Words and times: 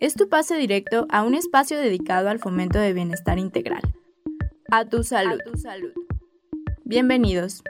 Es 0.00 0.14
tu 0.14 0.30
pase 0.30 0.56
directo 0.56 1.06
a 1.10 1.22
un 1.24 1.34
espacio 1.34 1.78
dedicado 1.78 2.30
al 2.30 2.38
fomento 2.38 2.78
de 2.78 2.94
bienestar 2.94 3.38
integral. 3.38 3.82
A 4.70 4.86
tu 4.86 5.02
salud. 5.02 5.38
tu 5.44 5.58
salud. 5.58 5.92
Bienvenidos. 6.84 7.62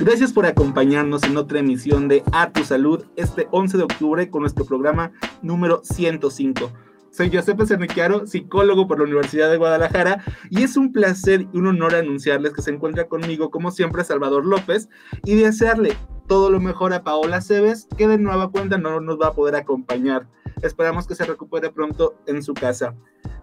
Gracias 0.00 0.32
por 0.32 0.46
acompañarnos 0.46 1.24
en 1.24 1.36
otra 1.36 1.58
emisión 1.58 2.08
de 2.08 2.22
A 2.32 2.52
Tu 2.52 2.64
Salud 2.64 3.04
este 3.16 3.48
11 3.50 3.76
de 3.76 3.82
octubre 3.82 4.30
con 4.30 4.40
nuestro 4.40 4.64
programa 4.64 5.12
número 5.42 5.82
105. 5.84 6.72
Soy 7.14 7.30
Giuseppe 7.30 7.64
Cernichiaro, 7.64 8.26
psicólogo 8.26 8.88
por 8.88 8.98
la 8.98 9.04
Universidad 9.04 9.48
de 9.48 9.56
Guadalajara, 9.56 10.24
y 10.50 10.64
es 10.64 10.76
un 10.76 10.90
placer 10.90 11.46
y 11.52 11.58
un 11.58 11.68
honor 11.68 11.94
anunciarles 11.94 12.52
que 12.52 12.60
se 12.60 12.72
encuentra 12.72 13.06
conmigo, 13.06 13.52
como 13.52 13.70
siempre, 13.70 14.02
Salvador 14.02 14.44
López, 14.44 14.88
y 15.24 15.36
desearle 15.36 15.96
todo 16.26 16.50
lo 16.50 16.58
mejor 16.58 16.92
a 16.92 17.04
Paola 17.04 17.40
Cebes, 17.40 17.86
que 17.96 18.08
de 18.08 18.18
nueva 18.18 18.50
cuenta 18.50 18.78
no 18.78 19.00
nos 19.00 19.20
va 19.20 19.28
a 19.28 19.32
poder 19.32 19.54
acompañar. 19.54 20.26
Esperamos 20.60 21.06
que 21.06 21.14
se 21.14 21.24
recupere 21.24 21.70
pronto 21.70 22.16
en 22.26 22.42
su 22.42 22.52
casa. 22.52 22.96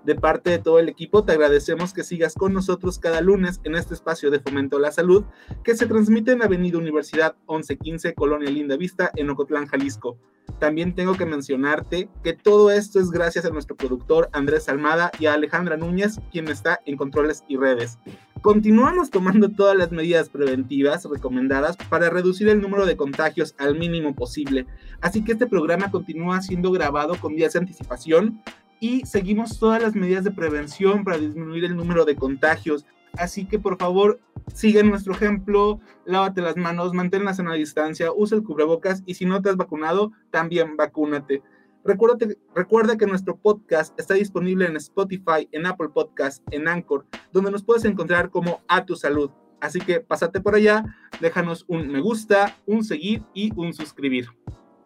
De 0.04 0.16
parte 0.16 0.50
de 0.50 0.58
todo 0.58 0.80
el 0.80 0.90
equipo, 0.90 1.24
te 1.24 1.34
agradecemos 1.34 1.94
que 1.94 2.04
sigas 2.04 2.34
con 2.34 2.54
nosotros 2.54 2.98
cada 2.98 3.22
lunes 3.22 3.62
en 3.64 3.76
este 3.76 3.94
espacio 3.94 4.32
de 4.32 4.40
Fomento 4.40 4.78
a 4.78 4.80
la 4.80 4.92
Salud, 4.92 5.26
que 5.64 5.76
se 5.76 5.86
transmite 5.86 6.32
en 6.32 6.42
Avenida 6.42 6.80
Universidad 6.80 7.36
1115, 7.48 8.16
Colonia 8.16 8.50
Linda 8.50 8.78
Vista, 8.78 9.12
en 9.16 9.30
Ocotlán, 9.30 9.68
Jalisco. 9.68 10.18
También 10.60 10.96
tengo 10.96 11.14
que 11.14 11.26
mencionarte 11.26 12.10
que 12.24 12.34
todo 12.34 12.72
esto 12.72 13.00
es 13.00 13.12
gracias 13.12 13.46
a 13.46 13.52
nuestro 13.52 13.76
productor 13.76 14.30
Andrés 14.34 14.70
Almada 14.70 15.12
y 15.20 15.28
a 15.28 15.34
Alejandra 15.34 15.78
Núñez, 15.78 16.20
quien 16.32 16.48
está 16.48 16.80
en 16.86 16.98
controles 16.98 17.44
y 17.48 17.58
redes. 17.58 18.00
Continuamos 18.42 19.12
tomando 19.12 19.50
todas 19.50 19.78
las 19.78 19.92
medidas 19.92 20.30
preventivas 20.30 21.06
recomendadas 21.06 21.78
para 21.78 22.10
reducir 22.10 22.50
el 22.50 22.60
número 22.60 22.88
de 22.88 22.98
contagios 22.98 23.54
al 23.60 23.78
mínimo 23.78 24.16
posible. 24.16 24.66
Así 25.00 25.24
que 25.24 25.34
este 25.34 25.46
programa 25.46 25.92
continúa 25.92 26.42
siendo 26.42 26.72
grabado 26.72 27.20
con 27.20 27.36
días 27.36 27.54
de 27.54 27.60
anticipación 27.60 28.42
y 28.82 29.06
seguimos 29.06 29.60
todas 29.60 29.82
las 29.82 29.96
medidas 29.96 30.24
de 30.26 30.32
prevención 30.32 31.04
para 31.06 31.20
disminuir 31.20 31.64
el 31.64 31.78
número 31.78 32.04
de 32.04 32.16
contagios. 32.16 32.84
Así 33.14 33.46
que 33.46 33.60
por 33.60 33.78
favor, 33.78 34.20
sigue 34.54 34.84
nuestro 34.84 35.14
ejemplo, 35.14 35.80
lávate 36.06 36.42
las 36.42 36.58
manos, 36.58 36.92
manténlas 36.94 37.38
en 37.38 37.48
la 37.48 37.54
distancia, 37.54 38.12
usa 38.12 38.38
el 38.38 38.44
cubrebocas 38.44 39.04
y 39.06 39.14
si 39.14 39.26
no 39.26 39.40
te 39.42 39.50
has 39.50 39.56
vacunado, 39.56 40.12
también 40.32 40.78
vacúnate. 40.78 41.44
Recuerda, 41.86 42.26
recuerda 42.56 42.98
que 42.98 43.06
nuestro 43.06 43.38
podcast 43.38 43.98
está 44.00 44.16
disponible 44.16 44.66
en 44.66 44.76
Spotify, 44.78 45.48
en 45.52 45.68
Apple 45.68 45.90
Podcast, 45.94 46.44
en 46.52 46.68
Anchor, 46.68 47.06
donde 47.32 47.52
nos 47.52 47.64
puedes 47.64 47.86
encontrar 47.86 48.32
como 48.32 48.62
A 48.68 48.86
Tu 48.86 48.96
Salud. 48.96 49.30
Así 49.60 49.80
que 49.80 50.00
pásate 50.00 50.42
por 50.42 50.56
allá, 50.56 50.84
déjanos 51.20 51.66
un 51.68 51.88
me 51.88 52.02
gusta, 52.02 52.58
un 52.66 52.84
seguir 52.84 53.22
y 53.36 53.52
un 53.56 53.74
suscribir. 53.74 54.30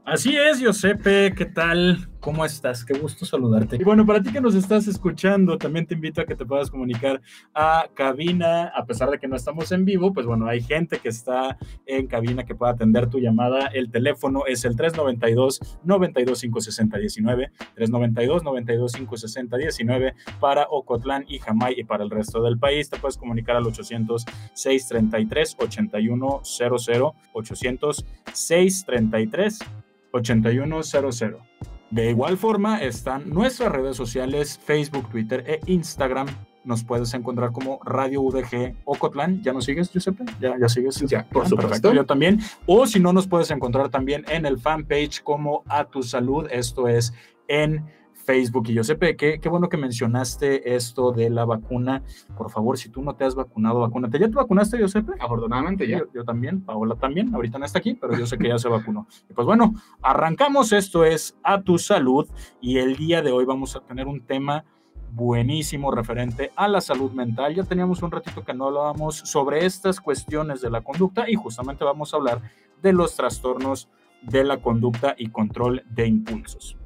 Así 0.04 0.36
es, 0.36 0.60
Giuseppe, 0.60 1.34
¿qué 1.34 1.46
tal? 1.46 2.10
¿Cómo 2.26 2.44
estás? 2.44 2.84
Qué 2.84 2.98
gusto 2.98 3.24
saludarte. 3.24 3.76
Y 3.76 3.84
bueno, 3.84 4.04
para 4.04 4.20
ti 4.20 4.34
que 4.34 4.42
nos 4.42 4.56
estás 4.56 4.88
escuchando, 4.88 5.60
también 5.60 5.86
te 5.86 5.94
invito 5.94 6.22
a 6.22 6.26
que 6.26 6.34
te 6.34 6.44
puedas 6.44 6.72
comunicar 6.72 7.22
a 7.54 7.88
cabina, 7.94 8.70
a 8.70 8.84
pesar 8.88 9.12
de 9.12 9.20
que 9.20 9.28
no 9.28 9.36
estamos 9.36 9.72
en 9.72 9.86
vivo, 9.86 10.12
pues 10.12 10.26
bueno, 10.26 10.48
hay 10.48 10.60
gente 10.64 10.98
que 10.98 11.10
está 11.10 11.56
en 11.86 12.08
cabina 12.08 12.44
que 12.44 12.56
pueda 12.56 12.72
atender 12.72 13.12
tu 13.12 13.20
llamada. 13.20 13.68
El 13.68 13.92
teléfono 13.92 14.48
es 14.48 14.66
el 14.66 14.76
392 14.76 15.60
9256019 15.86 17.52
392 17.76 18.44
9256019 18.44 20.16
para 20.40 20.66
Ocotlán 20.72 21.26
y 21.28 21.38
Jamay 21.38 21.76
y 21.78 21.84
para 21.84 22.04
el 22.04 22.10
resto 22.10 22.42
del 22.42 22.58
país. 22.58 22.90
Te 22.90 22.98
puedes 22.98 23.18
comunicar 23.18 23.56
al 23.56 23.68
800 23.68 24.26
633 24.56 25.58
8100 31.96 31.96
800 31.96 31.96
633 31.96 31.96
8100. 31.96 31.96
De 31.96 32.10
igual 32.10 32.38
forma 32.38 32.80
están 32.82 33.30
nuestras 33.30 33.72
redes 33.72 33.96
sociales, 33.96 34.60
Facebook, 34.64 35.10
Twitter 35.10 35.46
e 35.48 35.62
Instagram. 35.68 36.28
Nos 36.66 36.84
puedes 36.84 37.14
encontrar 37.14 37.52
como 37.54 37.80
Radio 37.86 38.22
UDG 38.22 38.76
Ocotlán. 38.84 39.42
¿Ya 39.44 39.54
nos 39.54 39.64
sigues, 39.64 39.90
Giuseppe? 39.92 40.26
¿Ya, 40.42 40.58
ya 40.60 40.68
sigues? 40.68 41.00
Ya, 41.08 41.26
por 41.30 41.46
Ah, 41.46 41.50
supuesto. 41.50 41.56
perfecto, 41.70 41.94
yo 41.94 42.06
también. 42.06 42.40
O 42.66 42.86
si 42.86 43.00
no, 43.00 43.14
nos 43.14 43.28
puedes 43.28 43.50
encontrar 43.52 43.88
también 43.90 44.26
en 44.28 44.46
el 44.46 44.58
fanpage 44.60 45.22
como 45.24 45.64
A 45.70 45.86
Tu 45.86 46.04
Salud. 46.04 46.48
Esto 46.52 46.88
es 46.90 47.14
en 47.48 47.86
Facebook. 48.26 48.68
Y 48.70 48.74
Giuseppe, 48.74 49.16
qué, 49.16 49.40
qué 49.40 49.50
bueno 49.50 49.70
que 49.70 49.78
mencionaste 49.78 50.76
esto 50.76 51.12
de 51.12 51.30
la 51.30 51.46
vacuna. 51.46 52.04
Por 52.38 52.50
favor, 52.50 52.78
si 52.78 52.90
tú 52.90 53.02
no 53.02 53.16
te 53.16 53.24
has 53.24 53.36
vacunado, 53.36 53.80
vacúnate. 53.80 54.20
¿Ya 54.20 54.28
te 54.28 54.36
vacunaste, 54.36 54.78
Giuseppe? 54.78 55.14
Afortunadamente 55.20 55.88
ya. 55.88 56.00
Yo, 56.00 56.06
yo 56.14 56.24
también, 56.24 56.62
Paola 56.62 56.96
también, 56.96 57.34
ahorita 57.34 57.60
no 57.60 57.66
está 57.66 57.80
aquí, 57.80 57.94
pero 57.94 58.18
yo 58.18 58.26
sé 58.26 58.38
que 58.38 58.48
ya 58.48 58.58
se 58.58 58.68
vacunó. 58.68 59.08
Y 59.30 59.34
pues 59.34 59.46
bueno, 59.46 59.74
arrancamos, 60.02 60.72
esto 60.74 61.06
es 61.06 61.36
A 61.44 61.62
Tu 61.62 61.78
Salud 61.78 62.28
y 62.60 62.78
el 62.80 62.96
día 62.96 63.22
de 63.22 63.32
hoy 63.32 63.46
vamos 63.46 63.76
a 63.76 63.82
tener 63.82 64.08
un 64.08 64.22
tema 64.22 64.66
buenísimo 65.12 65.92
referente 65.92 66.52
a 66.56 66.68
la 66.68 66.82
salud 66.82 67.12
mental. 67.12 67.56
Ya 67.56 67.64
teníamos 67.64 68.02
un 68.04 68.12
ratito 68.12 68.44
que 68.44 68.54
no 68.54 68.68
hablábamos 68.68 69.16
sobre 69.16 69.66
estas 69.66 70.02
cuestiones 70.02 70.62
de 70.62 70.70
la 70.70 70.82
conducta 70.82 71.30
y 71.30 71.36
justamente 71.36 71.86
vamos 71.86 72.14
a 72.14 72.18
hablar 72.18 72.42
de 72.82 72.92
los 72.92 73.16
trastornos 73.16 73.90
de 74.22 74.44
la 74.44 74.58
conducta 74.58 75.16
y 75.18 75.30
control 75.30 75.84
de 75.90 76.08
impulsos. 76.08 76.78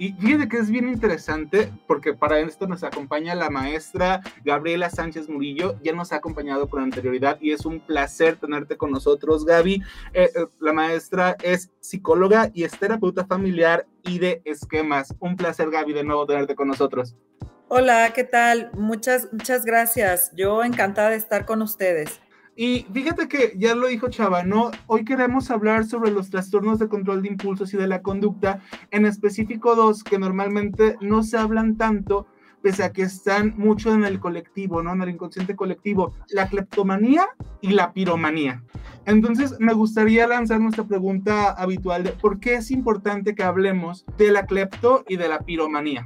Y 0.00 0.14
fíjate 0.14 0.48
que 0.48 0.56
es 0.56 0.70
bien 0.70 0.88
interesante 0.88 1.70
porque 1.86 2.14
para 2.14 2.38
esto 2.38 2.66
nos 2.66 2.82
acompaña 2.84 3.34
la 3.34 3.50
maestra 3.50 4.22
Gabriela 4.46 4.88
Sánchez 4.88 5.28
Murillo, 5.28 5.78
ya 5.82 5.92
nos 5.92 6.12
ha 6.12 6.16
acompañado 6.16 6.70
con 6.70 6.82
anterioridad 6.82 7.36
y 7.38 7.52
es 7.52 7.66
un 7.66 7.80
placer 7.80 8.36
tenerte 8.36 8.78
con 8.78 8.92
nosotros, 8.92 9.44
Gaby. 9.44 9.82
Eh, 10.14 10.30
eh, 10.34 10.46
la 10.58 10.72
maestra 10.72 11.36
es 11.42 11.70
psicóloga 11.80 12.50
y 12.54 12.64
es 12.64 12.78
terapeuta 12.78 13.26
familiar 13.26 13.86
y 14.02 14.18
de 14.20 14.40
esquemas. 14.46 15.14
Un 15.20 15.36
placer, 15.36 15.70
Gaby, 15.70 15.92
de 15.92 16.04
nuevo 16.04 16.24
tenerte 16.24 16.54
con 16.54 16.68
nosotros. 16.68 17.14
Hola, 17.68 18.10
¿qué 18.14 18.24
tal? 18.24 18.70
Muchas, 18.72 19.30
muchas 19.30 19.66
gracias. 19.66 20.32
Yo 20.34 20.64
encantada 20.64 21.10
de 21.10 21.16
estar 21.16 21.44
con 21.44 21.60
ustedes. 21.60 22.22
Y 22.62 22.84
fíjate 22.92 23.26
que 23.26 23.54
ya 23.56 23.74
lo 23.74 23.86
dijo 23.86 24.10
Chava, 24.10 24.42
¿no? 24.42 24.70
Hoy 24.86 25.02
queremos 25.06 25.50
hablar 25.50 25.86
sobre 25.86 26.10
los 26.10 26.28
trastornos 26.28 26.78
de 26.78 26.88
control 26.88 27.22
de 27.22 27.28
impulsos 27.28 27.72
y 27.72 27.78
de 27.78 27.86
la 27.86 28.02
conducta, 28.02 28.60
en 28.90 29.06
específico 29.06 29.74
dos 29.74 30.04
que 30.04 30.18
normalmente 30.18 30.98
no 31.00 31.22
se 31.22 31.38
hablan 31.38 31.78
tanto, 31.78 32.26
pese 32.60 32.84
a 32.84 32.92
que 32.92 33.00
están 33.00 33.54
mucho 33.56 33.94
en 33.94 34.04
el 34.04 34.20
colectivo, 34.20 34.82
¿no? 34.82 34.92
En 34.92 35.00
el 35.00 35.08
inconsciente 35.08 35.56
colectivo, 35.56 36.12
la 36.28 36.50
cleptomanía 36.50 37.28
y 37.62 37.70
la 37.70 37.94
piromanía. 37.94 38.62
Entonces, 39.06 39.56
me 39.58 39.72
gustaría 39.72 40.26
lanzar 40.26 40.60
nuestra 40.60 40.84
pregunta 40.84 41.52
habitual 41.52 42.04
de 42.04 42.10
por 42.10 42.40
qué 42.40 42.56
es 42.56 42.70
importante 42.70 43.34
que 43.34 43.42
hablemos 43.42 44.04
de 44.18 44.32
la 44.32 44.44
clepto 44.44 45.02
y 45.08 45.16
de 45.16 45.28
la 45.30 45.38
piromanía. 45.38 46.04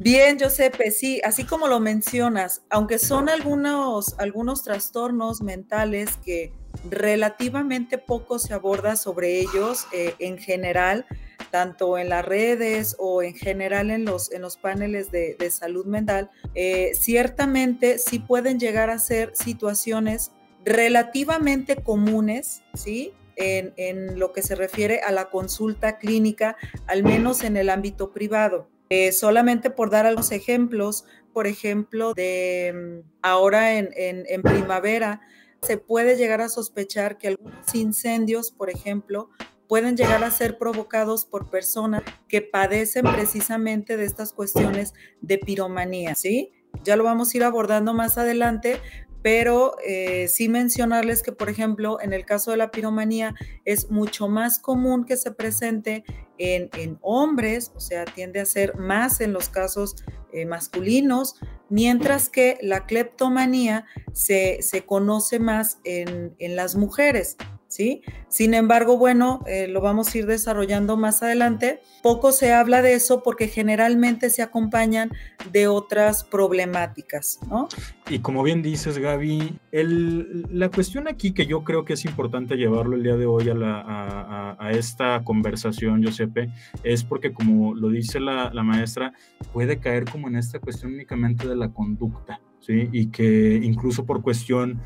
Bien, 0.00 0.38
Giuseppe, 0.38 0.90
sí, 0.90 1.20
así 1.22 1.44
como 1.44 1.68
lo 1.68 1.78
mencionas, 1.78 2.62
aunque 2.68 2.98
son 2.98 3.28
algunos, 3.28 4.18
algunos 4.18 4.64
trastornos 4.64 5.40
mentales 5.40 6.16
que 6.24 6.52
relativamente 6.90 7.98
poco 7.98 8.40
se 8.40 8.54
aborda 8.54 8.96
sobre 8.96 9.38
ellos 9.38 9.86
eh, 9.92 10.14
en 10.18 10.38
general, 10.38 11.06
tanto 11.52 11.96
en 11.96 12.08
las 12.08 12.24
redes 12.24 12.96
o 12.98 13.22
en 13.22 13.34
general 13.34 13.92
en 13.92 14.04
los, 14.04 14.32
en 14.32 14.42
los 14.42 14.56
paneles 14.56 15.12
de, 15.12 15.36
salud 15.50 15.86
mental, 15.86 16.28
eh, 16.56 16.90
ciertamente 16.94 17.98
sí 17.98 18.18
pueden 18.18 18.58
llegar 18.58 18.90
a 18.90 18.98
ser 18.98 19.30
situaciones 19.34 20.32
relativamente 20.64 21.76
comunes, 21.76 22.62
¿sí? 22.74 23.12
En, 23.36 23.72
en, 23.76 24.18
lo 24.18 24.32
que 24.32 24.42
se 24.42 24.56
refiere 24.56 25.00
a 25.00 25.12
la 25.12 25.30
consulta 25.30 25.98
clínica, 25.98 26.56
al 26.86 27.04
menos 27.04 27.44
en 27.44 27.56
el 27.56 27.70
ámbito 27.70 28.12
privado. 28.12 28.68
Eh, 28.90 29.12
solamente 29.12 29.70
por 29.70 29.90
dar 29.90 30.06
algunos 30.06 30.30
ejemplos, 30.32 31.04
por 31.32 31.46
ejemplo, 31.46 32.14
de 32.14 33.02
mm, 33.04 33.08
ahora 33.22 33.78
en, 33.78 33.90
en, 33.96 34.42
primavera, 34.42 35.20
se 35.62 35.78
puede 35.78 36.16
llegar 36.16 36.40
a 36.40 36.48
sospechar 36.48 37.18
que 37.18 37.28
algunos 37.28 37.74
incendios, 37.74 38.50
por 38.50 38.70
ejemplo, 38.70 39.30
pueden 39.66 39.96
llegar 39.96 40.22
a 40.22 40.30
ser 40.30 40.58
provocados 40.58 41.24
por 41.24 41.50
personas 41.50 42.02
que 42.28 42.42
padecen 42.42 43.04
precisamente 43.04 43.96
de 43.96 44.04
estas 44.04 44.32
cuestiones 44.32 44.92
de 45.22 45.38
piromanía, 45.38 46.14
¿sí? 46.14 46.52
Ya 46.84 46.96
lo 46.96 47.04
vamos 47.04 47.32
a 47.32 47.36
ir 47.38 47.44
abordando 47.44 47.94
más 47.94 48.18
adelante, 48.18 48.80
pero 49.24 49.76
eh, 49.82 50.28
sí 50.28 50.50
mencionarles 50.50 51.22
que, 51.22 51.32
por 51.32 51.48
ejemplo, 51.48 51.98
en 51.98 52.12
el 52.12 52.26
caso 52.26 52.50
de 52.50 52.58
la 52.58 52.70
piromanía 52.70 53.34
es 53.64 53.90
mucho 53.90 54.28
más 54.28 54.58
común 54.58 55.06
que 55.06 55.16
se 55.16 55.30
presente 55.30 56.04
en, 56.36 56.98
hombres, 57.00 57.72
o 57.74 57.80
sea, 57.80 58.04
tiende 58.04 58.38
a 58.40 58.44
ser 58.44 58.76
más 58.76 59.22
en 59.22 59.32
los 59.32 59.48
casos 59.48 59.96
eh, 60.34 60.44
masculinos, 60.44 61.36
mientras 61.70 62.28
que 62.28 62.58
la 62.60 62.84
cleptomanía 62.84 63.86
se, 64.12 64.60
conoce 64.84 65.38
más 65.38 65.78
en, 65.84 66.36
en 66.38 66.54
las 66.54 66.76
mujeres. 66.76 67.38
¿Sí? 67.74 68.02
Sin 68.28 68.54
embargo, 68.54 68.96
bueno, 68.98 69.42
eh, 69.48 69.66
lo 69.66 69.80
vamos 69.80 70.14
a 70.14 70.18
ir 70.18 70.26
desarrollando 70.26 70.96
más 70.96 71.24
adelante. 71.24 71.80
Poco 72.04 72.30
se 72.30 72.52
habla 72.52 72.82
de 72.82 72.94
eso 72.94 73.24
porque 73.24 73.48
generalmente 73.48 74.30
se 74.30 74.42
acompañan 74.42 75.10
de 75.50 75.66
otras 75.66 76.22
problemáticas, 76.22 77.40
¿no? 77.50 77.68
Y 78.08 78.20
como 78.20 78.44
bien 78.44 78.62
dices, 78.62 78.98
Gaby, 78.98 79.58
la 79.72 80.70
cuestión 80.70 81.08
aquí 81.08 81.32
que 81.32 81.46
yo 81.46 81.64
creo 81.64 81.84
que 81.84 81.94
es 81.94 82.04
importante 82.04 82.54
llevarlo 82.54 82.94
el 82.94 83.02
día 83.02 83.16
de 83.16 83.26
hoy 83.26 83.50
a, 83.50 84.56
esta 84.70 85.24
conversación, 85.24 86.00
Giuseppe, 86.00 86.50
es 86.84 87.02
porque 87.02 87.32
como 87.32 87.74
lo 87.74 87.88
dice 87.88 88.20
la, 88.20 88.52
la 88.54 88.62
maestra, 88.62 89.14
puede 89.52 89.78
caer 89.78 90.04
como 90.04 90.28
en 90.28 90.36
esta 90.36 90.60
cuestión 90.60 90.94
únicamente 90.94 91.48
de 91.48 91.56
la 91.56 91.72
conducta, 91.72 92.40
¿sí? 92.60 92.88
Y 92.92 93.06
que 93.06 93.60
incluso 93.62 94.06
por 94.06 94.22
cuestión 94.22 94.80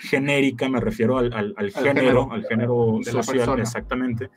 genérica, 0.00 0.68
me 0.68 0.80
refiero 0.80 1.18
al, 1.18 1.32
género, 1.72 2.30
al 2.32 2.44
género 2.44 3.00
social, 3.02 3.60
exactamente. 3.60 4.30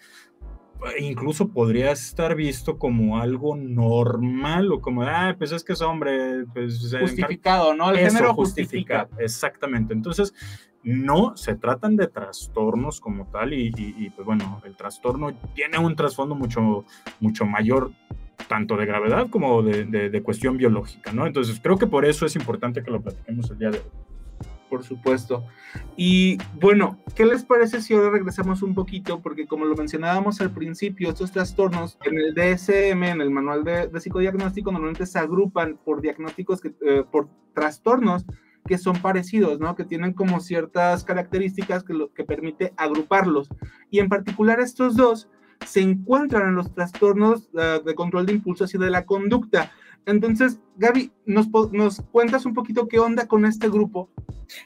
Incluso 0.99 1.49
podría 1.49 1.91
estar 1.91 2.35
visto 2.35 2.77
como 2.77 3.19
algo 3.19 3.55
normal 3.55 4.71
o 4.71 4.79
como, 4.79 5.01
ah, 5.03 5.35
pues 5.37 5.51
es 5.51 5.63
que 5.63 5.73
es 5.73 5.81
hombre, 5.81 6.45
pues... 6.53 6.95
Justificado, 6.99 7.73
¿no? 7.73 7.89
El 7.89 7.97
género 7.97 8.33
justifica. 8.35 9.09
Exactamente. 9.17 9.93
Entonces, 9.93 10.33
no 10.83 11.35
se 11.35 11.55
tratan 11.55 11.95
de 11.95 12.07
trastornos 12.07 13.01
como 13.01 13.27
tal 13.27 13.53
y, 13.53 14.11
pues 14.15 14.25
bueno, 14.25 14.61
el 14.65 14.75
trastorno 14.75 15.33
tiene 15.55 15.77
un 15.79 15.95
trasfondo 15.95 16.35
mucho, 16.35 16.85
mucho 17.19 17.45
mayor 17.45 17.91
tanto 18.47 18.77
de 18.77 18.85
gravedad 18.85 19.27
como 19.29 19.63
de, 19.63 19.85
de, 19.85 20.21
cuestión 20.21 20.57
biológica, 20.57 21.11
¿no? 21.11 21.25
Entonces 21.25 21.59
creo 21.61 21.77
que 21.77 21.87
por 21.87 22.05
eso 22.05 22.25
es 22.25 22.35
importante 22.35 22.83
que 22.83 22.91
lo 22.91 23.01
platiquemos 23.01 23.49
el 23.49 23.57
día 23.57 23.71
de 23.71 23.79
hoy 23.79 24.07
por 24.69 24.83
supuesto. 24.83 25.45
Y 25.95 26.37
bueno, 26.59 26.97
¿qué 27.15 27.25
les 27.25 27.43
parece 27.43 27.81
si 27.81 27.93
ahora 27.93 28.09
regresamos 28.09 28.61
un 28.61 28.73
poquito? 28.73 29.21
Porque 29.21 29.47
como 29.47 29.65
lo 29.65 29.75
mencionábamos 29.75 30.41
al 30.41 30.51
principio, 30.51 31.09
estos 31.09 31.31
trastornos 31.31 31.97
en 32.05 32.17
el 32.17 32.33
DSM, 32.33 33.03
en 33.03 33.21
el 33.21 33.29
manual 33.29 33.63
de, 33.63 33.99
psicodiagnóstico, 33.99 34.71
normalmente 34.71 35.05
se 35.05 35.19
agrupan 35.19 35.77
por 35.83 36.01
diagnósticos, 36.01 36.61
que, 36.61 36.73
eh, 36.81 37.03
por 37.09 37.29
trastornos 37.53 38.25
que 38.67 38.77
son 38.77 39.01
parecidos, 39.01 39.59
¿no? 39.59 39.75
Que 39.75 39.85
tienen 39.85 40.13
como 40.13 40.39
ciertas 40.39 41.03
características 41.03 41.83
que, 41.83 41.93
lo, 41.93 42.13
que 42.13 42.23
permite 42.23 42.73
agruparlos. 42.77 43.49
Y 43.89 43.99
en 43.99 44.09
particular 44.09 44.59
estos 44.59 44.95
dos 44.95 45.29
se 45.67 45.81
encuentran 45.81 46.49
en 46.49 46.55
los 46.55 46.73
trastornos 46.73 47.49
uh, 47.53 47.83
de 47.83 47.95
control 47.95 48.25
de 48.25 48.33
impulsos 48.33 48.73
y 48.73 48.77
de 48.77 48.89
la 48.89 49.05
conducta. 49.05 49.71
Entonces, 50.05 50.59
Gaby, 50.77 51.11
¿nos, 51.25 51.49
¿nos 51.73 52.01
cuentas 52.11 52.45
un 52.45 52.53
poquito 52.53 52.87
qué 52.87 52.99
onda 52.99 53.27
con 53.27 53.45
este 53.45 53.69
grupo? 53.69 54.09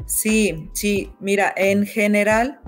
Sí, 0.06 0.70
sí, 0.74 1.12
mira, 1.20 1.52
en 1.56 1.86
general, 1.86 2.62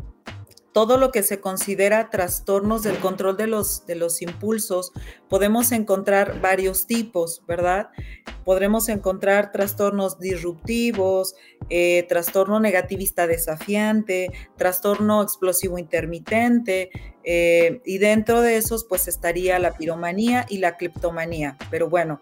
todo 0.74 0.98
lo 0.98 1.12
que 1.12 1.24
se 1.24 1.40
considera 1.40 2.10
trastornos 2.10 2.84
del 2.84 2.98
control 2.98 3.38
de 3.38 3.48
los, 3.48 3.86
de 3.86 3.96
los 3.96 4.22
impulsos, 4.22 4.92
podemos 5.30 5.72
encontrar 5.72 6.42
varios 6.42 6.88
tipos, 6.88 7.44
¿verdad? 7.48 7.90
Podremos 8.44 8.90
encontrar 8.90 9.52
trastornos 9.52 10.20
disruptivos, 10.20 11.36
eh, 11.70 12.06
trastorno 12.10 12.60
negativista 12.60 13.28
desafiante, 13.28 14.32
trastorno 14.58 15.22
explosivo 15.22 15.78
intermitente, 15.78 16.90
eh, 17.24 17.82
y 17.86 18.00
dentro 18.00 18.42
de 18.42 18.58
esos 18.58 18.84
pues 18.84 19.08
estaría 19.08 19.60
la 19.60 19.78
piromanía 19.78 20.46
y 20.50 20.58
la 20.58 20.76
cleptomanía. 20.76 21.58
Pero 21.70 21.90
bueno, 21.90 22.20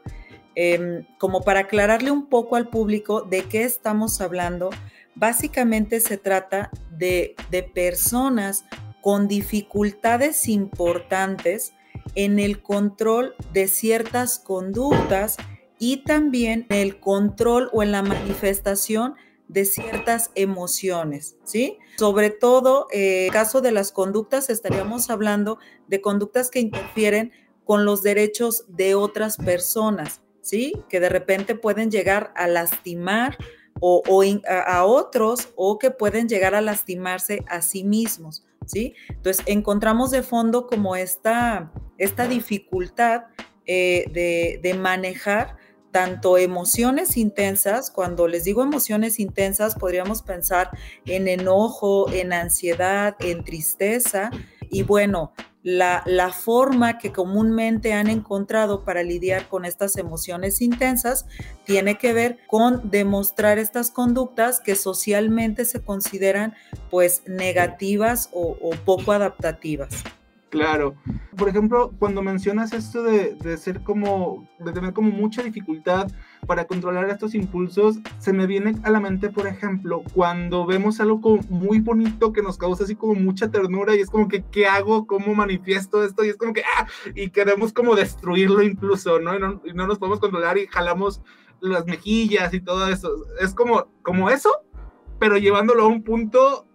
Em, 0.54 1.06
como 1.18 1.42
para 1.42 1.62
aclararle 1.62 2.12
un 2.12 2.28
poco 2.28 2.58
al 2.58 2.68
público 2.68 3.22
de 3.22 3.44
qué 3.44 3.64
estamos 3.64 4.20
hablando, 4.20 4.70
básicamente 5.16 6.00
se 6.00 6.18
trata 6.18 6.72
de, 6.90 7.36
personas 7.74 8.66
con 9.02 9.28
dificultades 9.28 10.48
importantes 10.48 11.74
en 12.16 12.40
el 12.40 12.62
control 12.62 13.36
de 13.54 13.68
ciertas 13.68 14.40
conductas 14.40 15.38
y 15.80 16.04
también 16.04 16.68
en 16.70 16.78
el 16.78 17.00
control 17.00 17.70
o 17.74 17.82
en 17.82 17.92
la 17.92 18.04
manifestación 18.04 19.16
de 19.48 19.66
ciertas 19.66 20.32
emociones, 20.36 21.36
¿sí? 21.44 21.78
Sobre 21.98 22.30
todo, 22.30 22.88
en 22.92 23.26
el 23.26 23.32
caso 23.32 23.62
de 23.62 23.72
las 23.72 23.92
conductas, 23.92 24.50
estaríamos 24.50 25.10
hablando 25.10 25.58
de 25.88 26.00
conductas 26.00 26.50
que 26.50 26.60
interfieren 26.60 27.32
con 27.66 27.84
los 27.84 28.02
derechos 28.04 28.66
de 28.70 28.96
otras 28.96 29.38
personas. 29.38 30.22
¿sí? 30.42 30.74
Que 30.90 31.00
de 31.00 31.10
repente 31.10 31.56
pueden 31.56 31.92
llegar 31.92 32.34
a 32.36 32.48
lastimar 32.48 33.38
o, 33.80 34.24
a, 34.48 34.86
otros 34.86 35.50
o 35.56 35.80
que 35.80 35.92
pueden 35.92 36.28
llegar 36.28 36.56
a 36.56 36.62
lastimarse 36.62 37.44
a 37.48 37.62
sí 37.62 37.84
mismos, 37.84 38.46
¿sí? 38.66 38.94
Entonces, 39.10 39.44
encontramos 39.48 40.12
de 40.12 40.24
fondo 40.24 40.68
como 40.68 40.96
esta, 40.96 41.72
esta 41.98 42.28
dificultad 42.28 43.24
eh, 43.66 44.06
de, 44.12 44.60
de 44.62 44.74
manejar 44.74 45.58
tanto 45.92 46.38
emociones 46.38 47.18
intensas, 47.18 47.92
cuando 47.92 48.28
les 48.28 48.46
digo 48.46 48.64
emociones 48.64 49.20
intensas, 49.20 49.76
podríamos 49.76 50.22
pensar 50.22 50.70
en 51.06 51.28
enojo, 51.28 52.10
en 52.12 52.34
ansiedad, 52.34 53.16
en 53.20 53.44
tristeza, 53.44 54.32
y 54.70 54.84
bueno, 54.84 55.34
la, 55.64 56.04
forma 56.32 56.98
que 56.98 57.12
comúnmente 57.12 57.94
han 57.94 58.08
encontrado 58.08 58.84
para 58.84 59.04
lidiar 59.04 59.48
con 59.48 59.66
estas 59.66 59.96
emociones 59.98 60.62
intensas 60.62 61.26
tiene 61.66 61.98
que 61.98 62.14
ver 62.14 62.40
con 62.48 62.90
demostrar 62.90 63.60
estas 63.60 63.92
conductas 63.92 64.60
que 64.60 64.76
socialmente 64.76 65.66
se 65.66 65.84
consideran 65.84 66.54
pues 66.90 67.24
negativas 67.28 68.30
o 68.34 68.72
poco 68.86 69.12
adaptativas. 69.12 70.04
Claro. 70.52 70.96
Por 71.38 71.48
ejemplo, 71.48 71.94
cuando 71.98 72.22
mencionas 72.22 72.74
esto 72.74 73.04
de, 73.04 73.58
ser 73.58 73.84
como, 73.84 74.50
de 74.60 74.74
tener 74.74 74.92
como 74.92 75.10
mucha 75.10 75.42
dificultad 75.42 76.12
para 76.46 76.66
controlar 76.66 77.10
estos 77.10 77.34
impulsos, 77.36 78.00
se 78.20 78.34
me 78.34 78.48
viene 78.48 78.76
a 78.84 78.90
la 78.90 79.00
mente, 79.00 79.30
por 79.30 79.48
ejemplo, 79.48 80.04
cuando 80.14 80.66
vemos 80.66 81.00
algo 81.00 81.22
como 81.22 81.42
muy 81.50 81.80
bonito 81.80 82.34
que 82.34 82.42
nos 82.42 82.58
causa 82.58 82.84
así 82.84 82.96
como 82.96 83.16
mucha 83.16 83.50
ternura 83.50 83.96
y 83.96 84.02
es 84.02 84.10
como 84.10 84.28
que, 84.28 84.44
¿qué 84.52 84.68
hago? 84.68 85.08
¿Cómo 85.08 85.34
manifiesto 85.34 86.04
esto? 86.04 86.26
Y 86.26 86.30
es 86.30 86.36
como 86.36 86.52
que, 86.52 86.64
¡ah! 86.78 86.86
Y 87.16 87.30
queremos 87.30 87.72
como 87.72 87.96
destruirlo 87.96 88.62
incluso, 88.62 89.22
¿no? 89.22 89.34
Y 89.34 89.40
no, 89.40 89.62
y 89.64 89.72
no 89.72 89.88
nos 89.88 90.00
podemos 90.00 90.20
controlar 90.20 90.58
y 90.58 90.68
jalamos 90.68 91.22
las 91.62 91.86
mejillas 91.86 92.54
y 92.54 92.60
todo 92.60 92.90
eso. 92.90 93.10
Es 93.40 93.56
como, 93.56 93.88
como 94.02 94.30
eso, 94.30 94.52
pero 95.18 95.38
llevándolo 95.38 95.84
a 95.84 95.88
un 95.88 96.04
punto 96.04 96.68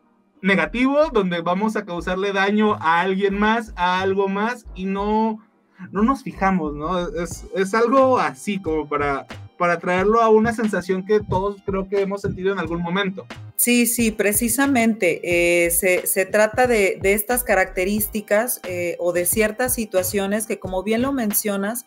negativo 0.47 1.11
donde 1.13 1.41
vamos 1.41 1.75
a 1.77 1.85
causarle 1.85 2.33
daño 2.33 2.77
a 2.81 3.01
alguien 3.01 3.37
más, 3.39 3.73
a 3.75 4.01
algo 4.01 4.29
más 4.29 4.65
y 4.77 4.85
no, 4.85 5.45
no 5.91 6.03
nos 6.03 6.23
fijamos, 6.23 6.73
¿no? 6.73 7.09
Es, 7.09 7.75
algo 7.75 8.19
así 8.19 8.61
como 8.63 8.89
para, 8.89 9.27
para 9.59 9.79
traerlo 9.81 10.23
a 10.23 10.29
una 10.29 10.53
sensación 10.53 11.05
que 11.05 11.21
todos 11.21 11.57
creo 11.67 11.89
que 11.89 12.01
hemos 12.01 12.23
sentido 12.23 12.53
en 12.53 12.61
algún 12.61 12.81
momento. 12.81 13.27
Sí, 13.57 13.87
sí, 13.87 14.13
precisamente. 14.13 15.21
Eh, 15.25 15.71
se, 15.71 16.27
trata 16.27 16.69
de, 16.69 17.01
estas 17.03 17.43
características 17.43 18.61
eh, 18.69 18.97
o 19.01 19.13
de 19.13 19.27
ciertas 19.27 19.75
situaciones 19.75 20.47
que, 20.47 20.61
como 20.61 20.85
bien 20.85 21.03
lo 21.03 21.13
mencionas, 21.13 21.85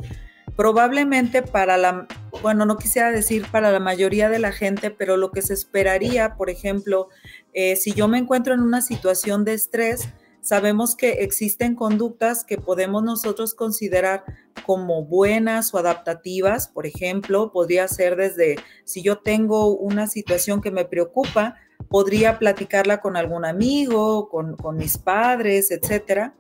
probablemente 0.60 1.42
para 1.42 1.78
la, 1.78 2.06
bueno, 2.42 2.66
no 2.66 2.78
quisiera 2.78 3.12
decir 3.12 3.46
para 3.50 3.72
la 3.72 3.80
mayoría 3.80 4.28
de 4.28 4.40
la 4.40 4.52
gente, 4.52 4.92
pero 4.92 5.16
lo 5.16 5.32
que 5.32 5.42
se 5.42 5.54
esperaría, 5.54 6.36
por 6.36 6.50
ejemplo, 6.50 7.08
eh, 7.54 7.76
si 7.76 7.94
yo 7.94 8.08
me 8.08 8.18
encuentro 8.18 8.54
en 8.54 8.62
una 8.62 8.82
situación 8.82 9.46
de 9.46 9.54
estrés, 9.54 10.10
sabemos 10.42 10.96
que 10.96 11.24
existen 11.24 11.76
conductas 11.76 12.44
que 12.44 12.58
podemos 12.58 13.04
nosotros 13.04 13.54
considerar 13.54 14.24
como 14.66 15.06
buenas 15.06 15.74
o 15.74 15.78
adaptativas. 15.78 16.68
Por 16.68 16.86
ejemplo, 16.86 17.52
podría 17.52 17.88
ser 17.88 18.16
desde 18.16 18.58
si 18.86 19.02
yo 19.02 19.20
tengo 19.20 19.76
una 19.76 20.08
situación 20.08 20.62
que 20.62 20.72
me 20.72 20.86
preocupa, 20.86 21.56
podría 21.90 22.40
platicarla 22.40 23.02
con 23.02 23.18
algún 23.18 23.46
amigo, 23.46 24.30
con, 24.30 24.56
con 24.56 24.78
mis 24.78 24.98
padres, 24.98 25.72
etcétera 25.72 26.36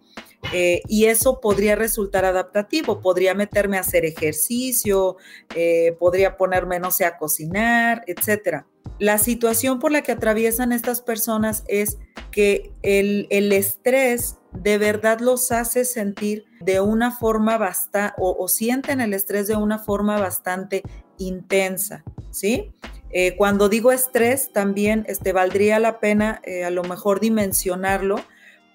eh, 0.53 0.81
y 0.87 1.05
eso 1.05 1.41
podría 1.41 1.75
resultar 1.75 2.25
adaptativo, 2.25 3.01
podría 3.01 3.35
meterme 3.35 3.77
a 3.77 3.81
hacer 3.81 4.05
ejercicio, 4.05 5.17
eh, 5.55 5.95
podría 5.99 6.37
ponerme, 6.37 6.79
no 6.79 6.91
sé, 6.91 7.05
a 7.05 7.17
cocinar, 7.17 8.03
etc. 8.07 8.63
La 8.99 9.17
situación 9.17 9.79
por 9.79 9.91
la 9.91 10.01
que 10.01 10.11
atraviesan 10.11 10.71
estas 10.71 11.01
personas 11.01 11.63
es 11.67 11.97
que 12.31 12.71
el, 12.81 13.27
estrés 13.51 14.37
de 14.51 14.77
verdad 14.77 15.19
los 15.19 15.51
hace 15.51 15.85
sentir 15.85 16.45
de 16.61 16.79
una 16.79 17.11
forma 17.11 17.57
bastante, 17.57 18.15
o, 18.17 18.47
sienten 18.47 19.01
el 19.01 19.13
estrés 19.13 19.47
de 19.47 19.55
una 19.55 19.77
forma 19.77 20.19
bastante 20.19 20.83
intensa, 21.17 22.03
¿sí? 22.31 22.71
Eh, 23.11 23.35
cuando 23.35 23.69
digo 23.69 23.91
estrés, 23.91 24.51
también 24.53 25.03
este, 25.07 25.33
valdría 25.33 25.79
la 25.79 25.99
pena 25.99 26.41
a 26.65 26.69
lo 26.69 26.83
mejor 26.83 27.19
dimensionarlo, 27.19 28.17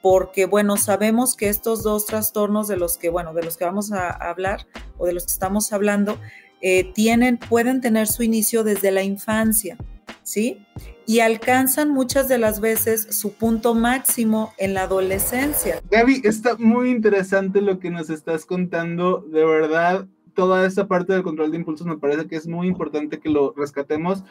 porque 0.05 0.45
bueno, 0.45 0.77
sabemos 0.77 1.35
que 1.35 1.49
estos 1.49 1.83
dos 1.83 2.05
trastornos 2.05 2.69
de 2.69 2.77
los 2.77 2.99
que, 2.99 3.09
bueno, 3.09 3.33
de 3.33 3.43
los 3.43 3.57
que 3.57 3.65
vamos 3.65 3.91
a 3.91 4.11
hablar 4.11 4.67
o 4.99 5.07
de 5.07 5.15
los 5.15 5.25
que 5.25 5.33
estamos 5.33 5.73
hablando, 5.73 6.19
eh, 6.61 6.93
tienen, 6.93 7.39
pueden 7.39 7.81
tener 7.81 8.07
su 8.07 8.23
inicio 8.23 8.65
desde 8.65 8.91
la 8.91 9.03
infancia, 9.03 9.79
¿sí? 10.23 10.67
Y 11.07 11.21
alcanzan 11.21 11.89
muchas 11.89 12.29
de 12.29 12.37
las 12.37 12.61
veces 12.61 13.17
su 13.19 13.33
punto 13.33 13.75
máximo 13.75 14.53
en 14.59 14.75
la 14.75 14.83
adolescencia. 14.83 15.81
Gaby, 15.91 16.21
está 16.25 16.57
muy 16.59 16.91
interesante 16.91 17.63
lo 17.63 17.79
que 17.79 17.91
nos 17.91 18.11
estás 18.11 18.45
contando, 18.45 19.25
de 19.27 19.47
verdad 19.47 20.07
toda 20.35 20.67
esa 20.67 20.87
parte 20.87 21.15
del 21.15 21.23
control 21.23 21.51
de 21.51 21.59
impulsos 21.59 21.87
me 21.87 21.97
parece 21.97 22.27
que 22.27 22.37
es 22.37 22.47
muy 22.47 22.67
importante 22.67 23.21
que 23.21 23.31
lo 23.31 23.55
rescatemos, 23.57 24.23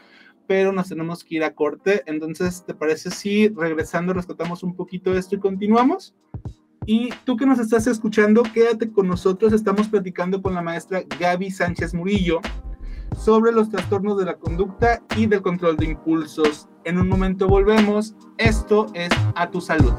pero 0.47 0.71
nos 0.71 0.89
tenemos 0.89 1.23
que 1.23 1.35
ir 1.35 1.43
a 1.43 1.53
corte. 1.53 2.03
Entonces, 2.05 2.63
¿te 2.65 2.73
parece 2.73 3.11
si 3.11 3.49
regresando 3.49 4.13
rescatamos 4.13 4.63
un 4.63 4.75
poquito 4.75 5.17
esto 5.17 5.35
y 5.35 5.39
continuamos? 5.39 6.15
Y 6.85 7.09
tú 7.23 7.37
que 7.37 7.45
nos 7.45 7.59
estás 7.59 7.87
escuchando, 7.87 8.43
quédate 8.43 8.91
con 8.91 9.07
nosotros. 9.07 9.53
Estamos 9.53 9.87
platicando 9.87 10.41
con 10.41 10.53
la 10.53 10.61
maestra 10.61 11.03
Gaby 11.19 11.49
Sánchez 11.49 11.93
Murillo 11.93 12.41
sobre 13.17 13.51
los 13.51 13.69
trastornos 13.69 14.17
de 14.17 14.25
la 14.25 14.35
conducta 14.35 15.01
y 15.15 15.27
del 15.27 15.41
control 15.41 15.77
de 15.77 15.85
impulsos. 15.85 16.67
En 16.83 16.97
un 16.97 17.07
momento 17.07 17.47
volvemos. 17.47 18.15
Esto 18.37 18.87
es 18.93 19.09
A 19.35 19.49
Tu 19.49 19.61
Salud. 19.61 19.93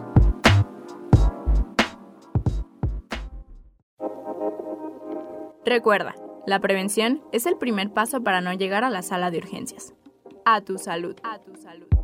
Recuerda, 5.65 6.15
la 6.47 6.61
prevención 6.61 7.23
es 7.33 7.47
el 7.47 7.57
primer 7.57 7.91
paso 7.95 8.23
para 8.23 8.43
no 8.43 8.53
llegar 8.53 8.85
a 8.85 8.91
la 8.91 9.01
sala 9.01 9.31
de 9.31 9.39
urgencias. 9.39 9.95
A 10.47 10.61
tu 10.61 10.77
salud. 10.79 11.19
A 11.23 11.39
tu 11.39 11.57
salud. 11.57 12.04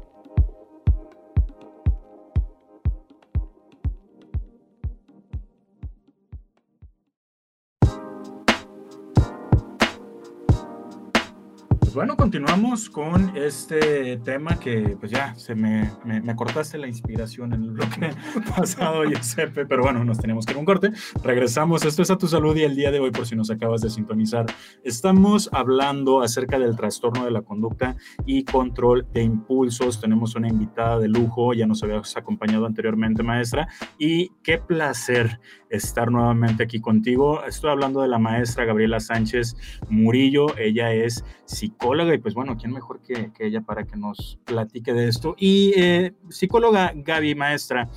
Pues 11.91 11.97
bueno, 11.97 12.17
continuamos 12.17 12.89
con 12.89 13.37
este 13.37 14.19
tema 14.19 14.61
que 14.61 14.97
pues 15.01 15.11
ya 15.11 15.35
se 15.35 15.57
me, 15.57 15.91
me, 16.05 16.37
cortaste 16.37 16.79
la 16.79 16.87
inspiración 16.87 17.53
en 17.53 17.65
el 17.65 17.71
bloque 17.73 18.11
pasado, 18.57 19.03
Giuseppe, 19.03 19.67
pero 19.67 19.83
bueno, 19.83 20.05
nos 20.05 20.19
tenemos 20.19 20.47
que 20.47 20.53
ir 20.53 20.59
un 20.59 20.65
corte. 20.65 20.93
Regresamos, 21.25 21.85
esto 21.85 22.03
es 22.03 22.11
a 22.13 22.17
tu 22.17 22.29
salud 22.29 22.57
y 22.57 22.63
el 22.63 22.77
día 22.77 22.93
de 22.93 23.01
hoy, 23.01 23.11
por 23.11 23.27
si 23.27 23.35
nos 23.35 23.51
acabas 23.51 23.81
de 23.81 23.91
sintonizar, 23.91 24.47
estamos 24.85 25.51
hablando 25.51 26.23
acerca 26.23 26.61
del 26.61 26.77
trastorno 26.77 27.25
de 27.25 27.33
la 27.33 27.43
conducta 27.43 27.97
y 28.25 28.45
control 28.45 29.09
de 29.13 29.25
impulsos. 29.25 30.01
Tenemos 30.01 30.37
una 30.37 30.47
invitada 30.47 30.97
de 31.01 31.09
lujo, 31.09 31.55
ya 31.55 31.67
nos 31.67 31.83
habías 31.83 32.17
acompañado 32.17 32.67
anteriormente, 32.67 33.25
maestra, 33.25 33.67
y 33.99 34.31
qué 34.45 34.59
placer 34.59 35.41
estar 35.71 36.13
nuevamente 36.13 36.63
aquí 36.63 36.81
contigo. 36.81 37.45
Estoy 37.45 37.71
hablando 37.71 38.01
de 38.01 38.07
la 38.07 38.21
maestra 38.21 38.65
Gabriela 38.65 39.01
Sánchez 39.01 39.57
Murillo, 39.89 40.57
ella 40.57 40.93
es 40.93 41.25
psicóloga 41.47 41.80
psicóloga 41.81 42.15
y 42.15 42.19
pues 42.19 42.35
bueno, 42.35 42.57
¿quién 42.59 42.73
mejor 42.73 43.01
que, 43.01 43.33
ella 43.39 43.63
para 43.63 43.85
que 43.85 43.97
nos 43.97 44.39
platique 44.45 44.93
de 44.93 45.09
esto? 45.09 45.35
Y 45.39 45.73
eh, 45.77 46.13
psicóloga 46.29 46.93
Gaby, 46.95 47.35
maestra, 47.35 47.89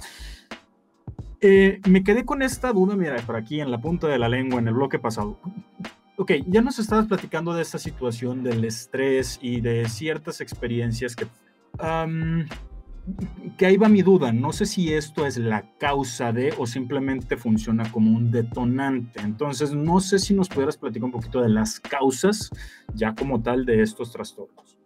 eh, 1.42 1.82
me 1.90 2.02
quedé 2.04 2.24
con 2.24 2.42
esta 2.42 2.72
duda, 2.72 2.96
mira, 2.96 3.18
por 3.26 3.36
aquí 3.36 3.60
en 3.60 3.72
la 3.72 3.82
punta 3.82 4.08
de 4.08 4.18
la 4.18 4.30
lengua, 4.30 4.60
en 4.60 4.70
el 4.70 4.74
bloque 4.74 5.00
pasado. 5.00 5.38
Ok, 6.16 6.32
ya 6.48 6.62
nos 6.62 6.80
estabas 6.80 7.08
platicando 7.08 7.54
de 7.54 7.62
esta 7.62 7.78
situación 7.78 8.44
del 8.44 8.64
estrés 8.64 9.38
y 9.42 9.60
de 9.60 9.90
ciertas 9.90 10.40
experiencias 10.40 11.16
que 11.16 11.28
que 13.58 13.66
ahí 13.66 13.78
va 13.78 13.90
mi 13.90 14.02
duda. 14.02 14.32
No 14.32 14.54
sé 14.54 14.66
si 14.66 14.94
esto 14.94 15.26
es 15.26 15.38
la 15.38 15.70
causa 15.78 16.32
de 16.32 16.54
o 16.58 16.66
simplemente 16.66 17.38
funciona 17.38 17.92
como 17.92 18.16
un 18.16 18.32
detonante. 18.32 19.20
Entonces, 19.22 19.74
no 19.74 20.00
sé 20.00 20.20
si 20.20 20.34
nos 20.34 20.50
pudieras 20.50 20.78
platicar 20.78 21.06
un 21.06 21.12
poquito 21.12 21.42
de 21.42 21.50
las 21.50 21.80
causas 21.80 22.50
ya 22.94 23.14
como 23.14 23.42
tal 23.42 23.66
de 23.66 23.82
estos 23.82 24.12
trastornos. 24.12 24.78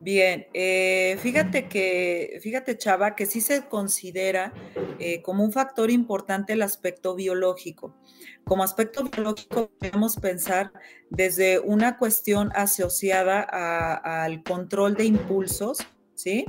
Bien, 0.00 0.46
eh, 0.54 1.16
fíjate 1.20 1.66
que, 1.66 2.38
fíjate 2.40 2.78
Chava, 2.78 3.16
que 3.16 3.26
sí 3.26 3.40
se 3.40 3.66
considera 3.66 4.52
eh, 5.00 5.22
como 5.22 5.42
un 5.42 5.50
factor 5.50 5.90
importante 5.90 6.52
el 6.52 6.62
aspecto 6.62 7.16
biológico. 7.16 7.96
Como 8.44 8.62
aspecto 8.62 9.02
biológico 9.02 9.72
podemos 9.76 10.16
pensar 10.16 10.72
desde 11.10 11.58
una 11.58 11.98
cuestión 11.98 12.52
asociada 12.54 13.40
al 13.42 14.44
control 14.44 14.94
de 14.94 15.04
impulsos, 15.06 15.78
¿sí? 16.14 16.46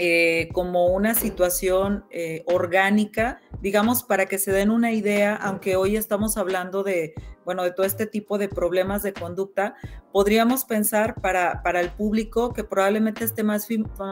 Eh, 0.00 0.48
como 0.52 0.86
una 0.86 1.16
situación 1.16 2.04
eh, 2.12 2.44
orgánica, 2.46 3.40
digamos, 3.60 4.04
para 4.04 4.26
que 4.26 4.38
se 4.38 4.52
den 4.52 4.70
una 4.70 4.92
idea, 4.92 5.34
aunque 5.34 5.74
hoy 5.74 5.96
estamos 5.96 6.36
hablando 6.36 6.84
de, 6.84 7.14
bueno, 7.44 7.64
de 7.64 7.72
todo 7.72 7.84
este 7.84 8.06
tipo 8.06 8.38
de 8.38 8.48
problemas 8.48 9.02
de 9.02 9.12
conducta, 9.12 9.74
podríamos 10.12 10.64
pensar 10.64 11.20
para, 11.20 11.64
para 11.64 11.80
el 11.80 11.90
público 11.90 12.52
que 12.52 12.62
probablemente 12.62 13.24
esté 13.24 13.42
más, 13.42 13.66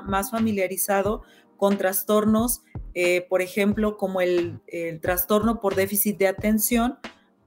más 0.06 0.32
familiarizado 0.32 1.22
con 1.56 1.78
trastornos, 1.78 2.64
eh, 2.94 3.24
por 3.28 3.40
ejemplo, 3.40 3.96
como 3.96 4.20
el, 4.20 4.58
el 4.66 5.00
trastorno 5.00 5.60
por 5.60 5.76
déficit 5.76 6.18
de 6.18 6.26
atención, 6.26 6.98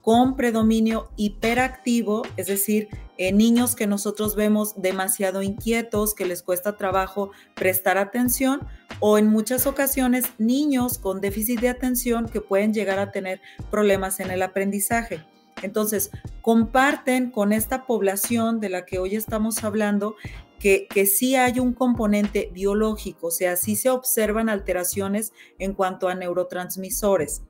con 0.02 0.38
predominio 0.38 1.10
hiperactivo, 1.18 2.22
es 2.38 2.48
decir, 2.48 2.88
en 3.20 3.38
niños 3.38 3.76
que 3.76 3.86
nosotros 3.86 4.38
vemos 4.38 4.82
demasiado 4.82 5.44
inquietos, 5.44 6.16
que 6.16 6.26
les 6.26 6.42
cuesta 6.42 6.78
trabajo 6.78 7.32
prestar 7.54 7.98
atención, 7.98 8.62
o 9.02 9.18
en 9.18 9.28
muchas 9.28 9.68
ocasiones 9.68 10.26
niños 10.38 10.98
con 10.98 11.20
déficit 11.20 11.60
de 11.60 11.68
atención 11.68 12.30
que 12.30 12.40
pueden 12.40 12.74
llegar 12.74 12.98
a 12.98 13.12
tener 13.12 13.42
problemas 13.70 14.22
en 14.22 14.32
el 14.32 14.42
aprendizaje. 14.42 15.22
Entonces, 15.62 16.12
comparten 16.42 17.30
con 17.30 17.52
esta 17.52 17.86
población 17.86 18.62
de 18.62 18.70
la 18.70 18.86
que 18.86 19.00
hoy 19.00 19.18
estamos 19.18 19.66
hablando 19.66 20.16
que, 20.58 20.88
que, 20.88 21.06
sí 21.06 21.36
hay 21.36 21.60
un 21.60 21.74
componente 21.74 22.50
biológico, 22.54 23.28
o 23.28 23.32
sea, 23.32 23.58
sí 23.58 23.76
se 23.76 23.90
observan 23.90 24.48
alteraciones 24.48 25.34
en 25.58 25.74
cuanto 25.74 26.08
a 26.08 26.16
neurotransmisores 26.16 27.42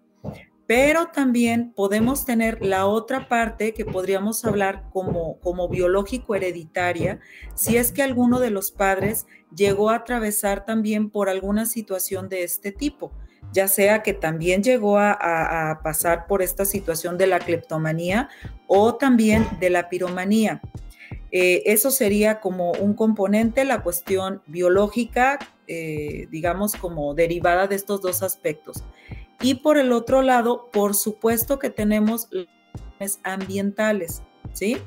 pero 0.69 1.07
también 1.07 1.73
podemos 1.73 2.25
tener 2.25 2.63
la 2.63 2.85
otra 2.85 3.27
parte 3.27 3.73
que 3.73 3.85
podríamos 3.85 4.45
hablar 4.45 4.83
como, 4.93 5.39
como 5.39 5.67
biológico 5.67 6.35
hereditaria, 6.35 7.19
si 7.55 7.77
es 7.77 7.91
que 7.91 8.03
alguno 8.03 8.39
de 8.39 8.51
los 8.51 8.69
padres 8.69 9.25
llegó 9.55 9.89
a 9.89 9.95
atravesar 9.95 10.65
también 10.65 11.09
por 11.09 11.27
alguna 11.27 11.65
situación 11.65 12.29
de 12.29 12.43
este 12.43 12.71
tipo, 12.71 13.11
ya 13.51 13.67
sea 13.67 14.03
que 14.03 14.13
también 14.13 14.61
llegó 14.61 14.99
a, 14.99 15.79
pasar 15.83 16.27
por 16.27 16.43
esta 16.43 16.65
situación 16.65 17.17
de 17.17 17.25
la 17.25 17.39
cleptomanía 17.39 18.29
o 18.67 18.93
también 18.93 19.47
de 19.59 19.71
la 19.71 19.89
piromanía. 19.89 20.61
Eh, 21.31 21.63
eso 21.65 21.89
sería 21.89 22.41
como 22.41 22.73
un 22.73 22.93
componente, 22.93 23.65
la 23.65 23.81
cuestión 23.81 24.43
biológica, 24.45 25.39
eh, 25.65 26.27
digamos, 26.29 26.75
como 26.75 27.15
derivada 27.15 27.65
de 27.65 27.75
estos 27.75 28.01
dos 28.01 28.21
aspectos. 28.21 28.83
Y 29.41 29.55
por 29.55 29.77
el 29.77 29.91
otro 29.91 30.21
lado, 30.21 30.69
por 30.71 30.95
supuesto 30.95 31.59
que 31.59 31.69
tenemos 31.69 32.27
las 32.99 33.19
ambientales, 33.23 34.21
¿sí? 34.53 34.77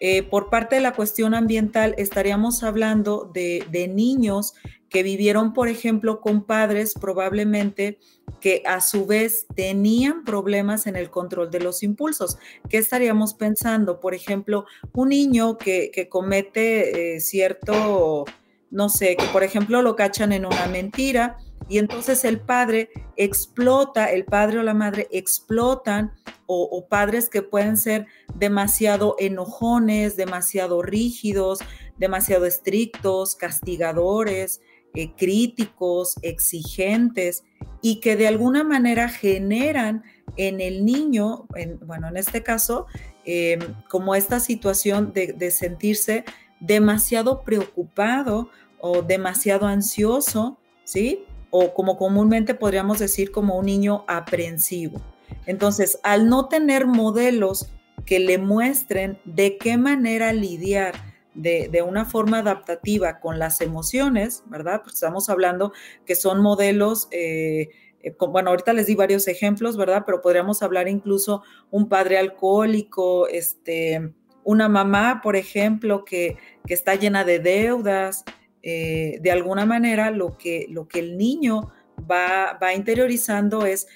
Eh, 0.00 0.22
por 0.22 0.48
parte 0.48 0.76
de 0.76 0.80
la 0.80 0.94
cuestión 0.94 1.34
ambiental, 1.34 1.94
estaríamos 1.98 2.62
hablando 2.62 3.30
de, 3.34 3.92
niños 3.94 4.54
que 4.88 5.02
vivieron, 5.02 5.52
por 5.52 5.68
ejemplo, 5.68 6.20
con 6.20 6.44
padres 6.44 6.94
probablemente 6.98 7.98
que 8.40 8.62
a 8.66 8.80
su 8.80 9.04
vez 9.04 9.46
tenían 9.54 10.24
problemas 10.24 10.86
en 10.86 10.96
el 10.96 11.10
control 11.10 11.50
de 11.50 11.60
los 11.60 11.82
impulsos. 11.82 12.38
¿Qué 12.70 12.78
estaríamos 12.78 13.34
pensando? 13.34 14.00
Por 14.00 14.14
ejemplo, 14.14 14.64
un 14.94 15.10
niño 15.10 15.58
que, 15.58 15.90
que 15.92 16.08
comete 16.08 17.16
eh, 17.16 17.20
cierto, 17.20 18.24
no 18.70 18.88
sé, 18.88 19.16
que 19.16 19.26
por 19.26 19.42
ejemplo 19.42 19.82
lo 19.82 19.96
cachan 19.96 20.32
en 20.32 20.46
una 20.46 20.66
mentira 20.66 21.36
y 21.68 21.78
entonces 21.78 22.24
el 22.24 22.40
padre 22.40 22.90
explota, 23.16 24.06
el 24.06 24.24
padre 24.24 24.58
o 24.58 24.62
la 24.62 24.74
madre 24.74 25.08
explotan 25.10 26.12
o, 26.52 26.86
padres 26.88 27.28
que 27.28 27.42
pueden 27.42 27.76
ser 27.76 28.06
demasiado 28.34 29.14
enojones, 29.20 30.16
demasiado 30.16 30.82
rígidos, 30.82 31.60
demasiado 31.96 32.44
estrictos, 32.44 33.36
castigadores, 33.36 34.60
eh, 34.94 35.12
críticos, 35.16 36.16
exigentes 36.22 37.44
y 37.82 38.00
que 38.00 38.16
de 38.16 38.26
alguna 38.26 38.64
manera 38.64 39.08
generan 39.08 40.02
en 40.36 40.60
el 40.60 40.84
niño, 40.84 41.46
bueno, 41.86 42.08
en 42.08 42.16
este 42.16 42.42
caso, 42.42 42.86
em, 43.24 43.60
como 43.88 44.16
esta 44.16 44.40
situación 44.40 45.12
de 45.12 45.50
sentirse 45.52 46.24
demasiado 46.58 47.42
preocupado 47.42 48.50
o 48.80 49.02
demasiado 49.02 49.66
ansioso, 49.66 50.58
¿sí? 50.84 51.24
O 51.50 51.74
como 51.74 51.96
comúnmente 51.96 52.54
podríamos 52.54 52.98
decir 52.98 53.30
como 53.30 53.56
un 53.56 53.66
niño 53.66 54.04
aprensivo. 54.08 55.00
Entonces, 55.46 55.98
al 56.02 56.28
no 56.28 56.48
tener 56.48 56.86
modelos 56.86 57.68
que 58.04 58.18
le 58.18 58.38
muestren 58.38 59.18
de 59.24 59.56
qué 59.58 59.76
manera 59.76 60.32
lidiar 60.32 60.94
de, 61.34 61.84
una 61.86 62.04
forma 62.04 62.38
adaptativa 62.38 63.20
con 63.20 63.38
las 63.38 63.60
emociones, 63.60 64.42
¿verdad? 64.46 64.82
Pues 64.82 64.94
estamos 64.94 65.30
hablando 65.30 65.72
que 66.04 66.14
son 66.14 66.40
modelos, 66.40 67.08
eh, 67.10 67.68
eh, 68.02 68.14
bueno, 68.18 68.50
ahorita 68.50 68.72
les 68.72 68.86
di 68.86 68.94
varios 68.94 69.28
ejemplos, 69.28 69.76
¿verdad? 69.76 70.02
Pero 70.04 70.20
podríamos 70.20 70.62
hablar 70.62 70.88
incluso 70.88 71.42
un 71.70 71.88
padre 71.88 72.18
alcohólico, 72.18 73.28
este, 73.28 74.12
una 74.44 74.68
mamá, 74.68 75.20
por 75.22 75.36
ejemplo, 75.36 76.04
que, 76.04 76.36
está 76.66 76.94
llena 76.94 77.24
de 77.24 77.40
deudas. 77.40 78.24
Eh, 78.62 79.18
de 79.20 79.30
alguna 79.30 79.66
manera, 79.66 80.10
lo 80.10 80.36
que, 80.36 80.66
lo 80.70 80.88
que 80.88 81.00
el 81.00 81.16
niño 81.16 81.70
va, 82.10 82.58
va 82.62 82.74
interiorizando 82.74 83.66
es 83.66 83.86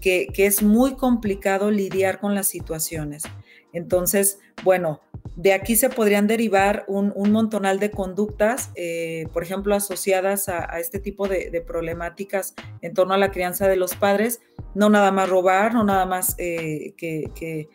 que, 0.00 0.28
que 0.32 0.46
es 0.46 0.62
muy 0.62 0.94
complicado 0.94 1.70
lidiar 1.70 2.20
con 2.20 2.34
las 2.34 2.46
situaciones. 2.46 3.24
Entonces, 3.72 4.38
bueno, 4.62 5.00
de 5.36 5.52
aquí 5.52 5.74
se 5.74 5.90
podrían 5.90 6.28
derivar 6.28 6.84
un, 6.86 7.12
montonal 7.32 7.80
de 7.80 7.90
conductas, 7.90 8.70
eh, 8.76 9.26
por 9.32 9.42
ejemplo, 9.42 9.74
asociadas 9.74 10.48
a, 10.48 10.78
este 10.78 11.00
tipo 11.00 11.26
de, 11.26 11.62
problemáticas 11.66 12.54
en 12.82 12.94
torno 12.94 13.14
a 13.14 13.18
la 13.18 13.32
crianza 13.32 13.66
de 13.66 13.76
los 13.76 13.96
padres. 13.96 14.40
No 14.74 14.90
nada 14.90 15.10
más 15.10 15.28
robar, 15.28 15.74
no 15.74 15.82
nada 15.82 16.06
más 16.06 16.36
eh, 16.38 16.94
que, 16.96 17.68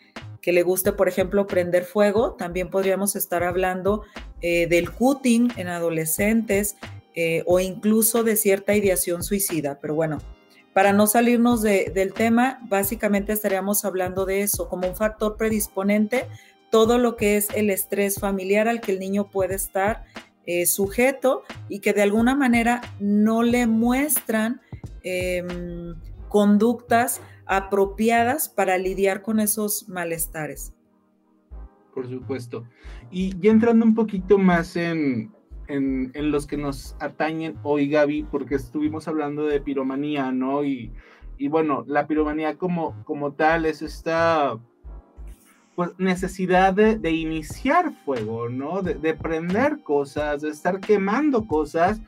le 0.45 0.63
guste, 0.63 0.93
por 0.93 1.07
ejemplo, 1.07 1.47
prender 1.47 1.85
fuego. 1.85 2.33
También 2.33 2.69
podríamos 2.69 3.15
estar 3.15 3.43
hablando 3.43 4.03
eh, 4.41 4.67
del 4.67 4.91
cutting 4.91 5.51
en 5.57 5.67
adolescentes 5.67 6.75
o 7.45 7.59
incluso 7.59 8.23
de 8.23 8.37
cierta 8.37 8.73
ideación 8.75 9.23
suicida. 9.23 9.77
Pero 9.81 9.93
bueno, 9.93 10.19
para 10.71 10.93
no 10.93 11.05
salirnos 11.05 11.61
del 11.61 12.13
tema, 12.13 12.61
básicamente 12.69 13.33
estaríamos 13.33 13.83
hablando 13.83 14.25
de 14.25 14.41
eso 14.41 14.69
como 14.69 14.87
un 14.87 14.95
factor 14.95 15.35
predisponente 15.35 16.27
todo 16.69 16.97
lo 16.97 17.15
que 17.15 17.37
es 17.37 17.49
el 17.55 17.69
estrés 17.69 18.19
familiar 18.19 18.67
al 18.67 18.81
que 18.81 18.91
el 18.91 18.99
niño 18.99 19.29
puede 19.29 19.55
estar 19.55 20.05
eh, 20.45 20.65
sujeto 20.65 21.43
y 21.67 21.79
que 21.79 21.93
de 21.93 22.01
alguna 22.01 22.35
manera 22.35 22.81
no 22.99 23.43
le 23.43 23.67
muestran 23.67 24.61
em, 25.03 25.95
conductas 26.27 27.21
apropiadas 27.49 28.47
para 28.47 28.77
lidiar 28.77 29.21
con 29.21 29.39
esos 29.39 29.89
malestares. 29.89 30.73
Por 31.93 32.07
supuesto. 32.07 32.63
Y 33.11 33.37
ya 33.39 33.51
entrando 33.51 33.83
un 33.85 33.95
poquito 33.95 34.37
más 34.37 34.75
en, 34.75 35.33
en, 35.67 36.31
los 36.31 36.47
que 36.47 36.57
nos 36.57 36.95
atañen 36.99 37.57
hoy, 37.63 37.89
Gaby, 37.89 38.27
porque 38.31 38.55
estuvimos 38.55 39.07
hablando 39.07 39.45
de 39.45 39.59
piromanía, 39.59 40.31
¿no? 40.31 40.63
Y, 40.63 40.93
y 41.37 41.47
bueno, 41.47 41.83
la 41.87 42.07
piromanía 42.07 42.55
como, 42.57 43.03
como 43.03 43.33
tal 43.33 43.65
es 43.65 43.81
esta 43.81 44.57
pues, 45.75 45.91
necesidad 45.97 46.73
de, 46.73 47.11
iniciar 47.11 47.93
fuego, 48.05 48.47
¿no? 48.47 48.83
De, 48.83 49.13
prender 49.15 49.81
cosas, 49.81 50.41
de 50.41 50.49
estar 50.49 50.79
quemando 50.79 51.47
cosas 51.47 51.99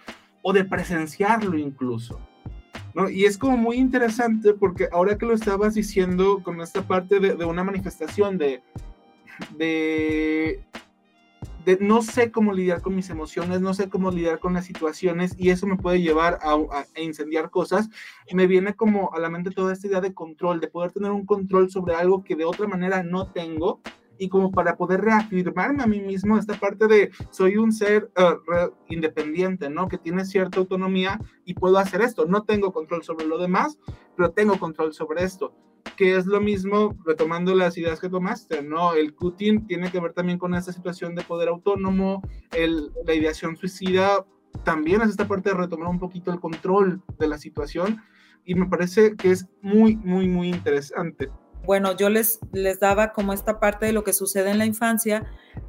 o 0.44 0.54
de 0.54 0.66
presenciarlo 0.66 1.58
incluso. 1.58 2.20
¿No? 2.94 3.10
Y 3.10 3.26
es 3.26 3.38
como 3.38 3.58
muy 3.58 3.78
interesante 3.78 4.54
porque 4.54 4.90
ahora 4.92 5.18
que 5.18 5.26
lo 5.26 5.34
estabas 5.34 5.74
diciendo 5.76 6.42
con 6.44 6.62
esta 6.62 6.82
parte 6.84 7.20
de, 7.20 7.36
de 7.36 7.46
una 7.46 7.64
manifestación 7.64 8.38
de, 8.38 8.62
de 11.66 11.78
no 11.80 12.02
sé 12.02 12.32
cómo 12.32 12.54
lidiar 12.54 12.82
con 12.82 12.96
mis 12.96 13.10
emociones, 13.10 13.62
no 13.62 13.74
sé 13.74 13.90
cómo 13.90 14.12
lidiar 14.12 14.40
con 14.40 14.54
las 14.54 14.66
situaciones 14.66 15.36
y 15.38 15.50
eso 15.50 15.68
me 15.68 15.78
puede 15.78 16.02
llevar 16.02 16.40
a, 16.42 16.58
incendiar 17.00 17.50
cosas. 17.50 17.90
Me 18.32 18.48
viene 18.48 18.74
como 18.76 19.14
a 19.14 19.20
la 19.20 19.30
mente 19.30 19.52
toda 19.52 19.74
esta 19.74 19.88
idea 19.88 20.02
de 20.02 20.14
control, 20.14 20.60
de 20.60 20.68
poder 20.68 20.92
tener 20.92 21.12
un 21.12 21.26
control 21.26 21.70
sobre 21.70 21.96
algo 21.96 22.24
que 22.24 22.36
de 22.36 22.46
otra 22.46 22.68
manera 22.68 23.04
no 23.04 23.28
tengo 23.28 23.82
y 24.22 24.30
como 24.30 24.52
para 24.52 24.78
poder 24.78 25.02
reafirmarme 25.02 25.82
a 25.82 25.88
mí 25.88 26.00
mismo 26.00 26.38
esta 26.38 26.54
parte 26.54 26.86
de 26.86 27.10
soy 27.32 27.58
un 27.58 27.72
ser 27.72 28.12
eh, 28.16 28.70
independiente, 28.88 29.68
¿no? 29.72 29.88
Que 29.88 29.98
tiene 29.98 30.26
cierta 30.26 30.60
autonomía 30.60 31.20
y 31.44 31.56
puedo 31.56 31.80
hacer 31.80 32.02
esto. 32.02 32.26
No 32.26 32.44
tengo 32.44 32.72
control 32.72 33.02
sobre 33.04 33.26
lo 33.26 33.40
demás, 33.40 33.80
pero 34.16 34.30
tengo 34.30 34.60
control 34.60 34.94
sobre 34.94 35.24
esto 35.24 35.56
que 35.98 36.16
es 36.16 36.28
lo 36.28 36.40
mismo, 36.40 36.96
retomando 37.04 37.56
las 37.56 37.76
ideas 37.78 38.00
que 38.00 38.10
tomaste, 38.10 38.62
¿no? 38.62 38.94
El 38.94 39.16
cutting 39.16 39.66
tiene 39.66 39.92
que 39.92 40.00
ver 40.00 40.14
también 40.14 40.38
con 40.38 40.54
esta 40.54 40.72
situación 40.72 41.16
de 41.16 41.24
poder 41.24 41.50
autónomo, 41.50 42.22
el, 42.52 42.92
la 43.06 43.16
ideación 43.16 43.58
suicida 43.58 44.24
también 44.64 45.02
es 45.02 45.10
esta 45.10 45.28
parte 45.28 45.50
de 45.50 45.56
retomar 45.56 45.88
un 45.88 46.00
poquito 46.00 46.32
el 46.32 46.40
control 46.40 47.02
de 47.18 47.28
la 47.28 47.40
situación 47.40 48.02
y 48.46 48.54
me 48.54 48.68
parece 48.68 49.16
que 49.16 49.32
es 49.32 49.48
muy, 49.62 49.96
muy, 49.96 50.28
muy 50.28 50.50
interesante. 50.50 51.30
Bueno, 51.66 51.96
yo 51.96 52.10
les, 52.10 52.40
les 52.52 52.80
daba 52.80 53.14
como 53.14 53.34
esta 53.34 53.60
parte 53.60 53.86
de 53.86 53.94
lo 53.94 54.04
que 54.04 54.14
sucede 54.14 54.50
en 54.50 54.58
la 54.58 54.66
infancia, 54.66 55.26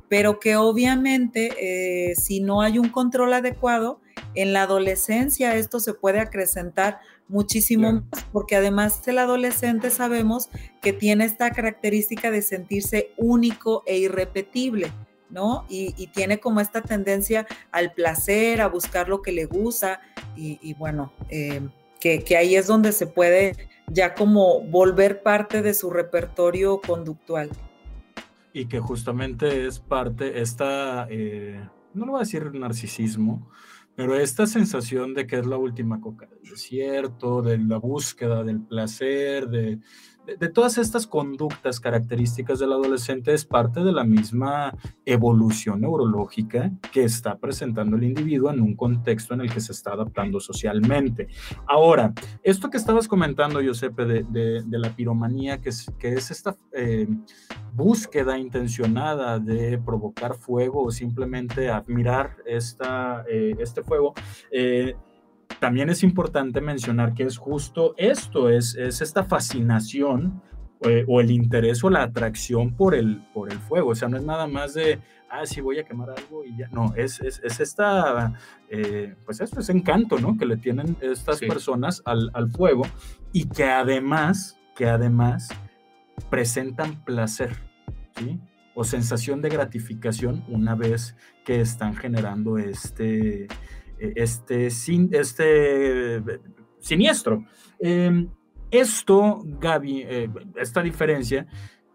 pero 0.09 0.40
que 0.40 0.57
obviamente 0.57 1.52
eh, 1.59 2.14
si 2.16 2.40
no 2.40 2.62
hay 2.62 2.78
un 2.78 2.88
control 2.88 3.33
adecuado, 3.35 4.00
en 4.35 4.52
la 4.52 4.62
adolescencia 4.62 5.57
esto 5.57 5.81
se 5.81 5.94
puede 5.94 6.20
acrecentar 6.20 7.00
muchísimo 7.28 7.92
más, 7.92 8.24
porque 8.33 8.57
además 8.57 9.07
el 9.07 9.18
adolescente 9.18 9.90
sabemos 9.90 10.48
que 10.81 10.92
tiene 10.92 11.24
esta 11.24 11.50
característica 11.50 12.31
de 12.31 12.42
sentirse 12.42 13.12
único 13.16 13.83
e 13.87 13.98
irrepetible. 13.98 14.92
¿no? 15.31 15.64
Y, 15.70 16.09
tiene 16.09 16.40
como 16.40 16.61
esta 16.61 16.83
tendencia 16.83 17.46
al 17.70 17.94
placer, 17.94 18.61
a 18.61 18.68
buscar 18.68 19.09
lo 19.09 19.22
que 19.22 19.33
le 19.33 19.46
gusta 19.46 20.02
y, 20.37 20.74
bueno, 20.74 21.11
eh, 21.31 21.62
que, 22.00 22.37
ahí 22.37 22.55
es 22.55 22.66
donde 22.66 22.92
se 22.92 23.07
puede 23.07 23.57
ya 23.92 24.14
como 24.14 24.61
volver 24.62 25.22
parte 25.22 25.62
de 25.62 25.74
su 25.74 25.90
repertorio 25.90 26.81
conductual. 26.81 27.50
Y 28.52 28.66
que 28.66 28.81
justamente 28.81 29.66
es 29.66 29.81
parte, 29.81 30.40
esta, 30.40 31.07
eh, 31.11 31.66
no 31.94 32.07
lo 32.07 32.12
voy 32.12 32.20
a 32.20 32.24
decir 32.24 32.55
narcisismo, 32.55 33.50
pero 33.94 34.18
esta 34.18 34.46
sensación 34.46 35.14
de 35.14 35.26
que 35.26 35.38
es 35.38 35.46
la 35.46 35.59
última 35.59 36.00
coca 36.00 36.26
del 36.26 36.50
desierto, 36.50 37.42
de 37.42 37.59
la 37.59 37.78
búsqueda 37.78 38.42
del 38.42 38.61
placer, 38.61 39.48
de, 39.48 39.78
de, 40.27 40.49
todas 40.49 40.79
estas 40.79 41.07
conductas 41.07 41.81
características 41.81 42.59
del 42.59 42.73
adolescente 42.73 43.35
es 43.35 43.45
parte 43.45 43.81
de 43.81 43.93
la 43.93 44.05
misma 44.05 44.77
evolución 45.05 45.81
neurológica 45.81 46.71
que 46.93 47.05
está 47.05 47.39
presentando 47.39 47.97
el 47.97 48.05
individuo 48.05 48.51
en 48.51 48.61
un 48.61 48.77
contexto 48.77 49.35
en 49.35 49.43
el 49.43 49.53
que 49.53 49.61
se 49.61 49.73
está 49.73 49.93
adaptando 49.93 50.41
socialmente. 50.41 51.29
Ahora, 51.67 52.13
esto 52.43 52.71
que 52.71 52.77
estabas 52.77 53.09
comentando, 53.09 53.61
Giuseppe, 53.61 54.05
de, 54.05 54.63
la 54.71 54.95
piromanía, 54.95 55.61
que 55.61 55.71
es, 55.71 56.31
esta 56.31 56.57
eh, 56.73 57.07
búsqueda 57.73 58.39
intencionada 58.39 59.39
de 59.39 59.79
provocar 59.79 60.35
fuego 60.35 60.85
o 60.85 60.91
simplemente 60.91 61.71
admirar 61.71 62.37
eh, 62.47 63.57
este 63.59 63.83
fuego, 63.83 64.15
eh, 64.51 64.95
también 65.62 65.90
es 65.90 66.03
importante 66.03 66.61
mencionar 66.61 67.14
que 67.14 67.22
es 67.22 67.38
justo 67.38 67.94
esto, 67.96 68.51
es, 68.51 68.75
es 68.75 69.01
esta 69.01 69.22
fascinación 69.22 70.42
eh, 70.81 71.05
o 71.07 71.20
el 71.20 71.31
interés 71.31 71.85
o 71.85 71.88
la 71.88 72.03
atracción 72.03 72.75
por 72.75 72.96
el, 72.96 73.22
por 73.33 73.53
el 73.53 73.61
fuego. 73.61 73.90
O 73.90 73.94
sea, 73.94 74.09
no 74.09 74.16
es 74.16 74.25
nada 74.25 74.48
más 74.48 74.75
de, 74.75 74.98
ah, 75.31 75.46
sí, 75.46 75.61
voy 75.61 75.79
a 75.79 75.85
quemar 75.85 76.11
algo 76.11 76.44
y 76.44 76.57
ya. 76.57 76.68
No, 76.72 76.92
es, 76.96 77.20
es, 77.20 77.40
es 77.44 77.61
esta, 77.61 78.33
eh, 78.70 79.14
pues 79.25 79.40
esto 79.40 79.61
es 79.61 79.68
encanto, 79.68 80.18
¿no? 80.18 80.37
Que 80.37 80.46
le 80.46 80.57
tienen 80.57 80.96
estas 81.01 81.38
personas 81.38 82.03
al, 82.07 82.33
al 82.35 82.51
fuego 82.51 82.83
y 83.33 83.48
que 83.48 83.66
además, 83.66 84.59
que 84.75 84.88
además 84.88 85.48
presentan 86.29 87.05
placer, 87.05 87.57
¿sí? 88.16 88.40
O 88.75 88.83
sensación 88.83 89.42
de 89.42 89.48
gratificación 89.48 90.44
una 90.48 90.75
vez 90.75 91.14
que 91.44 91.61
están 91.61 91.94
generando 91.94 92.59
este, 92.59 93.46
este, 94.17 94.71
sin, 94.71 95.09
este 95.12 96.23
siniestro. 96.79 97.45
Em, 97.79 98.29
esto, 98.71 99.43
Gaby, 99.45 100.03
eh, 100.03 100.31
esta 100.57 100.83
diferencia, 100.83 101.47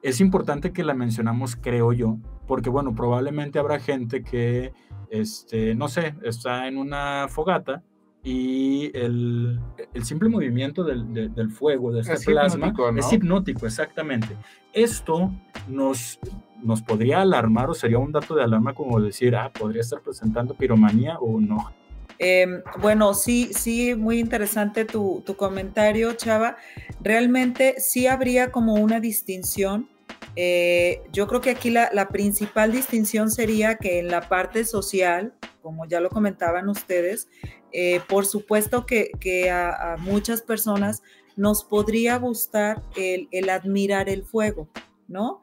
es 0.01 0.21
importante 0.21 0.71
que 0.71 0.83
la 0.83 0.93
mencionamos, 0.93 1.55
creo 1.55 1.91
yo, 1.91 2.17
porque 2.47 2.69
bueno, 2.69 2.93
probablemente 2.93 3.59
habrá 3.59 3.79
gente 3.79 4.23
que, 4.23 4.73
este, 5.09 5.75
no 5.75 5.87
sé, 5.87 6.15
está 6.23 6.67
en 6.67 6.77
una 6.77 7.27
fogata 7.29 7.83
y 8.23 8.91
el, 8.97 9.59
el 9.93 10.03
simple 10.03 10.29
movimiento 10.29 10.83
del, 10.83 11.33
del, 11.33 11.49
fuego, 11.49 11.91
de 11.91 12.01
este 12.01 12.17
plasma, 12.25 12.73
es 12.95 13.13
hipnótico, 13.13 13.65
exactamente. 13.65 14.35
Esto 14.73 15.31
nos, 15.67 16.19
nos 16.61 16.81
podría 16.81 17.21
alarmar 17.21 17.69
o 17.69 17.73
sería 17.73 17.99
un 17.99 18.11
dato 18.11 18.35
de 18.35 18.43
alarma 18.43 18.73
como 18.73 18.99
decir, 18.99 19.35
ah, 19.35 19.51
podría 19.51 19.81
estar 19.81 20.01
presentando 20.01 20.53
piromanía 20.53 21.17
o 21.19 21.39
no. 21.39 21.71
Em, 22.19 22.63
bueno, 22.81 23.13
sí, 23.13 23.51
sí, 23.53 23.95
muy 23.95 24.19
interesante 24.19 24.85
tu, 24.85 25.23
comentario, 25.37 26.13
Chava. 26.13 26.57
Realmente 27.01 27.75
sí 27.79 28.07
habría 28.07 28.51
como 28.51 28.75
una 28.75 28.99
distinción. 28.99 29.89
Eh, 30.35 31.01
yo 31.11 31.27
creo 31.27 31.41
que 31.41 31.51
aquí 31.51 31.69
la, 31.69 32.09
principal 32.09 32.71
distinción 32.71 33.31
sería 33.31 33.75
que 33.75 33.99
en 33.99 34.07
la 34.09 34.27
parte 34.27 34.65
social, 34.65 35.33
como 35.61 35.85
ya 35.85 35.99
lo 35.99 36.09
comentaban 36.09 36.69
ustedes, 36.69 37.27
eh, 37.71 38.01
por 38.07 38.25
supuesto 38.25 38.85
que, 38.85 39.49
a, 39.51 39.95
muchas 39.99 40.41
personas 40.41 41.03
nos 41.35 41.63
podría 41.63 42.17
gustar 42.17 42.81
el, 42.95 43.27
el 43.31 43.49
admirar 43.49 44.09
el 44.09 44.23
fuego, 44.23 44.67
¿no? 45.07 45.39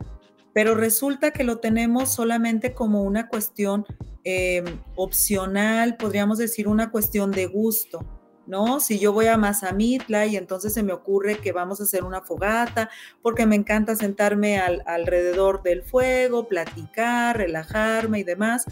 Pero 0.54 0.74
resulta 0.74 1.32
que 1.32 1.44
lo 1.44 1.58
tenemos 1.58 2.14
solamente 2.14 2.72
como 2.72 3.02
una 3.02 3.28
cuestión 3.28 3.84
em, 4.22 4.64
opcional, 4.94 5.96
podríamos 5.96 6.38
decir 6.38 6.68
una 6.68 6.90
cuestión 6.90 7.32
de 7.32 7.46
gusto. 7.46 8.06
¿no? 8.46 8.78
Si 8.78 8.98
yo 8.98 9.12
voy 9.12 9.26
a 9.26 9.36
Mazamitla 9.36 10.26
y 10.26 10.36
entonces 10.36 10.72
se 10.74 10.82
me 10.82 10.92
ocurre 10.92 11.38
que 11.38 11.52
vamos 11.52 11.80
a 11.80 11.84
hacer 11.84 12.04
una 12.04 12.20
fogata, 12.20 12.90
porque 13.22 13.46
me 13.46 13.56
encanta 13.56 13.96
sentarme 13.96 14.58
alrededor 14.58 15.62
del 15.62 15.82
fuego, 15.82 16.46
platicar, 16.46 17.38
relajarme 17.38 18.20
y 18.20 18.22
demás. 18.22 18.66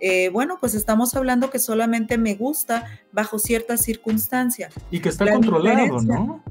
Eh, 0.00 0.30
bueno, 0.30 0.56
pues 0.58 0.74
estamos 0.74 1.14
hablando 1.14 1.50
que 1.50 1.58
solamente 1.58 2.16
me 2.16 2.34
gusta 2.34 2.86
bajo 3.12 3.38
ciertas 3.38 3.82
circunstancias. 3.82 4.72
Y 4.90 5.00
que 5.00 5.10
está 5.10 5.30
controlado, 5.30 6.00
¿no? 6.00 6.42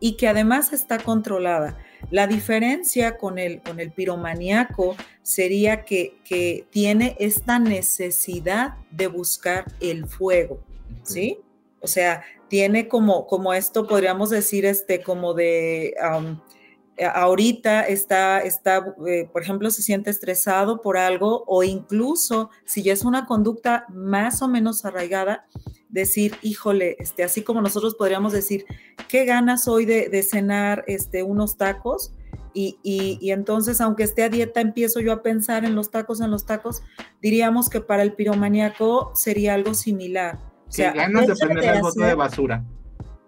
Y 0.00 0.16
que 0.16 0.28
además 0.28 0.72
está 0.72 0.98
controlada. 0.98 1.78
La 2.10 2.26
diferencia 2.26 3.16
con 3.16 3.38
el, 3.38 3.62
con 3.62 3.80
el 3.80 3.92
piromaníaco 3.92 4.96
sería 5.22 5.84
que, 5.84 6.18
que 6.24 6.66
tiene 6.70 7.16
esta 7.18 7.58
necesidad 7.58 8.74
de 8.90 9.06
buscar 9.06 9.66
el 9.80 10.06
fuego, 10.06 10.60
¿sí? 11.02 11.38
O 11.80 11.86
sea, 11.86 12.22
tiene 12.48 12.88
como, 12.88 13.26
como 13.26 13.54
esto, 13.54 13.86
podríamos 13.86 14.30
decir, 14.30 14.66
este, 14.66 15.02
como 15.02 15.34
de, 15.34 15.94
ahorita 17.06 17.82
está, 17.84 18.40
está 18.40 18.94
eh, 19.06 19.28
por 19.32 19.42
ejemplo, 19.42 19.70
se 19.70 19.82
siente 19.82 20.10
estresado 20.10 20.82
por 20.82 20.98
algo 20.98 21.44
o 21.46 21.62
incluso 21.62 22.50
si 22.64 22.82
ya 22.82 22.92
es 22.92 23.04
una 23.04 23.26
conducta 23.26 23.86
más 23.88 24.42
o 24.42 24.48
menos 24.48 24.84
arraigada, 24.84 25.46
decir, 25.90 26.36
híjole, 26.42 26.96
este, 26.98 27.24
así 27.24 27.42
como 27.42 27.60
nosotros 27.60 27.94
podríamos 27.94 28.32
decir, 28.32 28.64
qué 29.08 29.24
ganas 29.24 29.68
hoy 29.68 29.84
de, 29.84 30.22
cenar 30.22 30.84
este, 30.86 31.22
unos 31.22 31.56
tacos. 31.56 32.12
Y, 32.52 32.78
y, 32.82 33.30
entonces, 33.30 33.80
aunque 33.80 34.02
esté 34.02 34.24
a 34.24 34.28
dieta, 34.28 34.60
empiezo 34.60 35.00
yo 35.00 35.12
a 35.12 35.22
pensar 35.22 35.64
en 35.64 35.76
los 35.76 35.90
tacos, 35.90 36.20
en 36.20 36.30
los 36.30 36.46
tacos, 36.46 36.82
diríamos 37.22 37.68
que 37.68 37.80
para 37.80 38.02
el 38.02 38.14
piromaníaco 38.14 39.12
sería 39.14 39.54
algo 39.54 39.74
similar 39.74 40.50
Sí, 40.70 40.82
ganas 40.82 41.26
de 41.26 41.34
prender 41.34 41.74
el 41.76 41.82
bote 41.82 42.04
de 42.04 42.14
basura. 42.14 42.64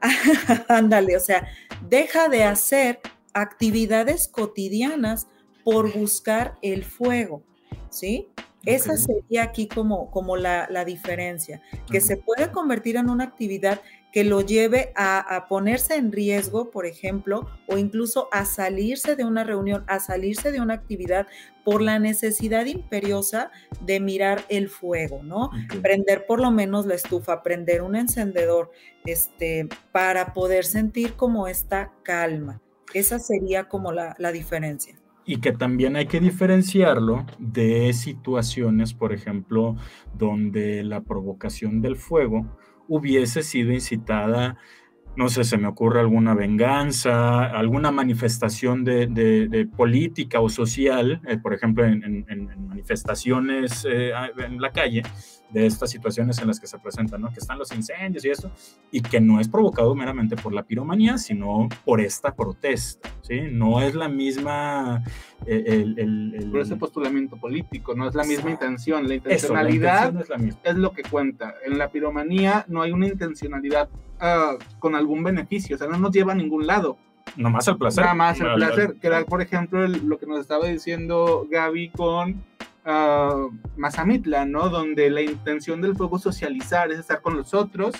Ándale, 0.69 1.17
o 1.17 1.21
sea, 1.21 1.47
deja 1.89 2.29
de 2.29 2.45
hacer 2.45 3.01
actividades 3.35 4.29
cotidianas 4.29 5.27
por 5.65 5.93
buscar 5.93 6.55
el 6.63 6.85
fuego, 6.85 7.43
¿sí? 7.91 8.29
Esa 8.65 8.97
sería 8.97 9.43
aquí 9.43 9.67
como, 9.67 10.11
como 10.11 10.37
la, 10.37 10.85
diferencia, 10.85 11.61
que 11.91 12.01
se 12.01 12.17
puede 12.17 12.51
convertir 12.51 12.97
en 12.97 13.11
una 13.11 13.25
actividad 13.25 13.81
que 14.13 14.25
lo 14.25 14.43
lleve 14.43 14.93
a, 14.95 15.47
ponerse 15.49 15.97
en 15.97 16.13
riesgo, 16.13 16.71
por 16.71 16.87
ejemplo, 16.87 17.49
o 17.67 17.79
incluso 17.79 18.29
a 18.31 18.45
salirse 18.45 19.17
de 19.17 19.25
una 19.25 19.43
reunión, 19.43 19.85
a 19.89 20.01
salirse 20.01 20.53
de 20.53 20.61
una 20.61 20.75
actividad 20.75 21.27
por 21.65 21.81
la 21.81 21.99
necesidad 21.99 22.67
imperiosa 22.67 23.51
de 23.81 24.01
mirar 24.01 24.45
el 24.49 24.69
fuego, 24.69 25.23
¿no? 25.23 25.51
Prender 25.81 26.27
por 26.27 26.41
lo 26.41 26.51
menos 26.51 26.87
la 26.87 26.95
estufa, 26.95 27.43
prender 27.43 27.83
un 27.83 27.97
encendedor, 27.97 28.71
este, 29.07 29.69
para 29.93 30.35
poder 30.35 30.65
sentir 30.65 31.15
como 31.15 31.49
esta 31.49 31.93
calma. 32.03 32.61
Esa 32.95 33.19
sería 33.19 33.65
como 33.65 33.93
la, 33.93 34.15
la 34.19 34.31
diferencia. 34.31 35.02
Y 35.25 35.37
que 35.37 35.53
también 35.53 35.97
hay 35.97 36.07
que 36.07 36.21
diferenciarlo 36.21 37.25
de 37.39 37.93
situaciones, 37.93 38.93
por 38.93 39.13
ejemplo, 39.13 39.77
donde 40.15 40.83
la 40.83 41.03
provocación 41.03 41.81
del 41.81 41.97
fuego 41.97 42.47
hubiese 42.89 43.43
sido 43.43 43.73
incitada, 43.73 44.59
no 45.17 45.29
sé, 45.29 45.45
se 45.45 45.59
me 45.59 45.69
ocurre 45.69 46.01
alguna 46.01 46.35
venganza, 46.35 47.45
alguna 47.45 47.91
manifestación 47.91 48.85
de, 48.85 49.69
política 49.77 50.41
o 50.41 50.49
social, 50.49 51.21
eh, 51.27 51.37
por 51.39 51.55
ejemplo, 51.55 51.85
en, 51.85 52.25
manifestaciones 52.67 53.87
eh, 53.89 54.13
en 54.39 54.61
la 54.61 54.71
calle, 54.71 55.03
de 55.53 55.67
estas 55.67 55.91
situaciones 55.91 56.39
en 56.39 56.49
las 56.49 56.59
que 56.59 56.67
se 56.67 56.79
presentan, 56.79 57.21
¿no? 57.21 57.29
Que 57.31 57.39
están 57.39 57.59
los 57.59 57.73
incendios 57.73 58.25
y 58.25 58.31
eso, 58.31 58.51
y 58.91 59.03
que 59.03 59.21
no 59.21 59.39
es 59.39 59.49
provocado 59.49 59.95
meramente 59.95 60.35
por 60.35 60.53
la 60.53 60.63
piromanía, 60.63 61.19
sino 61.19 61.69
por 61.85 62.01
esta 62.01 62.35
protesta, 62.35 63.11
¿sí? 63.21 63.43
No 63.53 63.81
es 63.81 63.95
la 63.95 64.09
misma... 64.09 65.03
Eh, 65.45 65.65
el, 65.67 65.99
el, 65.99 66.51
por 66.51 66.61
ese 66.61 66.77
postulamiento 66.77 67.37
político, 67.37 67.95
no 67.95 68.09
es 68.09 68.15
la 68.15 68.25
misma 68.25 68.51
intención, 68.51 69.09
la 69.09 69.17
intencionalidad 69.17 70.15
es, 70.63 70.77
lo 70.77 70.93
que 70.93 71.03
cuenta. 71.03 71.55
En 71.67 71.79
la 71.79 71.91
piromanía 71.91 72.65
no 72.69 72.81
hay 72.83 72.93
una 72.93 73.09
intencionalidad 73.09 73.89
ah, 74.23 74.57
con 74.79 74.95
algún 74.95 75.23
beneficio, 75.23 75.77
o 75.77 75.79
sea, 75.79 75.89
no 75.89 75.99
nos 75.99 76.13
lleva 76.13 76.33
a 76.33 76.37
ningún 76.37 76.67
lado. 76.67 76.97
Nomás 77.37 77.69
el 77.69 77.77
placer. 77.77 78.05
Nada 78.05 78.15
más 78.15 78.41
el 78.41 78.55
placer, 78.55 78.97
que 79.01 79.07
era, 79.07 79.25
por 79.25 79.43
ejemplo, 79.43 79.87
lo 79.87 80.19
que 80.19 80.27
nos 80.27 80.41
estaba 80.41 80.67
diciendo 80.67 81.47
Gaby 81.51 81.91
con 81.91 82.43
uh, 82.87 83.51
Mazamitla, 83.77 84.45
¿no? 84.45 84.71
Donde 84.71 85.11
la 85.11 85.21
intención 85.21 85.81
del 85.83 85.97
fuego 85.97 86.19
socializar 86.19 86.91
es 86.91 86.99
estar 86.99 87.21
con 87.21 87.37
los 87.37 87.53
otros 87.53 87.95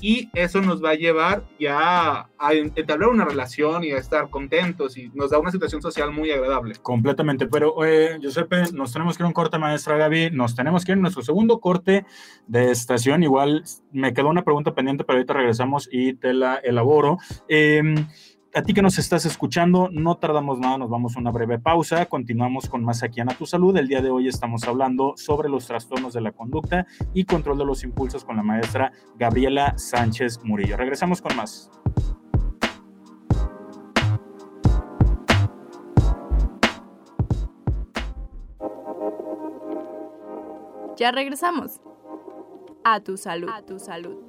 y 0.00 0.28
eso 0.34 0.60
nos 0.60 0.82
va 0.82 0.90
a 0.90 0.94
llevar 0.94 1.44
ya 1.58 2.28
a 2.38 2.52
entablar 2.52 3.08
una 3.08 3.24
relación 3.24 3.84
y 3.84 3.92
a 3.92 3.98
estar 3.98 4.30
contentos 4.30 4.96
y 4.96 5.10
nos 5.14 5.30
da 5.30 5.38
una 5.38 5.50
situación 5.50 5.82
social 5.82 6.12
muy 6.12 6.30
agradable. 6.30 6.76
Completamente, 6.82 7.46
pero 7.46 7.84
eh, 7.84 8.18
Giuseppe, 8.20 8.64
nos 8.72 8.92
tenemos 8.92 9.16
que 9.16 9.22
ir 9.22 9.24
a 9.24 9.28
un 9.28 9.32
corte, 9.32 9.58
maestra 9.58 9.96
Gaby, 9.96 10.30
nos 10.30 10.54
tenemos 10.54 10.84
que 10.84 10.92
ir 10.92 10.98
a 10.98 11.00
nuestro 11.00 11.22
segundo 11.22 11.60
corte 11.60 12.04
de 12.46 12.70
estación, 12.70 13.22
igual 13.22 13.64
me 13.92 14.12
quedó 14.14 14.28
una 14.28 14.44
pregunta 14.44 14.74
pendiente, 14.74 15.04
pero 15.04 15.18
ahorita 15.18 15.34
regresamos 15.34 15.88
y 15.90 16.14
te 16.14 16.32
la 16.32 16.56
elaboro. 16.56 17.18
Eh, 17.48 17.82
a 18.54 18.62
ti 18.62 18.72
que 18.72 18.82
nos 18.82 18.98
estás 18.98 19.26
escuchando, 19.26 19.88
no 19.92 20.16
tardamos 20.16 20.58
nada, 20.58 20.78
nos 20.78 20.88
vamos 20.88 21.16
a 21.16 21.20
una 21.20 21.30
breve 21.30 21.58
pausa, 21.58 22.06
continuamos 22.06 22.68
con 22.68 22.82
más 22.82 23.02
aquí 23.02 23.20
en 23.20 23.30
A 23.30 23.34
Tu 23.34 23.46
Salud. 23.46 23.76
El 23.76 23.88
día 23.88 24.00
de 24.00 24.10
hoy 24.10 24.26
estamos 24.26 24.64
hablando 24.64 25.14
sobre 25.16 25.48
los 25.48 25.66
trastornos 25.66 26.14
de 26.14 26.22
la 26.22 26.32
conducta 26.32 26.86
y 27.12 27.24
control 27.24 27.58
de 27.58 27.64
los 27.66 27.84
impulsos 27.84 28.24
con 28.24 28.36
la 28.36 28.42
maestra 28.42 28.92
Gabriela 29.16 29.76
Sánchez 29.76 30.40
Murillo. 30.44 30.76
Regresamos 30.76 31.20
con 31.20 31.36
más. 31.36 31.70
Ya 40.96 41.12
regresamos. 41.12 41.80
A 42.82 43.00
tu 43.00 43.16
salud. 43.16 43.48
A 43.54 43.62
tu 43.62 43.78
salud. 43.78 44.27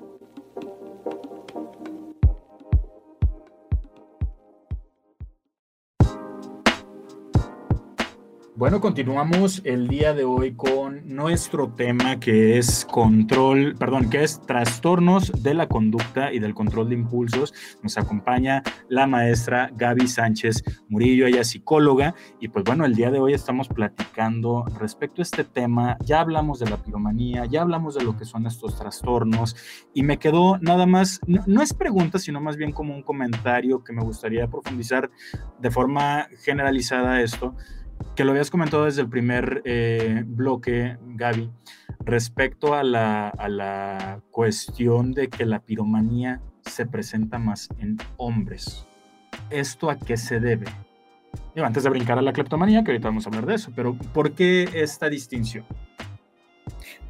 Bueno, 8.59 8.81
continuamos 8.81 9.61
el 9.63 9.87
día 9.87 10.13
de 10.13 10.25
hoy 10.25 10.51
con 10.51 11.15
nuestro 11.15 11.69
tema 11.69 12.19
que 12.19 12.57
es 12.57 12.83
control, 12.83 13.77
perdón, 13.79 14.09
que 14.09 14.21
es 14.21 14.41
trastornos 14.41 15.31
de 15.41 15.53
la 15.53 15.69
conducta 15.69 16.33
y 16.33 16.39
del 16.39 16.53
control 16.53 16.89
de 16.89 16.95
impulsos. 16.95 17.53
Nos 17.81 17.97
acompaña 17.97 18.61
la 18.89 19.07
maestra 19.07 19.71
Gaby 19.73 20.09
Sánchez 20.09 20.65
Murillo, 20.89 21.25
ella 21.25 21.39
es 21.39 21.47
psicóloga 21.47 22.15
y 22.41 22.49
pues 22.49 22.65
bueno, 22.65 22.83
el 22.83 22.95
día 22.95 23.11
de 23.11 23.19
hoy 23.19 23.33
estamos 23.33 23.69
platicando 23.69 24.65
respecto 24.77 25.21
a 25.21 25.23
este 25.23 25.45
tema. 25.45 25.97
Ya 26.03 26.19
hablamos 26.19 26.59
de 26.59 26.69
la 26.69 26.83
piromanía, 26.83 27.45
ya 27.45 27.61
hablamos 27.61 27.95
de 27.95 28.03
lo 28.03 28.17
que 28.17 28.25
son 28.25 28.45
estos 28.45 28.77
trastornos 28.77 29.55
y 29.93 30.03
me 30.03 30.19
quedó 30.19 30.57
nada 30.57 30.85
más, 30.85 31.21
no, 31.27 31.41
no 31.47 31.61
es 31.61 31.73
pregunta, 31.73 32.19
sino 32.19 32.41
más 32.41 32.57
bien 32.57 32.73
como 32.73 32.93
un 32.93 33.03
comentario 33.03 33.85
que 33.85 33.93
me 33.93 34.03
gustaría 34.03 34.49
profundizar 34.49 35.09
de 35.61 35.71
forma 35.71 36.27
generalizada 36.43 37.21
esto 37.21 37.55
que 38.15 38.23
lo 38.23 38.31
habías 38.31 38.49
comentado 38.49 38.85
desde 38.85 39.01
el 39.01 39.09
primer 39.09 39.61
eh, 39.65 40.23
bloque, 40.25 40.97
Gaby, 41.15 41.49
respecto 41.99 42.73
a 42.73 42.83
la, 42.83 44.21
cuestión 44.31 45.11
de 45.11 45.29
que 45.29 45.45
la 45.45 45.59
piromanía 45.59 46.41
se 46.65 46.85
presenta 46.85 47.39
más 47.39 47.69
en 47.79 47.97
hombres. 48.17 48.87
¿Esto 49.49 49.89
a 49.89 49.97
qué 49.97 50.17
se 50.17 50.39
debe? 50.39 50.65
antes 51.55 51.83
de 51.83 51.89
brincar 51.89 52.17
a 52.17 52.21
la 52.21 52.31
cleptomanía, 52.31 52.85
que 52.85 52.91
ahorita 52.91 53.09
vamos 53.09 53.25
a 53.25 53.29
hablar 53.29 53.45
de 53.45 53.55
eso, 53.55 53.71
pero 53.75 53.93
¿por 54.13 54.31
qué 54.31 54.69
esta 54.73 55.09
distinción? 55.09 55.65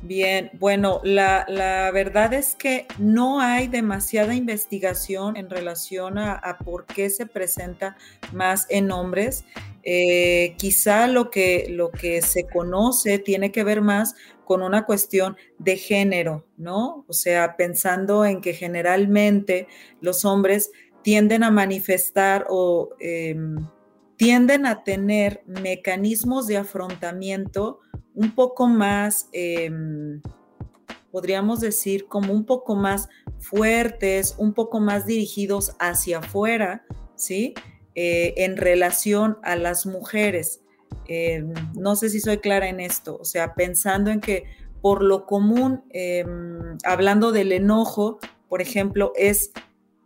Bien, 0.02 0.49
bueno, 0.54 1.02
la, 1.04 1.45
verdad 1.93 2.34
es 2.34 2.56
que 2.56 2.88
no 2.97 3.41
hay 3.41 3.67
demasiada 3.67 4.34
investigación 4.34 5.36
en 5.36 5.49
relación 5.49 6.17
a, 6.17 6.58
por 6.63 6.86
qué 6.86 7.10
se 7.10 7.25
presenta 7.25 7.97
más 8.32 8.65
en 8.69 8.91
hombres. 8.91 9.43
Eh, 9.91 10.54
quizá 10.60 11.08
lo 11.08 11.32
que, 11.32 11.65
lo 11.67 11.89
que 11.89 12.21
se 12.21 12.45
conoce 12.45 13.17
tiene 13.17 13.52
que 13.52 13.63
ver 13.63 13.82
más 13.82 14.13
con 14.45 14.62
una 14.62 14.86
cuestión 14.86 15.36
de 15.58 15.78
género, 15.78 16.45
¿no? 16.58 17.06
O 17.08 17.13
sea, 17.13 17.56
pensando 17.58 18.23
en 18.23 18.39
que 18.39 18.54
generalmente 18.54 19.67
los 19.99 20.25
hombres 20.25 20.69
tienden 21.02 21.41
a 21.41 21.49
manifestar 21.49 22.45
o 22.52 22.89
em, 22.99 23.67
tienden 24.15 24.67
a 24.67 24.84
tener 24.84 25.41
mecanismos 25.47 26.45
de 26.45 26.58
afrontamiento 26.58 27.80
un 28.13 28.36
poco 28.36 28.67
más, 28.67 29.28
em, 29.32 30.21
podríamos 31.12 31.62
decir, 31.62 32.06
como 32.06 32.32
un 32.32 32.45
poco 32.45 32.75
más 32.75 33.10
fuertes, 33.39 34.36
un 34.38 34.54
poco 34.54 34.80
más 34.80 35.08
dirigidos 35.08 35.75
hacia 35.80 36.19
afuera, 36.19 36.86
¿sí? 37.15 37.56
Eh, 38.02 38.46
en 38.46 38.56
relación 38.56 39.40
a 39.44 39.58
las 39.58 39.86
mujeres. 39.86 40.62
eh, 41.10 41.44
no 41.76 41.98
sé 41.98 42.10
si 42.10 42.22
soy 42.22 42.38
clara 42.38 42.70
en 42.70 42.80
esto, 42.80 43.18
o 43.20 43.26
sea, 43.26 43.56
pensando 43.56 44.10
en 44.10 44.22
que 44.22 44.46
por 44.82 45.04
lo 45.04 45.26
común, 45.26 45.84
em, 45.90 46.78
hablando 46.86 47.34
del 47.34 47.52
enojo, 47.52 48.20
por 48.48 48.62
ejemplo, 48.62 49.12
es 49.18 49.52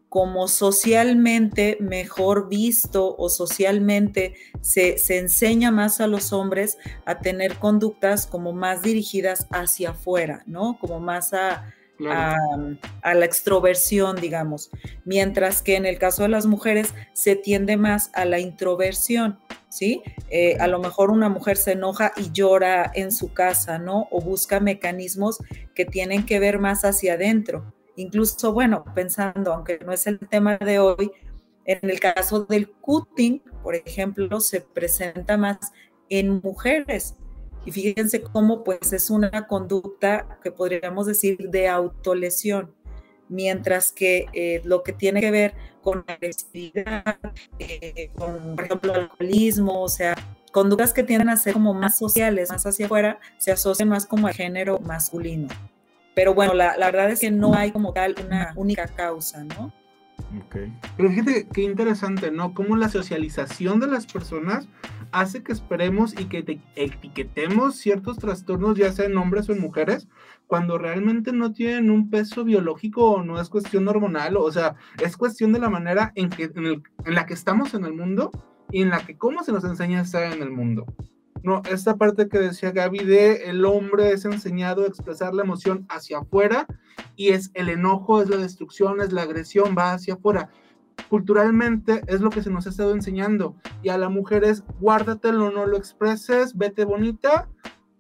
como 0.10 0.48
socialmente 0.48 1.78
mejor 1.82 2.50
visto 2.50 3.16
o 3.16 3.30
socialmente 3.30 4.34
se, 4.62 4.96
enseña 5.20 5.70
más 5.70 6.02
a 6.02 6.08
los 6.08 6.34
hombres 6.34 6.80
a 7.06 7.20
tener 7.20 7.60
conductas 7.60 8.26
como 8.26 8.54
más 8.54 8.82
dirigidas 8.82 9.46
hacia 9.52 9.92
afuera, 9.92 10.42
¿no? 10.48 10.80
Como 10.80 11.00
más 11.00 11.32
a, 11.36 11.72
a, 12.10 13.14
la 13.14 13.26
extroversión, 13.26 14.16
digamos, 14.16 14.72
mientras 15.06 15.62
que 15.62 15.76
en 15.76 15.86
el 15.86 15.98
caso 15.98 16.24
de 16.24 16.30
las 16.30 16.46
mujeres 16.46 16.94
se 17.14 17.36
tiende 17.36 17.78
más 17.78 18.10
a 18.14 18.26
la 18.26 18.40
introversión, 18.40 19.40
¿sí? 19.70 20.02
Eh, 20.30 20.58
a 20.60 20.68
lo 20.68 20.80
mejor 20.80 21.12
una 21.12 21.30
mujer 21.30 21.58
se 21.58 21.74
enoja 21.74 22.12
y 22.18 22.32
llora 22.32 22.92
en 22.94 23.12
su 23.12 23.34
casa, 23.34 23.80
¿no? 23.80 24.08
O 24.12 24.22
busca 24.22 24.60
mecanismos 24.60 25.40
que 25.76 25.86
tienen 25.86 26.26
que 26.26 26.40
ver 26.40 26.60
más 26.60 26.86
hacia 26.86 27.14
adentro. 27.14 27.74
Incluso, 27.96 28.54
bueno, 28.54 28.84
pensando, 28.96 29.54
aunque 29.54 29.80
no 29.86 29.92
es 29.92 30.08
el 30.08 30.20
tema 30.20 30.58
de 30.58 30.80
hoy, 30.80 31.12
en 31.66 31.90
el 31.90 32.00
caso 32.00 32.46
del 32.46 32.70
cutting, 32.70 33.42
por 33.62 33.76
ejemplo, 33.76 34.40
se 34.42 34.62
presenta 34.62 35.38
más 35.38 35.72
en 36.10 36.42
mujeres. 36.44 37.16
Y 37.66 37.72
fíjense 37.72 38.22
cómo 38.22 38.64
pues 38.64 38.92
es 38.94 39.10
una 39.10 39.48
conducta 39.48 40.40
que 40.44 40.52
podríamos 40.52 41.06
decir 41.06 41.38
de 41.50 41.68
autolesión, 41.70 42.74
mientras 43.30 43.92
que 43.92 44.28
eh, 44.34 44.62
lo 44.66 44.84
que 44.84 44.94
tiene 44.94 45.22
que 45.22 45.32
ver 45.32 45.54
con 45.82 46.04
agresividad, 46.08 47.18
eh, 47.60 48.10
con, 48.18 48.56
por 48.56 48.66
ejemplo, 48.66 48.94
alcoholismo, 48.94 49.82
o 49.82 49.90
sea, 49.90 50.16
conductas 50.52 50.94
que 50.94 51.04
tienden 51.04 51.30
a 51.30 51.38
ser 51.38 51.54
como 51.54 51.74
más 51.74 51.98
sociales, 51.98 52.50
más 52.50 52.66
hacia 52.66 52.86
afuera, 52.86 53.20
se 53.38 53.52
asocian 53.52 53.90
más 53.90 54.06
como 54.06 54.28
al 54.28 54.34
género 54.34 54.80
masculino. 54.80 55.48
Pero 56.16 56.34
bueno, 56.34 56.54
la, 56.54 56.78
la, 56.78 56.86
verdad 56.92 57.12
es 57.12 57.20
que 57.20 57.32
no 57.32 57.56
hay 57.56 57.72
como 57.72 57.92
tal 57.92 58.16
una 58.26 58.54
única 58.56 58.88
causa, 58.88 59.44
¿no? 59.44 59.74
Ok. 60.46 60.56
Pero 60.96 61.10
fíjate 61.10 61.48
qué 61.52 61.62
interesante, 61.64 62.30
¿no? 62.32 62.54
Cómo 62.54 62.76
la 62.76 62.90
socialización 62.90 63.80
de 63.80 63.88
las 63.88 64.06
personas 64.06 64.68
hace 65.14 65.44
que 65.44 65.52
esperemos 65.52 66.20
y 66.20 66.26
que 66.26 66.60
etiquetemos 66.76 67.76
ciertos 67.76 68.18
trastornos, 68.18 68.78
ya 68.78 68.92
sea 68.92 69.06
en 69.06 69.18
hombres 69.18 69.48
o 69.48 69.54
en 69.54 69.62
mujeres, 69.62 70.08
cuando 70.48 70.78
realmente 70.78 71.32
no 71.32 71.54
tienen 71.54 71.90
un 71.90 72.10
peso 72.10 72.44
biológico 72.44 73.12
o 73.12 73.24
no 73.24 73.40
es 73.40 73.50
cuestión 73.50 73.88
hormonal, 73.88 74.38
o 74.38 74.52
sea, 74.52 74.76
es 75.02 75.16
cuestión 75.16 75.54
de 75.54 75.60
la 75.60 75.70
manera 75.70 76.12
en, 76.16 76.30
que, 76.30 76.44
en, 76.44 76.84
en 77.06 77.16
la 77.16 77.26
que 77.26 77.34
estamos 77.34 77.74
en 77.74 77.86
el 77.86 77.94
mundo 77.94 78.32
y 78.72 78.82
en 78.82 78.90
la 78.90 79.06
que 79.06 79.18
cómo 79.18 79.44
se 79.44 79.52
nos 79.52 79.64
enseña 79.64 80.00
a 80.00 80.04
estar 80.04 80.34
en 80.34 80.42
el 80.42 80.52
mundo. 80.52 80.86
No, 81.44 81.62
esta 81.70 81.98
parte 81.98 82.30
que 82.30 82.40
decía 82.40 82.72
Gaby 82.72 83.04
de 83.04 83.50
el 83.50 83.66
hombre 83.66 84.12
es 84.12 84.24
enseñado 84.24 84.84
a 84.84 84.88
expresar 84.88 85.34
la 85.34 85.44
emoción 85.44 85.86
hacia 85.90 86.20
afuera 86.20 86.66
y 87.18 87.30
es 87.30 87.52
el 87.54 87.68
enojo, 87.68 88.22
es 88.22 88.30
la 88.30 88.38
destrucción, 88.38 89.02
es 89.02 89.12
la 89.12 89.24
agresión, 89.24 89.76
va 89.78 89.92
hacia 89.92 90.14
afuera. 90.14 90.50
Culturalmente 91.10 92.02
es 92.08 92.22
lo 92.22 92.30
que 92.30 92.42
se 92.42 92.50
nos 92.50 92.66
ha 92.66 92.70
estado 92.70 92.94
enseñando 92.94 93.56
y 93.82 93.90
a 93.90 93.98
la 93.98 94.10
mujer 94.10 94.44
es 94.44 94.64
guárdatelo, 94.80 95.52
no 95.52 95.66
lo 95.66 95.78
expreses, 95.78 96.58
vete 96.58 96.86
bonita 96.86 97.50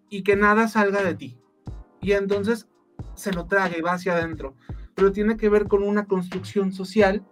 y 0.10 0.24
que 0.24 0.36
nada 0.36 0.68
salga 0.68 1.04
de 1.04 1.16
ti. 1.16 1.38
Y 2.02 2.14
entonces 2.14 2.68
se 3.16 3.32
lo 3.32 3.46
traga 3.46 3.78
y 3.78 3.82
va 3.82 3.94
hacia 3.94 4.14
adentro. 4.14 4.56
Pero 4.96 5.12
tiene 5.12 5.38
que 5.38 5.50
ver 5.50 5.68
con 5.68 5.84
una 5.84 6.06
construcción 6.06 6.72
social 6.72 7.26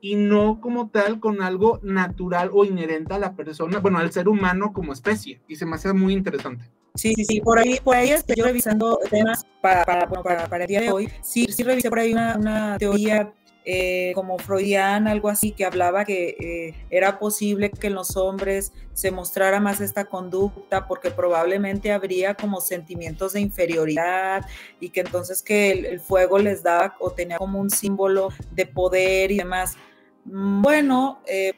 y 0.00 0.16
no 0.16 0.60
como 0.60 0.90
tal 0.90 1.20
con 1.20 1.42
algo 1.42 1.80
natural 1.82 2.50
o 2.52 2.64
inherente 2.64 3.14
a 3.14 3.18
la 3.18 3.34
persona, 3.36 3.78
bueno, 3.78 3.98
al 3.98 4.12
ser 4.12 4.28
humano 4.28 4.72
como 4.72 4.92
especie. 4.92 5.40
Y 5.46 5.56
se 5.56 5.66
me 5.66 5.76
hace 5.76 5.92
muy 5.92 6.12
interesante. 6.12 6.70
Sí, 6.94 7.14
sí, 7.14 7.24
sí, 7.24 7.40
por 7.40 7.58
ahí, 7.58 7.78
por 7.82 7.96
ahí 7.96 8.10
estoy 8.10 8.42
revisando 8.42 8.98
temas 9.08 9.46
para, 9.62 9.84
para, 9.84 10.08
para, 10.08 10.48
para, 10.48 10.64
el 10.64 10.68
día 10.68 10.80
de 10.80 10.90
hoy. 10.90 11.08
Sí, 11.22 11.46
sí 11.46 11.62
revisé 11.62 11.88
por 11.88 12.00
ahí 12.00 12.12
una, 12.12 12.36
una 12.36 12.78
teoría 12.78 13.32
eh, 13.64 14.12
como 14.14 14.38
freudiana, 14.38 15.10
algo 15.10 15.28
así, 15.28 15.52
que 15.52 15.64
hablaba 15.64 16.04
que 16.04 16.36
eh, 16.40 16.74
era 16.90 17.18
posible 17.18 17.70
que 17.70 17.88
en 17.88 17.94
los 17.94 18.16
hombres 18.16 18.72
se 18.94 19.10
mostrara 19.10 19.60
más 19.60 19.80
esta 19.80 20.06
conducta 20.06 20.86
porque 20.86 21.10
probablemente 21.10 21.92
habría 21.92 22.34
como 22.34 22.60
sentimientos 22.60 23.34
de 23.34 23.40
inferioridad 23.40 24.46
y 24.80 24.90
que 24.90 25.00
entonces 25.00 25.42
que 25.42 25.72
el, 25.72 25.86
el 25.86 26.00
fuego 26.00 26.38
les 26.38 26.62
daba 26.62 26.96
o 27.00 27.10
tenía 27.10 27.38
como 27.38 27.60
un 27.60 27.70
símbolo 27.70 28.30
de 28.52 28.66
poder 28.66 29.30
y 29.30 29.38
demás. 29.38 29.76
Mm, 30.24 30.62
bueno, 30.62 31.20
eh, 31.26 31.52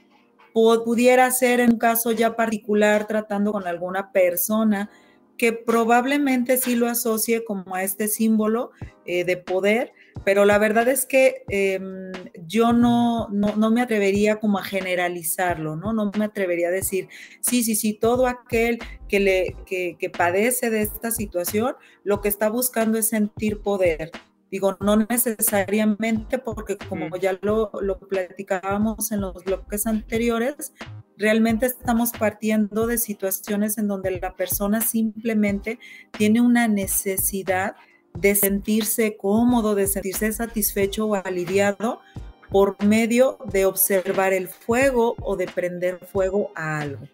pudiera 0.52 1.30
ser 1.30 1.60
en 1.60 1.72
un 1.72 1.78
caso 1.78 2.12
ya 2.12 2.36
particular 2.36 3.06
tratando 3.06 3.52
con 3.52 3.66
alguna 3.66 4.12
persona 4.12 4.90
que 5.36 5.52
probablemente 5.52 6.56
sí 6.56 6.76
lo 6.76 6.88
asocie 6.88 7.44
como 7.44 7.74
a 7.74 7.82
este 7.82 8.08
símbolo 8.08 8.70
eh, 9.04 9.24
de 9.24 9.36
poder, 9.36 9.92
pero 10.25 10.44
la 10.44 10.59
verdad 10.59 10.88
es 10.88 11.07
que 11.07 11.44
em, 11.48 12.12
yo 12.46 12.72
no, 12.72 13.29
no, 13.31 13.70
me 13.70 13.83
atrevería 13.83 14.37
como 14.37 14.59
a 14.59 14.64
generalizarlo, 14.64 15.77
¿no? 15.77 15.92
No 15.92 16.11
me 16.16 16.25
atrevería 16.25 16.68
a 16.68 16.72
decir, 16.72 17.09
sí, 17.40 17.62
sí, 17.64 17.75
sí, 17.75 17.94
todo 17.94 18.27
aquel 18.27 18.79
que, 19.09 19.20
le, 19.20 19.57
que, 19.66 19.96
que 19.98 20.11
padece 20.11 20.70
de 20.70 20.83
esta 20.83 21.11
situación, 21.11 21.75
lo 22.05 22.20
que 22.20 22.29
está 22.29 22.48
buscando 22.48 22.98
es 22.98 23.09
sentir 23.09 23.61
poder. 23.61 24.11
Digo, 24.53 24.77
no 24.81 24.96
necesariamente 24.96 26.38
porque 26.38 26.77
como 26.77 27.16
ya 27.16 27.38
lo, 27.40 27.70
lo 27.81 27.98
platicábamos 27.98 29.11
en 29.11 29.22
los 29.22 29.42
bloques 29.44 29.87
anteriores, 29.87 30.75
realmente 31.16 31.64
estamos 31.64 32.12
partiendo 32.12 32.87
de 32.87 32.98
situaciones 32.98 33.79
en 33.79 33.88
donde 33.88 34.11
la 34.11 34.37
persona 34.37 34.83
simplemente 34.83 35.79
tiene 36.11 36.42
una 36.42 36.68
necesidad 36.68 37.77
de 38.14 38.35
sentirse 38.35 39.16
cómodo, 39.16 39.75
de 39.75 39.87
sentirse 39.87 40.33
satisfecho 40.33 41.07
o 41.07 41.14
aliviado 41.14 42.01
por 42.51 42.83
medio 42.85 43.38
de 43.51 43.64
observar 43.64 44.33
el 44.33 44.48
fuego 44.48 45.16
o 45.20 45.37
de 45.37 45.46
prender 45.46 45.98
fuego 45.98 46.51
a 46.55 46.81
algo. 46.81 47.09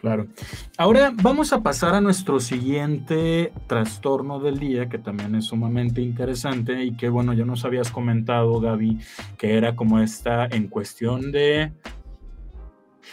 Claro. 0.00 0.26
Ahora 0.78 1.12
vamos 1.14 1.52
a 1.52 1.62
pasar 1.62 1.94
a 1.94 2.00
nuestro 2.00 2.40
siguiente 2.40 3.52
trastorno 3.66 4.40
del 4.40 4.58
día, 4.58 4.88
que 4.88 4.98
también 4.98 5.34
es 5.34 5.44
sumamente 5.44 6.00
interesante 6.00 6.82
y 6.82 6.96
que, 6.96 7.10
bueno, 7.10 7.34
ya 7.34 7.44
nos 7.44 7.66
habías 7.66 7.90
comentado, 7.90 8.60
Gaby, 8.60 8.98
que 9.36 9.58
era 9.58 9.76
como 9.76 10.00
esta 10.00 10.46
en 10.46 10.68
cuestión 10.68 11.32
de 11.32 11.72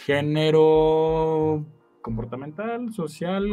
género 0.06 1.66
comportamental, 2.02 2.92
social, 2.92 3.44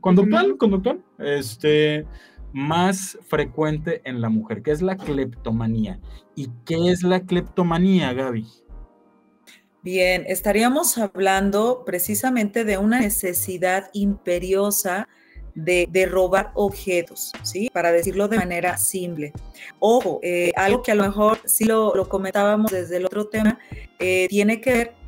conductual, 0.00 0.56
conductual, 0.56 1.02
este, 1.18 2.06
más 2.52 3.18
frecuente 3.26 4.02
en 4.04 4.20
la 4.20 4.28
mujer, 4.28 4.62
que 4.62 4.70
es 4.70 4.82
la 4.82 4.96
cleptomanía. 4.96 6.00
¿Y 6.34 6.50
qué 6.64 6.90
es 6.90 7.02
la 7.02 7.20
cleptomanía, 7.20 8.12
Gaby? 8.12 8.46
Bien, 9.82 10.24
estaríamos 10.28 10.96
hablando 10.96 11.82
precisamente 11.84 12.64
de 12.64 12.78
una 12.78 13.00
necesidad 13.00 13.90
imperiosa 13.92 15.08
de, 15.54 16.08
robar 16.08 16.52
objetos, 16.54 17.32
¿sí? 17.42 17.68
Para 17.72 17.92
decirlo 17.92 18.28
de 18.28 18.38
manera 18.38 18.76
simple. 18.78 19.32
Ojo, 19.80 20.20
eh, 20.22 20.52
algo 20.56 20.82
que 20.82 20.92
a 20.92 20.94
lo 20.94 21.02
mejor 21.02 21.40
sí 21.44 21.64
lo, 21.64 21.92
comentábamos 22.08 22.70
desde 22.70 22.96
el 22.98 23.06
otro 23.06 23.26
tema, 23.26 23.58
eh, 23.98 24.26
tiene 24.28 24.60
que 24.60 24.72
ver 24.72 25.01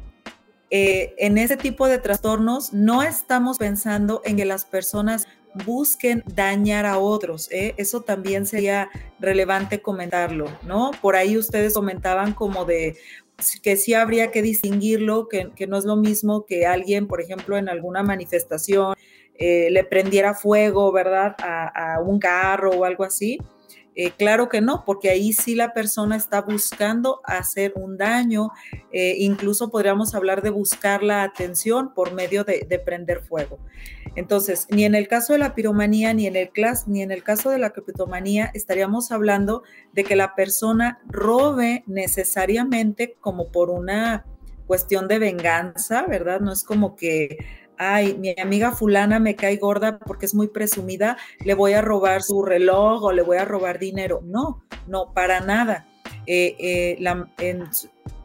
eh, 0.76 1.14
en 1.18 1.38
ese 1.38 1.56
tipo 1.56 1.86
de 1.86 2.00
trastornos, 2.00 2.72
no 2.72 3.04
estamos 3.04 3.58
pensando 3.58 4.20
en 4.24 4.36
que 4.36 4.44
las 4.44 4.64
personas 4.64 5.28
busquen 5.64 6.24
dañar 6.26 6.84
a 6.84 6.98
otros. 6.98 7.48
Eso 7.52 8.00
también 8.00 8.44
sería 8.44 8.90
relevante 9.20 9.80
comentarlo, 9.80 10.46
¿no? 10.64 10.90
Por 11.00 11.14
ahí 11.14 11.38
ustedes 11.38 11.74
comentaban 11.74 12.34
como 12.34 12.64
de, 12.64 12.96
que 13.62 13.76
sí 13.76 13.94
habría 13.94 14.32
que 14.32 14.42
distinguirlo, 14.42 15.28
que, 15.28 15.52
no 15.68 15.76
es 15.78 15.84
lo 15.84 15.94
mismo 15.94 16.44
que 16.44 16.66
alguien, 16.66 17.06
por 17.06 17.20
ejemplo, 17.20 17.56
en 17.56 17.68
alguna 17.68 18.02
manifestación 18.02 18.96
eh, 19.38 19.68
le 19.70 19.84
prendiera 19.84 20.34
fuego, 20.34 20.90
¿verdad?, 20.90 21.36
a, 21.38 22.00
un 22.04 22.18
carro 22.18 22.70
o 22.72 22.84
algo 22.84 23.04
así. 23.04 23.38
Eh, 23.96 24.10
claro 24.10 24.48
que 24.48 24.60
no, 24.60 24.84
porque 24.84 25.10
ahí 25.10 25.32
sí 25.32 25.54
la 25.54 25.72
persona 25.72 26.16
está 26.16 26.40
buscando 26.40 27.20
hacer 27.24 27.74
un 27.76 27.96
daño, 27.96 28.50
eh, 28.92 29.16
incluso 29.18 29.70
podríamos 29.70 30.14
hablar 30.14 30.42
de 30.42 30.50
buscar 30.50 31.02
la 31.02 31.22
atención 31.22 31.94
por 31.94 32.12
medio 32.12 32.44
de, 32.44 32.66
de 32.68 32.78
prender 32.78 33.22
fuego. 33.22 33.58
Entonces, 34.16 34.66
ni 34.70 34.84
en 34.84 34.94
el 34.94 35.08
caso 35.08 35.32
de 35.32 35.38
la 35.40 35.54
piromanía, 35.54 36.14
ni 36.14 36.26
en 36.26 36.36
el, 36.36 36.50
ni 36.86 37.02
en 37.02 37.10
el 37.10 37.22
caso 37.22 37.50
de 37.50 37.58
la 37.58 37.70
criptomanía, 37.70 38.50
estaríamos 38.54 39.10
hablando 39.10 39.62
de 39.92 40.04
que 40.04 40.16
la 40.16 40.34
persona 40.34 41.00
robe 41.06 41.82
necesariamente 41.86 43.16
como 43.20 43.50
por 43.50 43.70
una 43.70 44.24
cuestión 44.66 45.08
de 45.08 45.18
venganza, 45.18 46.06
¿verdad? 46.06 46.40
No 46.40 46.52
es 46.52 46.62
como 46.62 46.96
que, 46.96 47.38
ay, 47.78 48.16
mi 48.18 48.34
amiga 48.40 48.72
fulana 48.72 49.18
me 49.18 49.36
cae 49.36 49.56
gorda 49.56 49.98
porque 49.98 50.26
es 50.26 50.34
muy 50.34 50.48
presumida, 50.48 51.16
le 51.44 51.54
voy 51.54 51.72
a 51.72 51.82
robar 51.82 52.22
su 52.22 52.42
reloj 52.42 53.02
o 53.04 53.12
le 53.12 53.22
voy 53.22 53.36
a 53.36 53.44
robar 53.44 53.78
dinero. 53.78 54.20
No, 54.24 54.64
no, 54.86 55.12
para 55.12 55.40
nada. 55.40 55.86
Eh, 56.26 56.56
eh, 56.58 57.64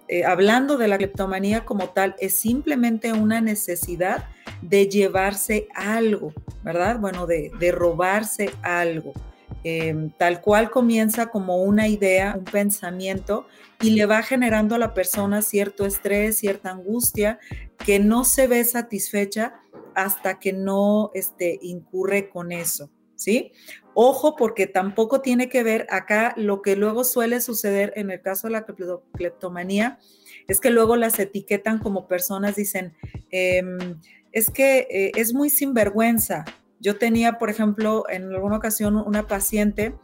eh, 0.07 0.25
hablando 0.25 0.77
de 0.77 0.87
la 0.87 0.97
cleptomanía 0.97 1.65
como 1.65 1.89
tal, 1.89 2.15
es 2.19 2.35
simplemente 2.35 3.13
una 3.13 3.41
necesidad 3.41 4.27
de 4.61 4.87
llevarse 4.87 5.67
algo, 5.75 6.33
¿verdad? 6.63 6.99
Bueno, 6.99 7.27
de, 7.27 7.51
robarse 7.71 8.49
algo. 8.61 9.13
Em, 9.63 10.09
tal 10.11 10.39
cual 10.41 10.71
comienza 10.71 11.27
como 11.27 11.57
una 11.57 11.89
idea, 11.89 12.33
un 12.37 12.45
pensamiento, 12.45 13.45
y 13.81 13.91
le 13.91 14.05
va 14.05 14.21
generando 14.23 14.75
a 14.75 14.77
la 14.77 14.93
persona 14.93 15.41
cierto 15.41 15.85
estrés, 15.85 16.37
cierta 16.37 16.71
angustia, 16.71 17.39
que 17.85 17.99
no 17.99 18.23
se 18.23 18.47
ve 18.47 18.63
satisfecha 18.63 19.59
hasta 19.95 20.39
que 20.39 20.53
no 20.53 21.11
este, 21.13 21.59
incurre 21.61 22.29
con 22.29 22.53
eso, 22.53 22.89
¿sí? 23.15 23.51
Ojo, 23.93 24.37
porque 24.37 24.65
tampoco 24.65 25.19
tiene 25.19 25.49
que 25.49 25.63
ver 25.63 25.87
acá 25.89 26.33
lo 26.37 26.61
que 26.61 26.77
luego 26.77 27.03
suele 27.03 27.41
suceder 27.41 27.91
en 27.97 28.11
el 28.11 28.21
caso 28.21 28.47
de 28.47 28.53
la 28.53 28.65
cleptomanía, 29.13 29.99
es 30.47 30.61
que 30.61 30.69
luego 30.69 30.95
las 30.95 31.19
etiquetan 31.19 31.79
como 31.79 32.07
personas, 32.07 32.55
dicen, 32.55 32.93
em, 33.29 33.99
es 34.31 34.49
que 34.49 34.87
eh, 34.89 35.11
es 35.15 35.33
muy 35.33 35.49
sinvergüenza. 35.49 36.45
Yo 36.79 36.97
tenía, 36.97 37.37
por 37.37 37.49
ejemplo, 37.49 38.05
en 38.09 38.33
alguna 38.33 38.57
ocasión 38.57 38.95
una 38.97 39.27
paciente 39.27 39.95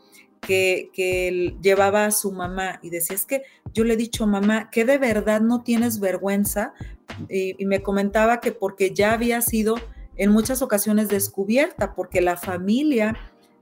que, 0.42 1.56
llevaba 1.62 2.06
a 2.06 2.12
su 2.12 2.32
mamá 2.32 2.80
y 2.82 2.90
decía, 2.90 3.16
es 3.16 3.26
que 3.26 3.44
yo 3.74 3.84
le 3.84 3.94
he 3.94 3.98
dicho, 3.98 4.28
mamá, 4.28 4.70
que 4.70 4.86
de 4.86 4.98
verdad 4.98 5.42
no 5.42 5.64
tienes 5.64 6.00
vergüenza. 6.00 6.74
Y, 7.30 7.56
y 7.62 7.66
me 7.66 7.82
comentaba 7.82 8.40
que 8.40 8.52
porque 8.52 8.94
ya 8.94 9.14
había 9.14 9.42
sido 9.42 9.76
en 10.18 10.32
muchas 10.32 10.62
ocasiones 10.62 11.10
descubierta, 11.10 11.94
porque 11.94 12.22
la 12.22 12.38
familia 12.38 13.16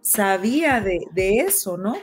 sabía 0.04 0.82
de, 0.82 1.38
eso, 1.40 1.78
¿no? 1.78 1.96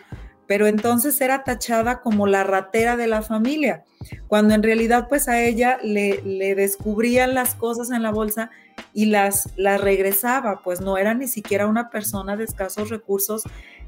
Pero 0.50 0.66
entonces 0.66 1.20
era 1.20 1.44
tachada 1.44 2.00
como 2.00 2.26
la 2.26 2.42
ratera 2.42 2.96
de 2.96 3.06
la 3.06 3.22
familia, 3.22 3.84
cuando 4.26 4.52
en 4.52 4.64
realidad 4.64 5.06
pues 5.08 5.28
a 5.28 5.40
ella 5.40 5.78
le, 5.80 6.22
descubrían 6.56 7.34
las 7.34 7.54
cosas 7.54 7.92
en 7.92 8.02
la 8.02 8.10
bolsa 8.10 8.50
y 8.92 9.04
las, 9.04 9.50
las 9.56 9.80
regresaba, 9.80 10.60
pues 10.64 10.80
no 10.80 10.98
era 10.98 11.14
ni 11.14 11.28
siquiera 11.28 11.68
una 11.68 11.88
persona 11.88 12.36
de 12.36 12.42
escasos 12.42 12.90
recursos, 12.90 13.44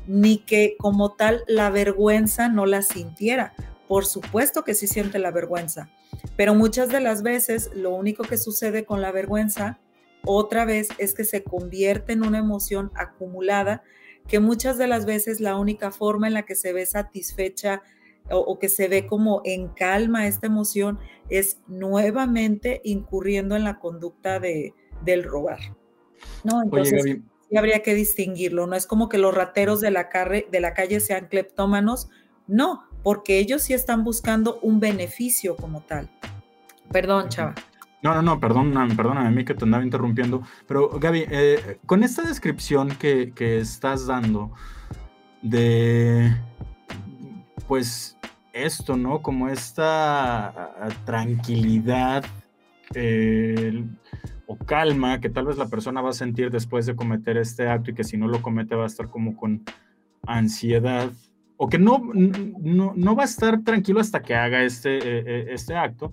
ni 0.07 0.39
que 0.39 0.77
como 0.79 1.15
tal 1.15 1.43
la 1.49 1.69
vergüenza 1.69 2.49
no 2.49 2.65
la 2.65 2.83
sintiera. 2.83 3.55
Por 3.89 4.07
supuesto 4.07 4.63
que 4.63 4.75
sí 4.75 4.87
siente 4.87 5.19
la 5.19 5.33
vergüenza, 5.33 5.91
pero 6.37 6.55
muchas 6.55 6.91
de 6.91 7.01
las 7.01 7.25
veces 7.25 7.71
lo 7.75 7.91
único 7.93 8.23
que 8.23 8.39
sucede 8.39 8.85
con 8.85 9.03
la 9.03 9.11
vergüenza 9.11 9.81
otra 10.25 10.65
vez 10.65 10.91
es 10.99 11.13
que 11.13 11.25
se 11.25 11.43
convierte 11.43 12.13
en 12.13 12.25
una 12.25 12.39
emoción 12.39 12.93
acumulada 12.95 13.83
que 14.29 14.41
muchas 14.41 14.79
de 14.79 14.87
las 14.87 15.05
veces 15.07 15.41
la 15.41 15.57
única 15.57 15.91
forma 15.91 16.27
en 16.27 16.35
la 16.35 16.43
que 16.43 16.55
se 16.55 16.73
ve 16.73 16.87
satisfecha 16.87 17.83
o, 18.31 18.59
que 18.59 18.69
se 18.69 18.89
ve 18.89 19.07
como 19.07 19.43
en 19.45 19.69
calma 19.69 20.27
esta 20.27 20.47
emoción 20.47 20.99
es 21.29 21.59
nuevamente 21.67 22.81
incurriendo 22.85 23.57
en 23.57 23.65
la 23.65 23.79
conducta 23.79 24.39
de, 24.39 24.75
del 25.05 25.25
robar. 25.25 25.59
¿no? 26.45 26.63
Entonces, 26.63 27.03
sí 27.03 27.23
habría 27.57 27.83
que 27.83 27.95
distinguirlo. 27.95 28.67
No 28.67 28.77
es 28.77 28.87
como 28.87 29.09
que 29.09 29.19
los 29.19 29.35
rateros 29.35 29.81
de 29.81 29.91
la, 29.91 30.09
de 30.51 30.61
la 30.61 30.75
calle 30.75 31.01
sean 31.01 31.29
cleptómanos, 31.29 32.09
no, 32.47 32.85
porque 33.03 33.39
ellos 33.39 33.63
sí 33.63 33.75
están 33.75 34.05
buscando 34.05 34.59
un 34.61 34.81
beneficio 34.81 35.57
como 35.57 35.83
tal. 35.83 36.11
Perdón, 36.91 37.29
chava. 37.29 37.55
No, 38.03 38.15
no, 38.15 38.23
no, 38.23 38.41
perdóname, 38.41 38.97
perdóname 38.97 39.29
a 39.29 39.31
mí 39.31 39.45
que 39.45 39.55
te 39.55 39.65
andaba 39.65 39.85
interrumpiendo, 39.85 40.43
pero 40.67 40.99
Gaby, 40.99 41.25
eh, 41.31 41.79
con 41.87 42.03
esta 42.03 42.23
descripción 42.23 42.89
que, 42.97 43.33
estás 43.61 44.07
dando 44.07 44.51
de, 45.41 46.37
pues, 47.69 48.19
esto, 48.53 48.97
¿no? 48.97 49.23
Como 49.23 49.49
esta 49.49 50.49
ah, 50.49 50.89
tranquilidad 51.05 52.25
o 54.47 54.57
calma 54.67 55.21
que 55.21 55.31
tal 55.31 55.47
vez 55.47 55.57
la 55.57 55.69
persona 55.69 56.03
va 56.03 56.11
a 56.11 56.15
sentir 56.15 56.51
después 56.51 56.85
de 56.87 56.97
cometer 56.97 57.37
este 57.37 57.69
acto 57.69 57.91
y 57.91 57.95
que 57.95 58.05
si 58.05 58.17
no 58.17 58.29
lo 58.29 58.43
comete 58.43 58.75
va 58.75 58.85
a 58.85 58.87
estar 58.87 59.09
como 59.09 59.37
con 59.37 59.63
ansiedad 60.27 61.11
o 61.57 61.69
que 61.69 61.79
no, 61.79 62.03
no, 62.13 63.17
va 63.17 63.23
a 63.23 63.27
estar 63.27 63.63
tranquilo 63.63 64.01
hasta 64.01 64.21
que 64.21 64.35
haga 64.35 64.63
este, 64.63 64.99
eh, 64.99 65.25
eh, 65.27 65.47
este 65.51 65.77
acto 65.77 66.13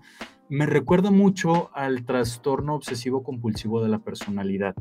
me 0.49 0.65
recuerda 0.65 1.11
mucho 1.11 1.69
al 1.73 2.05
trastorno 2.05 2.75
obsesivo 2.75 3.23
compulsivo 3.23 3.81
de 3.83 3.89
la 3.89 3.99
personalidad. 3.99 4.75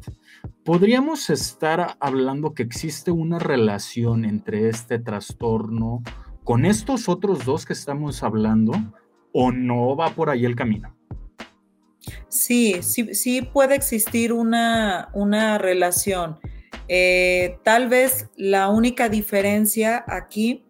¿Podríamos 0.65 1.29
estar 1.31 1.97
hablando 2.01 2.55
que 2.55 2.63
existe 2.63 3.11
una 3.11 3.39
relación 3.39 4.25
entre 4.25 4.69
este 4.69 4.99
trastorno 4.99 6.03
con 6.43 6.65
estos 6.65 7.09
otros 7.09 7.45
dos 7.45 7.67
que 7.67 7.75
estamos 7.75 8.23
hablando 8.23 8.73
o 9.33 9.53
no 9.53 9.95
va 9.95 10.11
por 10.11 10.31
ahí 10.31 10.47
el 10.47 10.57
camino? 10.57 10.97
Sí, 12.29 12.83
sí, 12.83 13.15
sí 13.15 13.43
puede 13.43 13.75
existir 13.75 14.33
una, 14.33 15.11
una 15.13 15.59
relación. 15.59 16.39
Eh, 16.89 17.59
tal 17.63 17.89
vez 17.89 18.31
la 18.37 18.71
única 18.71 19.11
diferencia 19.11 20.03
aquí 20.09 20.65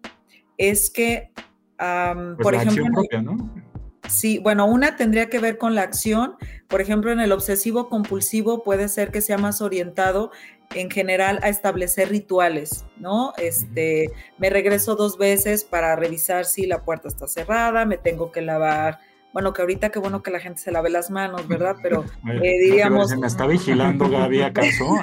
es 0.57 0.89
que, 0.89 1.31
pues 1.77 2.37
por 2.41 2.53
ejemplo, 2.53 3.03
¿no? 3.23 3.68
Sí, 4.09 4.39
bueno, 4.39 4.65
una 4.65 4.95
tendría 4.95 5.29
que 5.29 5.39
ver 5.39 5.57
con 5.57 5.75
la 5.75 5.83
acción. 5.83 6.35
Por 6.67 6.81
ejemplo, 6.81 7.11
en 7.11 7.19
el 7.19 7.31
obsesivo 7.31 7.89
compulsivo 7.89 8.63
puede 8.63 8.89
ser 8.89 9.11
que 9.11 9.21
sea 9.21 9.37
más 9.37 9.61
orientado 9.61 10.31
en 10.75 10.89
general 10.89 11.39
a 11.41 11.49
establecer 11.49 12.09
rituales, 12.09 12.85
¿no? 12.97 13.33
Este, 13.37 14.11
me 14.37 14.49
regreso 14.49 14.95
dos 14.95 15.17
veces 15.17 15.63
para 15.63 15.95
revisar 15.95 16.45
si 16.45 16.67
la 16.67 16.83
puerta 16.83 17.07
está 17.07 17.27
cerrada, 17.27 17.85
me 17.85 17.97
tengo 17.97 18.31
que 18.31 18.41
lavar. 18.41 18.99
Bueno, 19.33 19.53
que 19.53 19.61
ahorita 19.61 19.89
qué 19.89 19.99
bueno 19.99 20.23
que 20.23 20.31
la 20.31 20.39
gente 20.39 20.59
se 20.59 20.71
lave 20.71 20.89
las 20.89 21.11
manos, 21.11 21.47
¿verdad? 21.47 21.75
Pero 21.83 22.05
eh, 22.41 22.59
diríamos. 22.59 23.09
¿Se 23.09 23.17
me 23.17 23.27
está 23.27 23.47
vigilando 23.47 24.09
Gaby 24.09 24.41
acaso? 24.41 24.85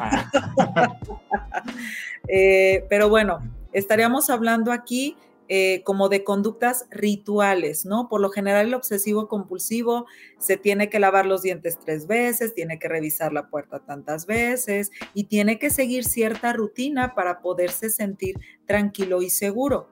eh, 2.29 2.85
pero 2.89 3.09
bueno, 3.09 3.41
estaríamos 3.73 4.31
hablando 4.31 4.73
aquí 4.73 5.17
eh, 5.49 5.83
como 5.85 6.09
de 6.09 6.25
conductas 6.25 6.87
rituales, 6.91 7.87
¿no? 7.87 8.09
Por 8.09 8.21
lo 8.21 8.31
general 8.31 8.67
el 8.67 8.75
obsesivo 8.75 9.29
compulsivo 9.29 10.07
se 10.39 10.57
tiene 10.57 10.91
que 10.91 10.99
lavar 10.99 11.25
los 11.25 11.43
dientes 11.43 11.79
tres 11.79 12.07
veces, 12.07 12.55
tiene 12.55 12.79
que 12.79 12.89
revisar 12.89 13.33
la 13.33 13.49
puerta 13.49 13.79
tantas 13.79 14.27
veces 14.27 14.91
y 15.15 15.25
tiene 15.25 15.59
que 15.59 15.71
seguir 15.71 16.05
cierta 16.05 16.53
rutina 16.53 17.15
para 17.15 17.41
poderse 17.41 17.91
sentir 17.91 18.37
tranquilo 18.67 19.23
y 19.23 19.31
seguro. 19.31 19.89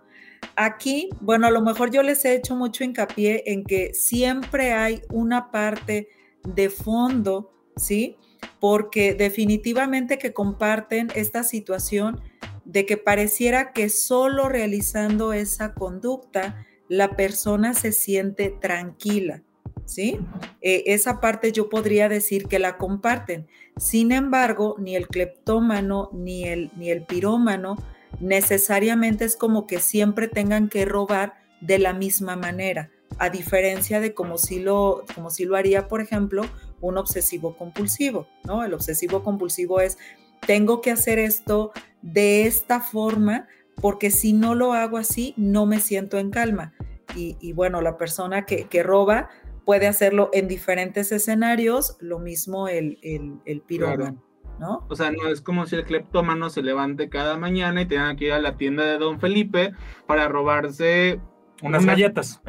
Aquí, 0.57 1.11
bueno, 1.21 1.47
a 1.47 1.51
lo 1.51 1.63
mejor 1.63 1.91
yo 1.91 2.03
les 2.03 2.25
he 2.25 2.35
hecho 2.35 2.55
mucho 2.57 2.85
hincapié 2.85 3.45
en 3.47 3.65
que 3.65 3.95
siempre 3.95 4.73
hay 4.73 5.03
una 5.13 5.51
parte 5.51 6.09
de 6.43 6.71
fondo, 6.71 7.53
¿sí? 7.77 8.17
Porque 8.61 9.15
definitivamente 9.15 10.19
que 10.19 10.33
comparten 10.33 11.09
esta 11.15 11.43
situación 11.43 12.21
de 12.65 12.87
que 12.87 12.97
pareciera 12.97 13.73
que 13.73 13.89
solo 13.89 14.49
realizando 14.49 15.33
esa 15.33 15.75
conducta 15.75 16.67
la 16.89 17.17
persona 17.17 17.75
se 17.75 17.93
siente 17.93 18.51
tranquila, 18.51 19.43
¿sí? 19.85 20.19
Eh, 20.61 20.85
esa 20.87 21.21
parte 21.21 21.53
yo 21.53 21.69
podría 21.69 22.09
decir 22.09 22.47
que 22.47 22.59
la 22.59 22.77
comparten. 22.77 23.47
Sin 23.77 24.13
embargo, 24.13 24.77
ni 24.79 24.95
el 24.97 25.09
cleptómano 25.09 26.11
ni 26.13 26.45
el, 26.45 26.71
ni 26.77 26.91
el 26.91 27.05
pirómano 27.05 27.77
necesariamente 28.21 29.25
es 29.25 29.37
como 29.37 29.67
que 29.67 29.81
siempre 29.81 30.29
tengan 30.29 30.69
que 30.69 30.85
robar 30.85 31.35
de 31.61 31.79
la 31.79 31.95
misma 31.95 32.37
manera, 32.37 32.91
a 33.19 33.31
diferencia 33.31 34.01
de 34.01 34.15
como 34.15 34.39
si 34.39 34.61
lo, 34.61 35.05
como 35.15 35.31
si 35.31 35.45
lo 35.45 35.57
haría, 35.57 35.89
por 35.89 36.01
ejemplo, 36.01 36.43
un 36.81 36.99
obsesivo 36.99 37.57
compulsivo, 37.57 38.29
¿no? 38.45 38.65
El 38.65 38.75
obsesivo 38.75 39.23
compulsivo 39.23 39.81
es 39.81 39.99
tengo 40.47 40.81
que 40.81 40.91
hacer 40.91 41.19
esto 41.19 41.73
de 42.05 42.47
esta 42.47 42.81
forma 42.81 43.49
porque 43.81 44.11
si 44.11 44.33
no 44.33 44.55
lo 44.55 44.73
hago 44.73 44.99
así, 44.99 45.35
no 45.37 45.67
me 45.67 45.81
siento 45.81 46.19
en 46.19 46.31
calma. 46.31 46.75
Y, 47.17 47.53
bueno, 47.53 47.81
la 47.81 47.97
persona 47.97 48.45
que, 48.45 48.83
roba 48.83 49.29
puede 49.65 49.87
hacerlo 49.87 50.31
en 50.33 50.49
diferentes 50.49 51.13
escenarios, 51.13 51.97
lo 52.01 52.19
mismo 52.19 52.69
el, 52.69 52.99
el, 53.03 53.41
el 53.45 53.61
pirómano. 53.61 54.23
¿No? 54.59 54.87
O 54.89 54.95
sea, 54.95 55.11
no 55.11 55.29
es 55.29 55.41
como 55.41 55.67
si 55.67 55.75
el 55.75 55.85
cleptómano 55.85 56.49
se 56.49 56.63
levante 56.63 57.09
cada 57.09 57.37
mañana 57.37 57.83
y 57.83 57.87
tenga 57.87 58.15
que 58.15 58.27
ir 58.27 58.33
a 58.33 58.39
la 58.39 58.57
tienda 58.57 58.85
de 58.85 58.99
Don 58.99 59.19
Felipe 59.19 59.73
para 60.07 60.29
robarse 60.29 61.21
unas, 61.63 61.85
galletas. 61.85 62.41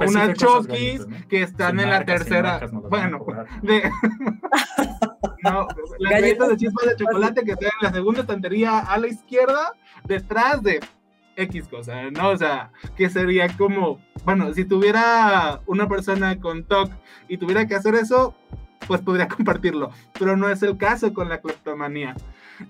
unas 0.00 0.34
chokis 0.34 1.06
que 1.28 1.42
están 1.42 1.80
en 1.80 1.90
la 1.90 2.04
tercera. 2.04 2.60
bueno, 2.88 3.26
de, 3.62 3.82
no, 5.42 5.68
las 5.98 6.12
galletas 6.12 6.48
de 6.48 6.56
chispas 6.56 6.86
de 6.86 6.96
chocolate 6.96 7.44
que 7.44 7.52
están 7.52 7.70
en 7.80 7.86
la 7.88 7.92
segunda 7.92 8.20
estantería 8.20 8.78
a 8.78 8.98
la 8.98 9.08
izquierda, 9.08 9.72
detrás 10.04 10.62
de 10.62 10.80
X 11.36 11.68
cosa, 11.68 12.10
¿no? 12.10 12.30
O 12.30 12.36
sea, 12.36 12.70
que 12.96 13.08
sería 13.08 13.48
como, 13.56 14.00
bueno, 14.24 14.52
si 14.54 14.64
tuviera 14.64 15.60
una 15.66 15.88
persona 15.88 16.38
con 16.40 16.64
TOC 16.64 16.90
y 17.28 17.38
tuviera 17.38 17.66
que 17.66 17.74
hacer 17.74 17.94
eso, 17.94 18.34
pues 18.86 19.00
podría 19.00 19.28
compartirlo, 19.36 19.90
pero 20.18 20.36
no 20.36 20.48
es 20.48 20.62
el 20.62 20.76
caso 20.76 21.12
con 21.14 21.28
la 21.28 21.40
cleptomanía. 21.40 22.14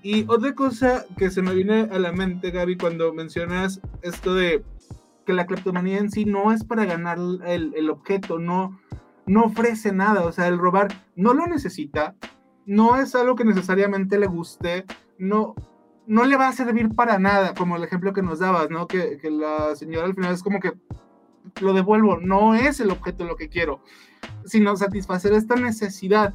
Y 0.01 0.25
otra 0.29 0.55
cosa 0.55 1.05
que 1.17 1.29
se 1.29 1.41
me 1.41 1.53
viene 1.53 1.89
a 1.91 1.99
la 1.99 2.13
mente, 2.13 2.51
Gaby, 2.51 2.77
cuando 2.77 3.13
mencionas 3.13 3.81
esto 4.01 4.33
de 4.33 4.63
que 5.25 5.33
la 5.33 5.45
cleptomanía 5.45 5.97
en 5.97 6.09
sí 6.09 6.25
no 6.25 6.53
es 6.53 6.63
para 6.63 6.85
ganar 6.85 7.17
el, 7.17 7.73
el 7.75 7.89
objeto, 7.89 8.39
no, 8.39 8.79
no 9.25 9.43
ofrece 9.43 9.91
nada, 9.91 10.23
o 10.23 10.31
sea, 10.31 10.47
el 10.47 10.57
robar 10.57 10.87
no 11.15 11.33
lo 11.33 11.45
necesita, 11.45 12.15
no 12.65 12.95
es 12.95 13.15
algo 13.15 13.35
que 13.35 13.45
necesariamente 13.45 14.19
le 14.19 14.27
guste, 14.27 14.85
no, 15.17 15.55
no 16.07 16.25
le 16.25 16.37
va 16.37 16.47
a 16.47 16.53
servir 16.53 16.93
para 16.95 17.19
nada, 17.19 17.53
como 17.53 17.75
el 17.75 17.83
ejemplo 17.83 18.13
que 18.13 18.21
nos 18.21 18.39
dabas, 18.39 18.69
¿no? 18.69 18.87
Que, 18.87 19.17
que 19.17 19.29
la 19.29 19.75
señora 19.75 20.05
al 20.05 20.15
final 20.15 20.33
es 20.33 20.43
como 20.43 20.59
que 20.59 20.73
lo 21.61 21.73
devuelvo, 21.73 22.17
no 22.17 22.55
es 22.55 22.79
el 22.79 22.91
objeto 22.91 23.25
lo 23.25 23.35
que 23.35 23.49
quiero, 23.49 23.81
sino 24.45 24.75
satisfacer 24.75 25.33
esta 25.33 25.55
necesidad. 25.55 26.33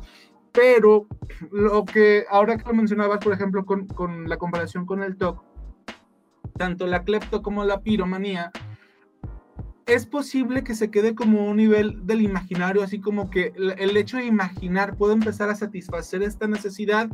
Pero 0.53 1.07
lo 1.51 1.85
que 1.85 2.25
ahora 2.31 2.57
que 2.57 2.65
lo 2.65 2.75
mencionabas, 2.75 3.19
por 3.19 3.33
ejemplo, 3.33 3.67
con, 3.67 3.87
con 3.87 4.29
la 4.29 4.39
comparación 4.39 4.87
con 4.87 5.03
el 5.03 5.17
TOC, 5.17 5.43
tanto 6.57 6.87
la 6.87 7.05
clepto 7.05 7.43
como 7.43 7.65
la 7.65 7.81
piromanía, 7.81 8.51
es 9.87 10.05
posible 10.05 10.65
que 10.65 10.75
se 10.75 10.91
quede 10.91 11.15
como 11.15 11.47
un 11.47 11.57
nivel 11.57 12.07
del 12.07 12.21
imaginario, 12.21 12.83
así 12.83 13.01
como 13.01 13.31
que 13.31 13.53
el 13.57 13.97
hecho 13.97 14.17
de 14.17 14.25
imaginar 14.25 14.97
puede 14.97 15.15
empezar 15.15 15.49
a 15.49 15.55
satisfacer 15.55 16.23
esta 16.25 16.49
necesidad 16.49 17.09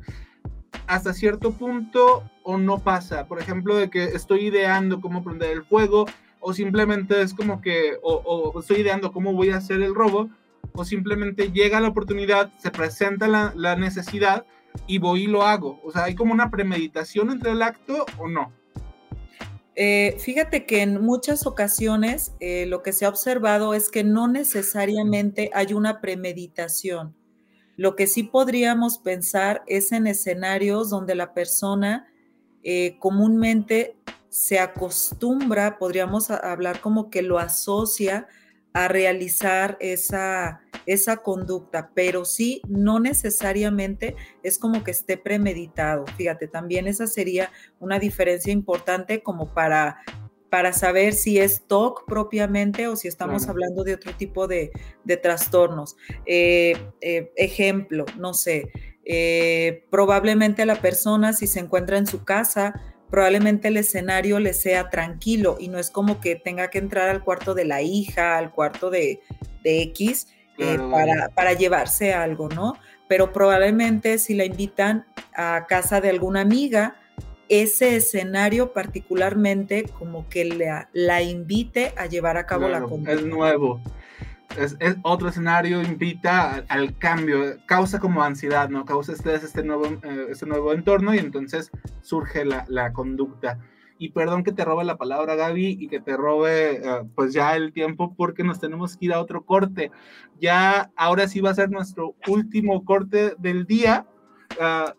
hasta 0.87 1.13
cierto 1.13 1.53
punto 1.53 2.31
o 2.43 2.57
no 2.57 2.79
pasa. 2.79 3.27
Por 3.27 3.41
ejemplo, 3.41 3.77
de 3.77 3.91
que 3.91 4.05
estoy 4.05 4.47
ideando 4.47 5.03
cómo 5.03 5.23
prender 5.23 5.51
el 5.51 5.65
fuego 5.65 6.07
o 6.41 6.55
simplemente 6.55 7.21
es 7.21 7.35
como 7.35 7.61
que, 7.61 7.99
o, 8.03 8.59
estoy 8.59 8.79
ideando 8.79 9.13
cómo 9.13 9.35
voy 9.35 9.51
a 9.51 9.59
hacer 9.59 9.83
el 9.83 9.95
robo 9.95 10.31
o 10.73 10.85
simplemente 10.85 11.53
llega 11.53 11.81
la 11.81 11.89
oportunidad, 11.89 12.53
se 12.57 12.71
presenta 12.71 13.29
la, 13.29 13.53
la 13.55 13.77
necesidad 13.77 14.47
y 14.87 14.97
voy 14.97 15.25
y 15.25 15.27
lo 15.27 15.43
hago. 15.43 15.79
O 15.85 15.91
sea, 15.91 16.05
hay 16.05 16.15
como 16.15 16.33
una 16.33 16.51
premeditación 16.51 17.31
entre 17.31 17.51
el 17.51 17.63
acto 17.63 18.07
o 18.19 18.29
no. 18.29 18.51
Eh, 19.75 20.17
fíjate 20.19 20.67
que 20.67 20.83
en 20.83 21.01
muchas 21.01 21.47
ocasiones 21.47 22.35
eh, 22.41 22.67
lo 22.67 22.83
que 22.83 22.93
se 22.93 23.07
ha 23.07 23.09
observado 23.09 23.73
es 23.73 23.91
que 23.91 24.05
no 24.05 24.29
necesariamente 24.29 25.51
hay 25.55 25.73
una 25.73 26.01
premeditación. 26.01 27.15
Lo 27.77 27.97
que 27.97 28.07
sí 28.07 28.23
podríamos 28.23 28.99
pensar 28.99 29.63
es 29.67 29.93
en 29.93 30.07
escenarios 30.07 30.91
donde 30.91 31.15
la 31.15 31.33
persona 31.33 32.07
eh, 32.63 32.97
comúnmente 32.99 33.97
se 34.29 34.59
acostumbra, 34.59 35.79
podríamos 35.79 36.31
hablar 36.31 36.81
como 36.81 37.11
que 37.11 37.23
lo 37.23 37.39
asocia 37.39 38.29
a 38.73 38.89
realizar 38.89 39.77
esa, 39.81 40.61
esa 40.87 41.19
conducta, 41.19 41.91
pero 41.95 42.25
sí, 42.25 42.63
no 42.69 43.01
necesariamente 43.01 44.17
es 44.43 44.59
como 44.59 44.83
que 44.83 44.91
esté 44.91 45.17
premeditado. 45.17 46.05
Fíjate, 46.17 46.49
también 46.49 46.87
esa 46.87 47.07
sería 47.07 47.51
una 47.81 47.99
diferencia 47.99 48.53
importante 48.53 49.23
como 49.23 49.53
para, 49.53 49.99
para 50.49 50.73
saber 50.73 51.13
si 51.13 51.39
es 51.39 51.67
TOC 51.67 52.07
propiamente 52.07 52.89
o 52.89 52.97
si 52.97 53.09
estamos 53.09 53.49
hablando 53.49 53.85
de 53.85 53.95
otro 53.95 54.13
tipo 54.15 54.49
de, 54.49 54.71
trastornos. 55.23 55.97
Eh, 56.25 56.75
eh, 57.01 57.33
ejemplo, 57.37 58.07
no 58.19 58.33
sé, 58.33 58.71
eh, 59.05 59.85
probablemente 59.91 60.65
la 60.65 60.81
persona 60.81 61.33
si 61.33 61.47
se 61.47 61.61
encuentra 61.61 61.99
en 61.99 62.07
su 62.07 62.25
casa, 62.25 62.92
probablemente 63.13 63.69
el 63.69 63.77
escenario 63.77 64.41
le 64.41 64.55
sea 64.55 64.89
tranquilo 64.89 65.59
y 65.61 65.69
no 65.69 65.79
es 65.79 65.91
como 65.91 66.19
que 66.19 66.35
tenga 66.35 66.71
que 66.71 66.79
entrar 66.79 67.11
al 67.11 67.23
cuarto 67.23 67.53
de 67.53 67.67
la 67.67 67.83
hija, 67.83 68.39
al 68.39 68.51
cuarto 68.53 68.89
de, 68.89 69.21
X 69.65 70.29
eh, 70.57 70.79
para, 70.91 71.29
para, 71.29 71.53
llevarse 71.53 72.15
algo, 72.15 72.49
¿no? 72.49 72.75
Pero 73.09 73.31
probablemente 73.31 74.17
si 74.17 74.35
la 74.35 74.47
invitan 74.47 75.05
a 75.37 75.67
casa 75.69 76.01
de 76.01 76.09
alguna 76.09 76.41
amiga, 76.41 76.97
ese 77.51 77.97
escenario 77.97 78.73
particularmente 78.73 79.85
como 79.85 80.27
que 80.31 80.47
la, 80.47 80.89
la 80.95 81.21
invite 81.21 81.93
a 81.99 82.07
llevar 82.07 82.39
a 82.39 82.47
cabo 82.47 82.67
la 82.67 82.81
conducta. 82.81 83.13
Es 83.13 83.23
nuevo 83.23 83.83
es, 84.59 84.77
otro 85.03 85.29
escenario, 85.29 85.83
invita 85.83 86.65
al, 86.69 86.97
cambio, 86.99 87.57
causa 87.67 88.01
como 88.01 88.23
ansiedad, 88.23 88.69
¿no? 88.69 88.85
Causa 88.85 89.13
estrés 89.13 89.43
este 89.43 89.63
nuevo, 89.63 89.87
eh, 90.03 90.27
este 90.31 90.47
nuevo 90.47 90.73
entorno 90.73 91.15
y 91.15 91.19
entonces 91.19 91.71
surge 92.01 92.45
la, 92.45 92.65
la, 92.69 92.93
conducta. 92.93 93.59
Y 93.99 94.11
perdón 94.11 94.43
que 94.43 94.53
te 94.53 94.65
robe 94.65 94.85
la 94.85 94.97
palabra, 94.97 95.37
Gaby, 95.37 95.77
y 95.79 95.89
que 95.89 96.01
te 96.01 96.17
robe 96.17 96.83
eh, 96.85 97.03
pues 97.15 97.33
ya 97.33 97.55
el 97.55 97.73
tiempo 97.73 98.15
porque 98.17 98.43
nos 98.43 98.59
tenemos 98.59 98.97
que 98.97 99.07
ir 99.07 99.13
a 99.13 99.21
otro 99.21 99.45
corte. 99.45 99.91
Ya 100.41 100.91
ahora 100.97 101.29
sí 101.29 101.41
va 101.41 101.51
a 101.51 101.55
ser 101.55 101.71
nuestro 101.71 102.17
último 102.27 102.85
corte 102.85 103.35
del 103.39 103.65
día 103.65 104.07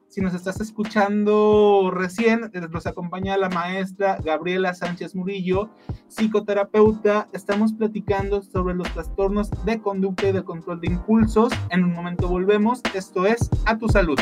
Si 0.07 0.21
nos 0.21 0.33
estás 0.33 0.61
escuchando 0.61 1.89
recién, 1.91 2.51
eh, 2.53 2.61
nos 2.69 2.85
acompaña 2.85 3.37
la 3.37 3.49
maestra 3.49 4.17
Gabriela 4.23 4.73
Sánchez 4.73 5.15
Murillo, 5.15 5.69
psicoterapeuta. 6.07 7.29
Estamos 7.33 7.73
platicando 7.73 8.41
sobre 8.43 8.75
los 8.75 8.91
trastornos 8.93 9.49
de 9.65 9.81
conducta 9.81 10.29
y 10.29 10.31
de 10.31 10.43
control 10.43 10.81
de 10.81 10.87
impulsos. 10.87 11.51
En 11.69 11.83
un 11.83 11.93
momento 11.93 12.27
volvemos. 12.27 12.81
Esto 12.93 13.25
es 13.25 13.49
A 13.65 13.77
tu 13.77 13.87
salud. 13.89 14.19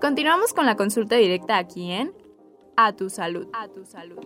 Continuamos 0.00 0.52
con 0.52 0.66
la 0.66 0.76
consulta 0.76 1.16
directa 1.16 1.56
aquí 1.56 1.90
en 1.90 2.12
A 2.76 2.92
tu 2.92 3.08
salud. 3.08 3.48
A 3.54 3.68
tu 3.68 3.86
salud. 3.86 4.18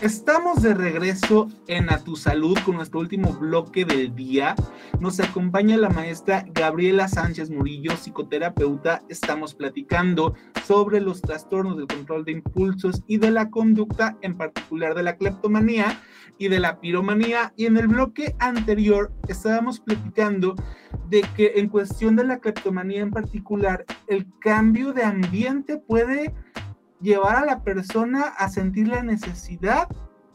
Estamos 0.00 0.62
de 0.62 0.72
regreso 0.72 1.48
en 1.66 1.92
A 1.92 1.98
Tu 2.02 2.16
Salud 2.16 2.56
con 2.64 2.76
nuestro 2.76 3.00
último 3.00 3.34
bloque 3.34 3.84
del 3.84 4.14
día. 4.14 4.54
Nos 4.98 5.20
acompaña 5.20 5.76
la 5.76 5.90
maestra 5.90 6.46
Gabriela 6.54 7.06
Sánchez 7.06 7.50
Murillo, 7.50 7.94
psicoterapeuta. 7.94 9.02
Estamos 9.10 9.54
platicando 9.54 10.34
sobre 10.64 11.02
los 11.02 11.20
trastornos 11.20 11.76
del 11.76 11.86
control 11.86 12.24
de 12.24 12.32
impulsos 12.32 13.02
y 13.08 13.18
de 13.18 13.30
la 13.30 13.50
conducta, 13.50 14.16
en 14.22 14.38
particular 14.38 14.94
de 14.94 15.02
la 15.02 15.16
cleptomanía 15.16 16.00
y 16.38 16.48
de 16.48 16.60
la 16.60 16.80
piromanía. 16.80 17.52
Y 17.56 17.66
en 17.66 17.76
el 17.76 17.88
bloque 17.88 18.34
anterior 18.38 19.12
estábamos 19.28 19.80
platicando 19.80 20.54
de 21.10 21.20
que 21.36 21.52
en 21.56 21.68
cuestión 21.68 22.16
de 22.16 22.24
la 22.24 22.38
cleptomanía 22.38 23.02
en 23.02 23.10
particular, 23.10 23.84
el 24.06 24.26
cambio 24.40 24.94
de 24.94 25.04
ambiente 25.04 25.76
puede 25.76 26.32
llevar 27.00 27.36
a 27.36 27.44
la 27.44 27.62
persona 27.62 28.22
a 28.22 28.48
sentir 28.48 28.88
la 28.88 29.02
necesidad 29.02 29.88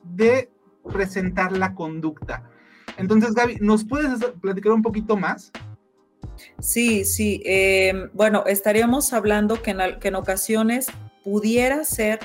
de 0.03 0.51
presentar 0.91 1.51
la 1.51 1.74
conducta. 1.74 2.49
Entonces, 2.97 3.34
Gaby, 3.34 3.57
¿nos 3.59 3.84
puedes 3.84 4.24
platicar 4.41 4.72
un 4.72 4.82
poquito 4.82 5.18
más? 5.18 5.51
Sí, 6.59 7.05
sí. 7.05 7.41
Em, 7.45 8.09
bueno, 8.13 8.43
estaríamos 8.45 9.13
hablando 9.13 9.61
que 9.61 9.72
en, 9.72 10.16
ocasiones 10.16 10.88
pudiera 11.24 11.84
ser 11.84 12.20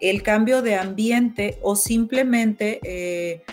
el 0.00 0.22
cambio 0.22 0.62
de 0.62 0.76
ambiente 0.76 1.58
o 1.62 1.76
simplemente 1.76 2.80
eh, 2.82 3.44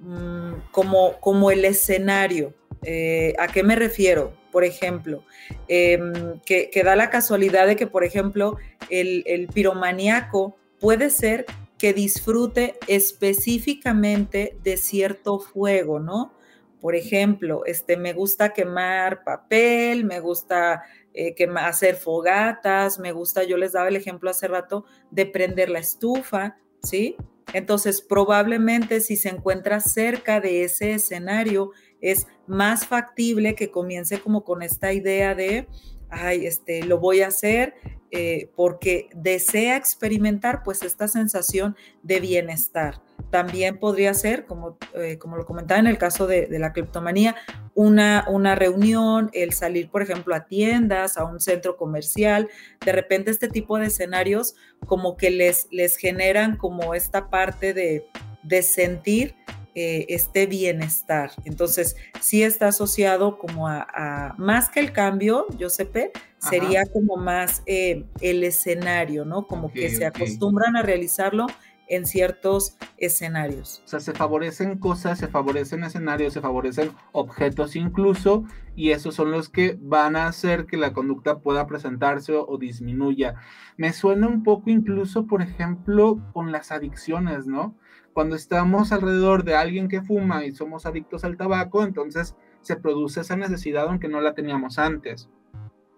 mm, 0.00 0.70
como, 0.70 1.20
como 1.20 1.50
el 1.50 1.64
escenario. 1.64 2.54
Eh, 2.82 3.34
¿A 3.38 3.46
qué 3.48 3.62
me 3.62 3.76
refiero? 3.76 4.34
Por 4.52 4.64
ejemplo, 4.64 5.24
em, 5.66 6.38
que, 6.46 6.70
da 6.84 6.94
la 6.94 7.10
casualidad 7.10 7.66
de 7.66 7.74
que, 7.74 7.88
por 7.88 8.04
ejemplo, 8.04 8.58
el, 8.90 9.24
el 9.26 9.48
piromaníaco 9.48 10.56
puede 10.78 11.10
ser 11.10 11.46
que 11.78 11.92
disfrute 11.92 12.78
específicamente 12.86 14.56
de 14.62 14.76
cierto 14.76 15.40
fuego, 15.40 15.98
¿no? 15.98 16.32
Por 16.80 16.94
ejemplo, 16.94 17.64
este, 17.64 17.96
me 17.96 18.12
gusta 18.12 18.52
quemar 18.52 19.24
papel, 19.24 20.04
me 20.04 20.20
gusta 20.20 20.82
eh, 21.14 21.34
hacer 21.56 21.96
fogatas, 21.96 22.98
me 22.98 23.12
gusta, 23.12 23.44
yo 23.44 23.56
les 23.56 23.72
daba 23.72 23.88
el 23.88 23.96
ejemplo 23.96 24.30
hace 24.30 24.48
rato 24.48 24.84
de 25.10 25.26
prender 25.26 25.70
la 25.70 25.78
estufa, 25.78 26.56
¿sí? 26.82 27.16
Entonces, 27.52 28.00
probablemente 28.00 29.00
si 29.00 29.16
se 29.16 29.28
encuentra 29.28 29.80
cerca 29.80 30.40
de 30.40 30.64
ese 30.64 30.92
escenario, 30.92 31.70
es 32.02 32.26
más 32.46 32.86
factible 32.86 33.54
que 33.54 33.70
comience 33.70 34.20
como 34.20 34.44
con 34.44 34.62
esta 34.62 34.92
idea 34.92 35.34
de, 35.34 35.66
ay, 36.10 36.46
este, 36.46 36.84
lo 36.84 36.98
voy 36.98 37.22
a 37.22 37.28
hacer 37.28 37.74
eh, 38.10 38.50
porque 38.54 39.08
desea 39.14 39.78
experimentar 39.78 40.62
pues 40.62 40.82
esta 40.82 41.08
sensación 41.08 41.76
de 42.02 42.20
bienestar. 42.20 43.00
También 43.30 43.78
podría 43.78 44.12
ser, 44.12 44.44
como, 44.44 44.76
eh, 44.94 45.16
como 45.16 45.38
lo 45.38 45.46
comentaba 45.46 45.80
en 45.80 45.86
el 45.86 45.96
caso 45.96 46.26
de, 46.26 46.46
la 46.50 46.74
criptomanía, 46.74 47.36
una, 47.74 48.26
una 48.28 48.54
reunión, 48.54 49.30
el 49.32 49.54
salir, 49.54 49.88
por 49.88 50.02
ejemplo, 50.02 50.34
a 50.34 50.44
tiendas, 50.44 51.16
a 51.16 51.24
un 51.24 51.40
centro 51.40 51.78
comercial. 51.78 52.50
De 52.84 52.92
repente 52.92 53.30
este 53.30 53.48
tipo 53.48 53.78
de 53.78 53.86
escenarios 53.86 54.56
como 54.86 55.16
que 55.16 55.30
les, 55.30 55.68
les 55.70 55.96
generan 55.96 56.58
como 56.58 56.94
esta 56.94 57.30
parte 57.30 57.72
de, 57.72 58.04
de 58.42 58.62
sentir 58.62 59.34
eh, 59.74 60.06
este 60.08 60.46
bienestar. 60.46 61.30
Entonces, 61.44 61.96
sí 62.20 62.42
está 62.42 62.68
asociado 62.68 63.38
como 63.38 63.68
a, 63.68 64.34
más 64.36 64.68
que 64.68 64.80
el 64.80 64.92
cambio, 64.92 65.46
Josepe, 65.58 66.12
sería 66.38 66.84
como 66.86 67.16
más 67.16 67.62
eh, 67.66 68.04
el 68.20 68.44
escenario, 68.44 69.24
¿no? 69.24 69.46
Como 69.46 69.72
que 69.72 69.88
se 69.90 70.04
acostumbran 70.04 70.76
a 70.76 70.82
realizarlo 70.82 71.46
en 71.88 72.06
ciertos 72.06 72.76
escenarios. 72.96 73.82
O 73.84 73.88
sea, 73.88 74.00
se 74.00 74.12
favorecen 74.12 74.78
cosas, 74.78 75.18
se 75.18 75.28
favorecen 75.28 75.84
escenarios, 75.84 76.32
se 76.32 76.40
favorecen 76.40 76.90
objetos 77.12 77.76
incluso, 77.76 78.44
y 78.76 78.90
esos 78.90 79.14
son 79.14 79.30
los 79.30 79.48
que 79.48 79.78
van 79.80 80.16
a 80.16 80.26
hacer 80.26 80.66
que 80.66 80.76
la 80.76 80.92
conducta 80.92 81.40
pueda 81.40 81.66
presentarse 81.66 82.32
o, 82.32 82.46
o 82.46 82.58
disminuya. 82.58 83.34
Me 83.76 83.92
suena 83.92 84.26
un 84.26 84.42
poco 84.42 84.70
incluso, 84.70 85.26
por 85.26 85.42
ejemplo, 85.42 86.18
con 86.32 86.52
las 86.52 86.72
adicciones, 86.72 87.46
¿no? 87.46 87.74
Cuando 88.12 88.36
estamos 88.36 88.92
alrededor 88.92 89.44
de 89.44 89.54
alguien 89.54 89.88
que 89.88 90.02
fuma 90.02 90.44
y 90.44 90.52
somos 90.52 90.86
adictos 90.86 91.24
al 91.24 91.36
tabaco, 91.36 91.82
entonces 91.82 92.36
se 92.60 92.76
produce 92.76 93.20
esa 93.20 93.36
necesidad 93.36 93.88
aunque 93.88 94.08
no 94.08 94.20
la 94.20 94.34
teníamos 94.34 94.78
antes. 94.78 95.28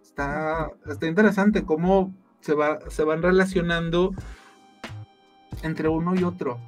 Está, 0.03 0.71
está 0.87 1.07
interesante 1.07 1.65
cómo 1.65 2.15
se, 2.41 2.55
va, 2.55 2.79
se 2.89 3.05
van 3.05 3.23
relacionando 3.23 4.13
entre 5.63 5.89
uno 5.89 6.15
y 6.15 6.23
otro. 6.23 6.61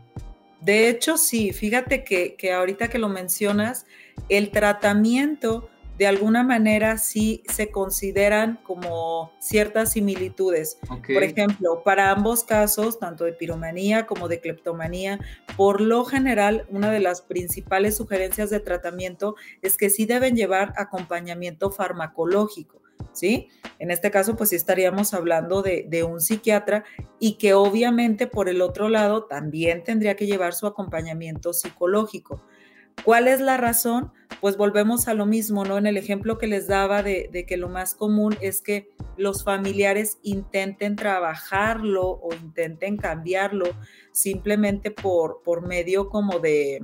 De 0.60 0.88
hecho, 0.88 1.16
sí, 1.16 1.52
fíjate 1.52 2.02
que, 2.02 2.34
que 2.34 2.52
ahorita 2.52 2.88
que 2.88 2.98
lo 2.98 3.08
mencionas, 3.08 3.86
el 4.28 4.50
tratamiento 4.50 5.68
de 5.98 6.06
alguna 6.06 6.42
manera 6.42 6.98
sí 6.98 7.42
se 7.48 7.70
consideran 7.70 8.58
como 8.62 9.32
ciertas 9.38 9.92
similitudes. 9.92 10.78
Okay. 10.88 11.14
Por 11.14 11.24
ejemplo, 11.24 11.82
para 11.84 12.10
ambos 12.10 12.44
casos, 12.44 12.98
tanto 12.98 13.24
de 13.24 13.32
piromanía 13.32 14.06
como 14.06 14.28
de 14.28 14.40
cleptomanía, 14.40 15.20
por 15.56 15.80
lo 15.80 16.04
general, 16.04 16.66
una 16.70 16.90
de 16.90 17.00
las 17.00 17.22
principales 17.22 17.96
sugerencias 17.96 18.50
de 18.50 18.60
tratamiento 18.60 19.36
es 19.62 19.76
que 19.76 19.88
sí 19.88 20.04
deben 20.04 20.36
llevar 20.36 20.74
acompañamiento 20.76 21.70
farmacológico. 21.70 22.82
¿Sí? 23.12 23.48
En 23.78 23.90
este 23.90 24.10
caso, 24.10 24.36
pues 24.36 24.50
sí 24.50 24.56
estaríamos 24.56 25.14
hablando 25.14 25.62
de, 25.62 25.86
de, 25.88 26.04
un 26.04 26.20
psiquiatra 26.20 26.84
y 27.18 27.38
que 27.38 27.54
obviamente 27.54 28.26
por 28.26 28.50
el 28.50 28.60
otro 28.60 28.90
lado 28.90 29.24
también 29.24 29.84
tendría 29.84 30.16
que 30.16 30.26
llevar 30.26 30.52
su 30.52 30.66
acompañamiento 30.66 31.54
psicológico. 31.54 32.42
¿Cuál 33.04 33.28
es 33.28 33.40
la 33.40 33.56
razón? 33.56 34.12
Pues 34.40 34.56
volvemos 34.56 35.08
a 35.08 35.14
lo 35.14 35.26
mismo, 35.26 35.64
¿no? 35.64 35.78
En 35.78 35.86
el 35.86 35.96
ejemplo 35.96 36.38
que 36.38 36.46
les 36.46 36.66
daba 36.66 37.02
de, 37.02 37.28
de, 37.32 37.46
que 37.46 37.56
lo 37.56 37.68
más 37.68 37.94
común 37.94 38.36
es 38.40 38.60
que 38.60 38.90
los 39.16 39.44
familiares 39.44 40.18
intenten 40.22 40.96
trabajarlo 40.96 42.06
o 42.06 42.34
intenten 42.34 42.96
cambiarlo 42.96 43.66
simplemente 44.12 44.90
por, 44.90 45.42
por 45.42 45.66
medio 45.66 46.08
como 46.08 46.38
de, 46.38 46.82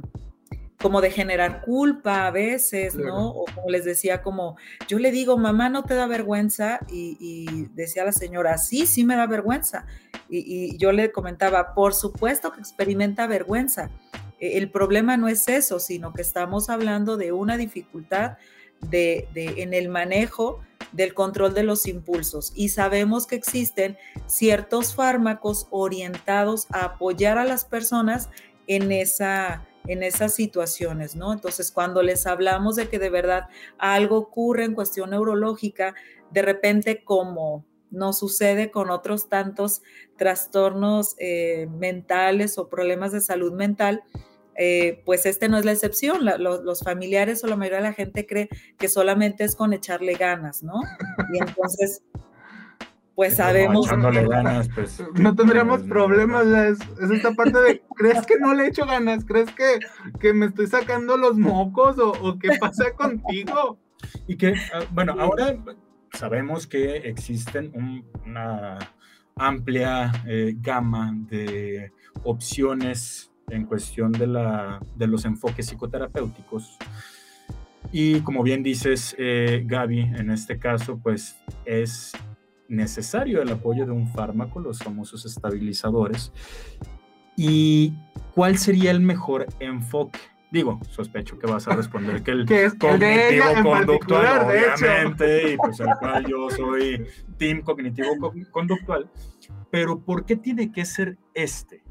como 0.82 1.00
de 1.00 1.10
generar 1.10 1.62
culpa 1.62 2.26
a 2.26 2.30
veces, 2.30 2.94
claro. 2.94 3.08
¿no? 3.08 3.28
O 3.30 3.44
como 3.54 3.70
les 3.70 3.84
decía, 3.84 4.20
como 4.20 4.56
yo 4.88 4.98
le 4.98 5.12
digo, 5.12 5.38
mamá, 5.38 5.68
¿no 5.68 5.84
te 5.84 5.94
da 5.94 6.06
vergüenza? 6.06 6.80
Y, 6.90 7.16
y 7.20 7.68
decía 7.74 8.04
la 8.04 8.12
señora, 8.12 8.58
sí, 8.58 8.86
sí 8.86 9.04
me 9.04 9.16
da 9.16 9.26
vergüenza. 9.26 9.86
Y, 10.28 10.38
y, 10.38 10.76
yo 10.78 10.92
le 10.92 11.12
comentaba, 11.12 11.74
por 11.74 11.94
supuesto 11.94 12.52
que 12.52 12.60
experimenta 12.60 13.26
vergüenza. 13.26 13.90
El 14.42 14.70
problema 14.70 15.16
no 15.16 15.28
es 15.28 15.46
eso, 15.46 15.78
sino 15.78 16.12
que 16.12 16.22
estamos 16.22 16.68
hablando 16.68 17.16
de 17.16 17.30
una 17.30 17.56
dificultad 17.56 18.38
de, 18.80 19.28
en 19.34 19.72
el 19.72 19.88
manejo 19.88 20.60
del 20.90 21.14
control 21.14 21.54
de 21.54 21.62
los 21.62 21.86
impulsos 21.86 22.52
y 22.56 22.70
sabemos 22.70 23.28
que 23.28 23.36
existen 23.36 23.96
ciertos 24.26 24.96
fármacos 24.96 25.68
orientados 25.70 26.66
a 26.70 26.86
apoyar 26.86 27.38
a 27.38 27.44
las 27.44 27.64
personas 27.64 28.30
en 28.66 28.90
esa 28.90 29.64
en 29.88 30.04
esas 30.04 30.34
situaciones, 30.34 31.16
¿no? 31.16 31.32
Entonces, 31.32 31.72
cuando 31.72 32.02
les 32.02 32.28
hablamos 32.28 32.76
de 32.76 32.88
que 32.88 33.00
de 33.00 33.10
verdad 33.10 33.48
algo 33.78 34.16
ocurre 34.16 34.64
en 34.64 34.74
cuestión 34.74 35.10
neurológica, 35.10 35.96
de 36.30 36.42
repente 36.42 37.02
como 37.02 37.64
no 37.90 38.12
sucede 38.12 38.70
con 38.70 38.90
otros 38.90 39.28
tantos 39.28 39.82
trastornos 40.16 41.16
eh, 41.18 41.68
mentales 41.70 42.58
o 42.58 42.68
problemas 42.68 43.10
de 43.10 43.20
salud 43.20 43.52
mental, 43.52 44.04
eh, 44.56 45.02
pues 45.04 45.26
este 45.26 45.48
no 45.48 45.58
es 45.58 45.64
la 45.64 45.72
excepción. 45.72 46.24
La, 46.24 46.38
los, 46.38 46.62
los, 46.62 46.80
familiares 46.80 47.42
o 47.44 47.46
la 47.46 47.56
mayoría 47.56 47.78
de 47.78 47.84
la 47.84 47.92
gente 47.92 48.26
cree 48.26 48.48
que 48.78 48.88
solamente 48.88 49.44
es 49.44 49.56
con 49.56 49.72
echarle 49.72 50.14
ganas, 50.14 50.62
¿no? 50.62 50.80
Y 51.32 51.38
entonces, 51.38 52.02
pues 53.14 53.36
sabemos. 53.36 53.90
No, 53.96 54.10
ganas, 54.28 54.68
pues, 54.74 55.02
no 55.14 55.34
tendríamos 55.34 55.80
pues, 55.80 55.90
problemas. 55.90 56.46
No. 56.46 56.62
Es, 56.62 56.78
es, 57.02 57.10
esta 57.10 57.32
parte 57.32 57.60
de, 57.60 57.82
¿crees 57.96 58.26
que 58.26 58.38
no 58.38 58.54
le 58.54 58.66
echo 58.66 58.86
ganas? 58.86 59.24
¿Crees 59.24 59.50
que, 59.52 59.78
que 60.20 60.32
me 60.32 60.46
estoy 60.46 60.66
sacando 60.66 61.16
los 61.16 61.36
mocos 61.36 61.98
o, 61.98 62.10
o 62.10 62.38
qué 62.38 62.50
pasa 62.60 62.92
contigo? 62.94 63.78
Y 64.26 64.36
que, 64.36 64.50
uh, 64.50 64.84
bueno, 64.90 65.14
ahora 65.18 65.56
sabemos 66.12 66.66
que 66.66 66.96
existen 66.96 67.72
un, 67.74 68.04
una 68.26 68.78
amplia 69.36 70.12
eh, 70.26 70.54
gama 70.60 71.12
de 71.14 71.92
opciones 72.24 73.31
en 73.50 73.64
cuestión 73.64 74.12
de, 74.12 74.26
la, 74.26 74.80
de 74.96 75.06
los 75.06 75.24
enfoques 75.24 75.66
psicoterapéuticos. 75.66 76.78
Y 77.90 78.20
como 78.20 78.42
bien 78.42 78.62
dices, 78.62 79.14
eh, 79.18 79.64
Gaby, 79.66 80.00
en 80.00 80.30
este 80.30 80.58
caso, 80.58 80.98
pues 80.98 81.36
es 81.64 82.12
necesario 82.68 83.42
el 83.42 83.50
apoyo 83.50 83.84
de 83.84 83.92
un 83.92 84.08
fármaco, 84.08 84.60
los 84.60 84.78
famosos 84.78 85.26
estabilizadores. 85.26 86.32
¿Y 87.36 87.94
cuál 88.34 88.56
sería 88.58 88.90
el 88.90 89.00
mejor 89.00 89.46
enfoque? 89.60 90.18
Digo, 90.50 90.80
sospecho 90.90 91.38
que 91.38 91.46
vas 91.46 91.66
a 91.66 91.74
responder 91.74 92.22
que 92.22 92.30
el 92.32 92.40
es 92.52 92.74
cognitivo 92.74 93.44
el 93.56 93.62
conductual, 93.62 94.46
obviamente, 94.46 95.52
y 95.54 95.56
pues 95.56 95.80
el 95.80 95.88
cual 95.98 96.26
yo 96.26 96.50
soy 96.50 97.06
team 97.38 97.62
cognitivo 97.62 98.08
conductual. 98.50 99.10
Pero 99.70 99.98
¿por 99.98 100.26
qué 100.26 100.36
tiene 100.36 100.70
que 100.70 100.84
ser 100.84 101.16
este? 101.32 101.81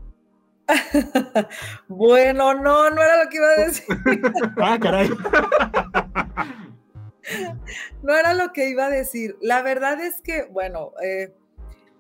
bueno, 1.88 2.54
no, 2.54 2.90
no 2.90 3.02
era 3.02 3.24
lo 3.24 3.30
que 3.30 3.38
iba 3.38 3.48
a 3.48 3.66
decir. 3.66 3.86
ah, 4.62 4.78
caray. 4.80 5.10
no 8.04 8.16
era 8.16 8.34
lo 8.34 8.52
que 8.54 8.70
iba 8.70 8.86
a 8.86 8.90
decir. 8.90 9.38
La 9.42 9.62
verdad 9.62 10.00
es 10.02 10.22
que, 10.22 10.44
bueno, 10.44 10.94
eh, 11.04 11.34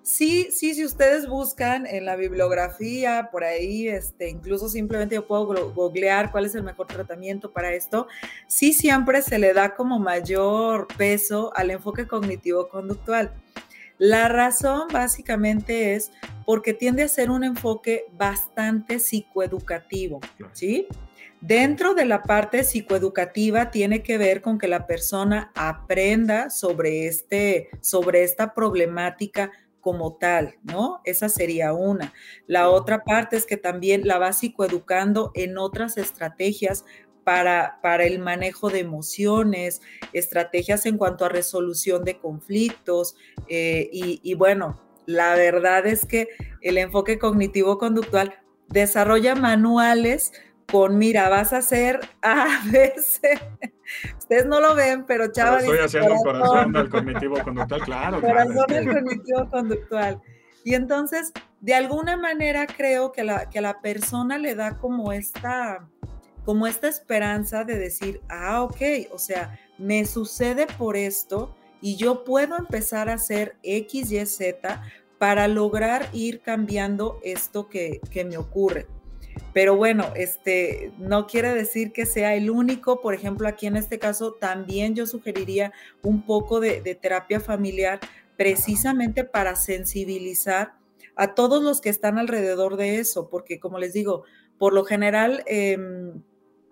sí, 0.01 0.49
sí, 0.51 0.73
si 0.73 0.85
ustedes 0.85 1.27
buscan 1.27 1.85
en 1.85 2.05
la 2.05 2.15
bibliografía, 2.15 3.29
por 3.31 3.43
ahí, 3.43 3.87
este, 3.87 4.29
incluso 4.29 4.69
simplemente 4.69 5.15
yo 5.15 5.27
puedo 5.27 5.71
googlear 5.71 6.31
cuál 6.31 6.45
es 6.45 6.55
el 6.55 6.63
mejor 6.63 6.87
tratamiento 6.87 7.51
para 7.51 7.73
esto, 7.73 8.07
sí 8.47 8.73
siempre 8.73 9.21
se 9.21 9.39
le 9.39 9.53
da 9.53 9.75
como 9.75 9.99
mayor 9.99 10.87
peso 10.97 11.51
al 11.55 11.71
enfoque 11.71 12.07
cognitivo-conductual. 12.07 13.31
La 14.01 14.27
razón 14.29 14.87
básicamente 14.91 15.93
es 15.93 16.11
porque 16.43 16.73
tiende 16.73 17.03
a 17.03 17.07
ser 17.07 17.29
un 17.29 17.43
enfoque 17.43 18.05
bastante 18.13 18.97
psicoeducativo, 18.97 20.21
¿sí? 20.53 20.87
Dentro 21.39 21.93
de 21.93 22.05
la 22.05 22.23
parte 22.23 22.63
psicoeducativa 22.63 23.69
tiene 23.69 24.01
que 24.01 24.17
ver 24.17 24.41
con 24.41 24.57
que 24.57 24.67
la 24.67 24.87
persona 24.87 25.51
aprenda 25.53 26.49
sobre, 26.49 27.05
este, 27.05 27.69
sobre 27.81 28.23
esta 28.23 28.55
problemática 28.55 29.51
como 29.81 30.15
tal, 30.15 30.55
¿no? 30.63 31.01
Esa 31.03 31.29
sería 31.29 31.73
una. 31.73 32.11
La 32.47 32.71
otra 32.71 33.03
parte 33.03 33.37
es 33.37 33.45
que 33.45 33.57
también 33.57 34.07
la 34.07 34.17
va 34.17 34.33
psicoeducando 34.33 35.29
en 35.35 35.59
otras 35.59 35.97
estrategias 35.97 36.85
para, 37.23 37.79
para, 37.81 38.05
el 38.05 38.19
manejo 38.19 38.69
de 38.69 38.79
emociones, 38.79 39.81
estrategias 40.13 40.85
en 40.85 40.97
cuanto 40.97 41.25
a 41.25 41.29
resolución 41.29 42.03
de 42.03 42.17
conflictos 42.19 43.15
eh, 43.47 43.89
y, 43.91 44.19
y 44.23 44.33
bueno, 44.33 44.81
la 45.05 45.35
verdad 45.35 45.85
es 45.85 46.05
que 46.05 46.27
el 46.61 46.77
enfoque 46.77 47.19
cognitivo-conductual 47.19 48.33
desarrolla 48.69 49.35
manuales 49.35 50.31
con, 50.71 50.97
mira, 50.97 51.27
vas 51.29 51.53
a 51.53 51.57
hacer 51.57 51.99
A, 52.21 52.61
B, 52.71 52.93
C. 52.97 53.39
Ustedes 54.17 54.45
no 54.45 54.61
lo 54.61 54.73
ven, 54.73 55.05
pero 55.05 55.31
Chava 55.31 55.59
Estoy 55.59 55.79
haciendo 55.79 56.13
un 56.13 56.23
corazón 56.23 56.71
del 56.71 56.89
cognitivo-conductual, 56.89 57.81
claro. 57.81 58.21
Corazón 58.21 58.53
claro, 58.53 58.73
del 58.73 58.93
cognitivo-conductual. 58.93 60.21
Y 60.63 60.75
entonces, 60.75 61.33
de 61.59 61.73
alguna 61.73 62.15
manera 62.15 62.67
creo 62.67 63.11
que 63.11 63.23
la, 63.23 63.49
que 63.49 63.59
a 63.59 63.61
la 63.61 63.81
persona 63.81 64.37
le 64.37 64.55
da 64.55 64.77
como 64.77 65.11
esta, 65.11 65.89
como 66.45 66.67
esta 66.67 66.87
esperanza 66.87 67.63
de 67.63 67.77
decir, 67.77 68.21
ah, 68.29 68.63
ok, 68.63 68.81
o 69.11 69.17
sea, 69.17 69.59
me 69.77 70.05
sucede 70.05 70.67
por 70.77 70.97
esto 70.97 71.55
y 71.81 71.95
yo 71.95 72.23
puedo 72.23 72.57
empezar 72.57 73.09
a 73.09 73.13
hacer 73.13 73.55
X, 73.63 74.11
Y, 74.11 74.25
Z 74.25 74.81
para 75.17 75.47
lograr 75.47 76.09
ir 76.13 76.41
cambiando 76.41 77.19
esto 77.23 77.69
que, 77.69 78.01
que 78.09 78.25
me 78.25 78.37
ocurre. 78.37 78.87
Pero 79.53 79.75
bueno, 79.75 80.13
este 80.15 80.93
no 80.97 81.27
quiere 81.27 81.53
decir 81.53 81.91
que 81.91 82.05
sea 82.05 82.35
el 82.35 82.49
único. 82.49 83.01
Por 83.01 83.13
ejemplo, 83.13 83.47
aquí 83.47 83.67
en 83.67 83.75
este 83.75 83.99
caso 83.99 84.33
también 84.33 84.95
yo 84.95 85.05
sugeriría 85.05 85.73
un 86.01 86.25
poco 86.25 86.59
de, 86.59 86.81
terapia 86.95 87.39
familiar 87.39 87.99
precisamente 88.37 89.23
para 89.23 89.55
sensibilizar 89.55 90.73
a 91.15 91.35
todos 91.35 91.61
los 91.61 91.81
que 91.81 91.89
están 91.89 92.17
alrededor 92.17 92.77
de 92.77 92.99
eso, 92.99 93.29
porque 93.29 93.59
como 93.59 93.77
les 93.77 93.93
digo, 93.93 94.23
por 94.57 94.73
lo 94.73 94.85
general 94.85 95.43
eh, 95.47 95.77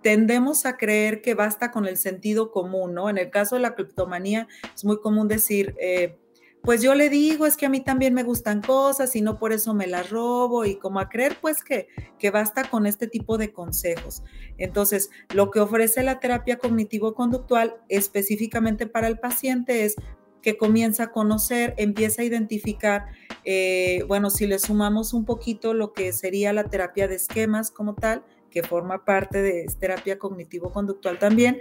tendemos 0.01 0.65
a 0.65 0.77
creer 0.77 1.21
que 1.21 1.33
basta 1.33 1.71
con 1.71 1.85
el 1.85 1.97
sentido 1.97 2.51
común, 2.51 2.93
¿no? 2.93 3.09
En 3.09 3.17
el 3.17 3.29
caso 3.29 3.55
de 3.55 3.61
la 3.61 3.75
criptomanía 3.75 4.47
es 4.73 4.85
muy 4.85 4.99
común 4.99 5.27
decir, 5.27 5.75
eh, 5.79 6.17
pues 6.61 6.81
yo 6.81 6.93
le 6.93 7.09
digo, 7.09 7.45
es 7.45 7.55
que 7.55 7.65
a 7.65 7.69
mí 7.69 7.79
también 7.79 8.13
me 8.13 8.23
gustan 8.23 8.61
cosas 8.61 9.15
y 9.15 9.21
no 9.21 9.39
por 9.39 9.53
eso 9.53 9.73
me 9.73 9.87
las 9.87 10.09
robo 10.09 10.65
y 10.65 10.75
como 10.75 10.99
a 10.99 11.07
creer 11.07 11.37
pues 11.39 11.63
que, 11.63 11.87
que 12.17 12.31
basta 12.31 12.63
con 12.65 12.85
este 12.85 13.07
tipo 13.07 13.37
de 13.37 13.53
consejos. 13.53 14.23
Entonces, 14.57 15.09
lo 15.33 15.51
que 15.51 15.61
ofrece 15.61 16.03
la 16.03 16.19
terapia 16.19 16.57
cognitivo-conductual 16.57 17.77
específicamente 17.87 18.87
para 18.87 19.07
el 19.07 19.19
paciente 19.19 19.85
es 19.85 19.95
que 20.41 20.57
comienza 20.57 21.03
a 21.03 21.11
conocer, 21.11 21.73
empieza 21.77 22.21
a 22.21 22.25
identificar, 22.25 23.07
eh, 23.45 24.03
bueno, 24.07 24.29
si 24.29 24.47
le 24.47 24.59
sumamos 24.59 25.13
un 25.13 25.25
poquito 25.25 25.73
lo 25.73 25.93
que 25.93 26.13
sería 26.13 26.53
la 26.53 26.65
terapia 26.65 27.07
de 27.07 27.15
esquemas 27.15 27.71
como 27.71 27.95
tal, 27.95 28.23
que 28.49 28.63
forma 28.63 29.05
parte 29.05 29.41
de 29.41 29.65
terapia 29.79 30.19
cognitivo-conductual 30.19 31.19
también, 31.19 31.59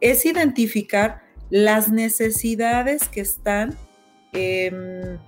es 0.00 0.24
identificar 0.26 1.22
las 1.50 1.90
necesidades 1.90 3.08
que 3.08 3.20
están, 3.20 3.76
em, 4.32 5.18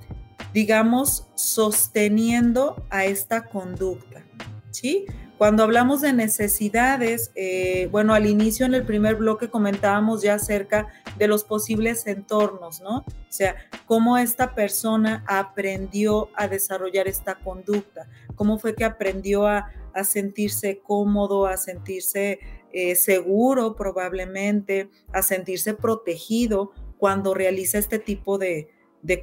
digamos, 0.54 1.26
sosteniendo 1.34 2.84
a 2.90 3.04
esta 3.04 3.44
conducta, 3.44 4.24
¿sí? 4.70 5.06
Cuando 5.42 5.64
hablamos 5.64 6.00
de 6.02 6.12
necesidades, 6.12 7.32
eh, 7.34 7.88
bueno, 7.90 8.14
al 8.14 8.26
inicio 8.26 8.64
en 8.64 8.74
el 8.74 8.84
primer 8.84 9.16
bloque 9.16 9.50
comentábamos 9.50 10.22
ya 10.22 10.34
acerca 10.34 10.86
de 11.18 11.26
los 11.26 11.42
posibles 11.42 12.06
entornos, 12.06 12.80
¿no? 12.80 12.98
O 12.98 13.04
sea, 13.28 13.56
cómo 13.86 14.18
esta 14.18 14.54
persona 14.54 15.24
aprendió 15.26 16.28
a 16.36 16.46
desarrollar 16.46 17.08
esta 17.08 17.34
conducta, 17.40 18.06
cómo 18.36 18.60
fue 18.60 18.76
que 18.76 18.84
aprendió 18.84 19.48
a, 19.48 19.68
sentirse 20.04 20.80
cómodo, 20.80 21.46
a 21.46 21.56
sentirse 21.56 22.40
eh, 22.72 22.94
seguro 22.94 23.76
probablemente, 23.76 24.88
a 25.12 25.22
sentirse 25.22 25.74
protegido 25.74 26.72
cuando 26.98 27.34
realiza 27.34 27.78
este 27.78 27.98
tipo 27.98 28.38
de, 28.38 28.70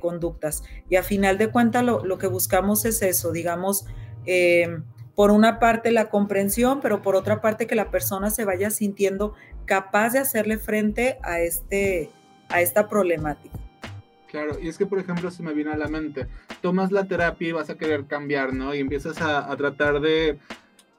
conductas. 0.02 0.64
Y 0.90 0.98
a 0.98 1.04
final 1.04 1.38
de 1.38 1.50
cuentas 1.52 1.84
lo, 1.84 2.18
que 2.18 2.28
buscamos 2.28 2.86
es 2.86 3.02
eso, 3.02 3.32
digamos, 3.32 3.86
eh, 4.26 4.68
por 5.16 5.32
una 5.32 5.60
parte 5.60 5.92
la 5.92 6.10
comprensión, 6.10 6.80
pero 6.82 7.02
por 7.02 7.16
otra 7.16 7.42
parte 7.42 7.66
que 7.66 7.76
la 7.76 7.90
persona 7.90 8.30
se 8.30 8.46
vaya 8.46 8.70
sintiendo 8.70 9.34
capaz 9.66 10.12
de 10.12 10.20
hacerle 10.20 10.58
frente 10.58 11.18
a, 11.24 11.40
este, 11.40 12.12
a 12.50 12.62
esta 12.62 12.88
problemática. 12.88 13.58
Claro, 14.30 14.60
y 14.62 14.68
es 14.68 14.78
que, 14.78 14.86
por 14.86 15.00
ejemplo, 15.00 15.32
se 15.32 15.42
me 15.42 15.54
viene 15.54 15.72
a 15.72 15.78
la 15.78 15.88
mente, 15.88 16.28
tomas 16.62 16.92
la 16.92 17.08
terapia 17.08 17.50
y 17.50 17.52
vas 17.52 17.70
a 17.70 17.78
querer 17.78 18.06
cambiar, 18.06 18.54
¿no? 18.54 18.76
Y 18.76 18.80
empiezas 18.80 19.22
a, 19.22 19.56
tratar 19.58 20.02
de 20.02 20.38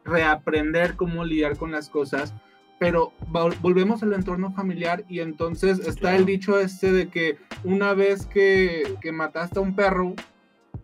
reaprender 0.04 0.96
cómo 0.96 1.24
lidiar 1.24 1.56
con 1.56 1.70
las 1.70 1.88
cosas, 1.88 2.34
pero 2.80 3.12
volvemos 3.60 4.02
al 4.02 4.14
entorno 4.14 4.52
familiar 4.52 5.04
y 5.08 5.20
entonces 5.20 5.78
está 5.86 6.16
el 6.16 6.26
dicho 6.26 6.58
este 6.58 6.90
de 6.92 7.08
que 7.08 7.38
una 7.62 7.94
vez 7.94 8.26
que, 8.26 8.96
que 9.00 9.12
mataste 9.12 9.60
a 9.60 9.62
un 9.62 9.76
perro, 9.76 10.16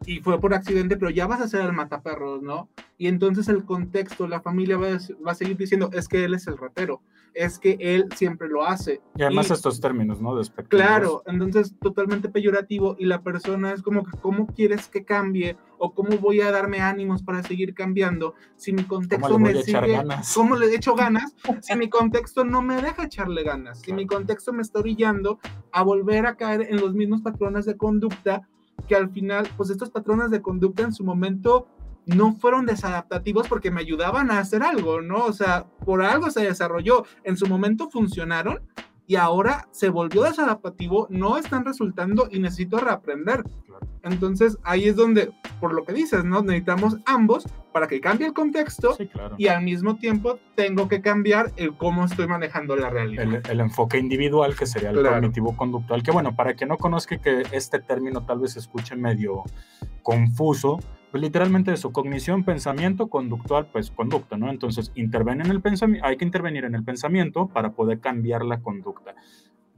y 0.04 0.20
fue 0.20 0.40
por 0.40 0.54
accidente, 0.54 0.96
pero 0.96 1.10
ya 1.10 1.26
vas 1.26 1.40
a 1.40 1.48
ser 1.48 1.62
el 1.62 1.72
mataperros, 1.72 2.42
¿no? 2.42 2.68
Y 2.98 3.08
entonces 3.08 3.48
el 3.48 3.64
contexto, 3.64 4.28
la 4.28 4.40
familia 4.40 4.76
va 4.76 5.30
a, 5.30 5.34
seguir 5.34 5.56
diciendo, 5.56 5.90
es 5.92 6.08
que 6.08 6.24
él 6.24 6.34
es 6.34 6.46
el 6.46 6.58
ratero, 6.58 7.02
es 7.36 7.58
que 7.58 7.76
él 7.78 8.06
siempre 8.14 8.48
lo 8.48 8.64
hace. 8.64 9.00
Y 9.14 9.22
además 9.22 9.50
estos 9.50 9.80
términos, 9.80 10.20
¿no? 10.20 10.40
claro, 10.68 11.22
entonces 11.26 11.74
totalmente 11.80 12.28
peyorativo 12.28 12.96
y 12.98 13.04
la 13.04 13.22
persona 13.22 13.72
es 13.72 13.82
como 13.82 14.04
que, 14.04 14.16
¿cómo 14.18 14.46
quieres 14.46 14.88
que 14.88 15.04
cambie? 15.04 15.56
¿O 15.78 15.92
cómo 15.92 16.16
voy 16.16 16.40
a 16.40 16.50
darme 16.50 16.80
ánimos 16.80 17.22
para 17.22 17.42
seguir 17.42 17.74
cambiando 17.74 18.34
si 18.56 18.72
mi 18.72 18.84
contexto 18.84 19.38
me 19.38 19.62
sigue... 19.62 19.92
Ganas? 19.92 20.32
¿Cómo 20.34 20.56
le 20.56 20.74
echo 20.74 20.94
ganas? 20.94 21.34
si 21.60 21.76
mi 21.76 21.90
contexto 21.90 22.44
no 22.44 22.62
me 22.62 22.80
deja 22.80 23.04
echarle 23.04 23.42
ganas, 23.42 23.80
si 23.80 23.92
mi 23.92 24.06
contexto 24.06 24.54
me 24.54 24.62
está 24.62 24.78
orillando 24.78 25.38
a 25.72 25.82
volver 25.82 26.26
a 26.26 26.36
caer 26.36 26.66
en 26.70 26.80
los 26.80 26.94
mismos 26.94 27.20
patrones 27.20 27.66
de 27.66 27.76
conducta 27.76 28.48
que 28.88 28.94
al 28.94 29.10
final, 29.10 29.48
pues 29.56 29.70
estos 29.70 29.90
patrones 29.90 30.30
de 30.30 30.42
conducta 30.42 30.82
en 30.82 30.92
su 30.92 31.04
momento 31.04 31.66
no 32.06 32.34
fueron 32.34 32.66
desadaptativos 32.66 33.48
porque 33.48 33.70
me 33.70 33.80
ayudaban 33.80 34.30
a 34.30 34.38
hacer 34.38 34.62
algo, 34.62 35.00
¿no? 35.02 35.24
O 35.24 35.32
sea, 35.32 35.66
por 35.84 36.02
algo 36.02 36.30
se 36.30 36.42
desarrolló, 36.42 37.04
en 37.24 37.36
su 37.36 37.46
momento 37.46 37.90
funcionaron 37.90 38.60
y 39.06 39.16
ahora 39.16 39.68
se 39.70 39.88
volvió 39.88 40.22
desadaptativo, 40.22 41.06
no 41.10 41.36
están 41.36 41.64
resultando 41.64 42.28
y 42.30 42.38
necesito 42.38 42.78
reaprender. 42.78 43.44
Entonces 44.02 44.56
ahí 44.62 44.88
es 44.88 44.96
donde, 44.96 45.32
por 45.60 45.74
lo 45.74 45.84
que 45.84 45.92
dices, 45.92 46.24
¿no? 46.24 46.42
Necesitamos 46.42 46.96
ambos 47.06 47.46
para 47.72 47.88
que 47.88 48.00
cambie 48.00 48.26
el 48.26 48.32
contexto 48.32 48.96
y 49.36 49.48
al 49.48 49.62
mismo 49.62 49.96
tiempo 49.96 50.38
tengo 50.54 50.88
que 50.88 51.02
cambiar 51.02 51.52
el 51.56 51.76
cómo 51.76 52.04
estoy 52.04 52.26
manejando 52.26 52.76
la 52.76 52.88
realidad. 52.88 53.42
El, 53.50 53.60
enfoque 53.60 53.98
individual, 53.98 54.56
que 54.56 54.66
sería 54.66 54.90
el 54.90 55.02
cognitivo 55.02 55.56
conductual, 55.56 56.02
que 56.02 56.12
bueno, 56.12 56.34
para 56.34 56.54
que 56.54 56.66
no 56.66 56.78
conozca 56.78 57.18
que 57.18 57.42
este 57.52 57.80
término 57.80 58.24
tal 58.24 58.38
vez 58.38 58.52
se 58.52 58.60
escuche 58.60 58.96
medio 58.96 59.42
confuso, 60.02 60.78
pues 61.16 61.22
literalmente 61.22 61.70
de 61.70 61.78
su 61.78 61.92
cognición, 61.92 62.44
pensamiento, 62.44 63.06
conductual, 63.06 63.68
pues 63.72 63.90
conducta, 63.90 64.36
¿no? 64.36 64.50
Entonces, 64.50 64.92
interviene 64.96 65.44
en 65.44 65.50
el 65.50 65.62
pensamiento, 65.62 66.06
hay 66.06 66.18
que 66.18 66.26
intervenir 66.26 66.66
en 66.66 66.74
el 66.74 66.84
pensamiento 66.84 67.48
para 67.48 67.72
poder 67.72 68.00
cambiar 68.00 68.44
la 68.44 68.60
conducta. 68.60 69.14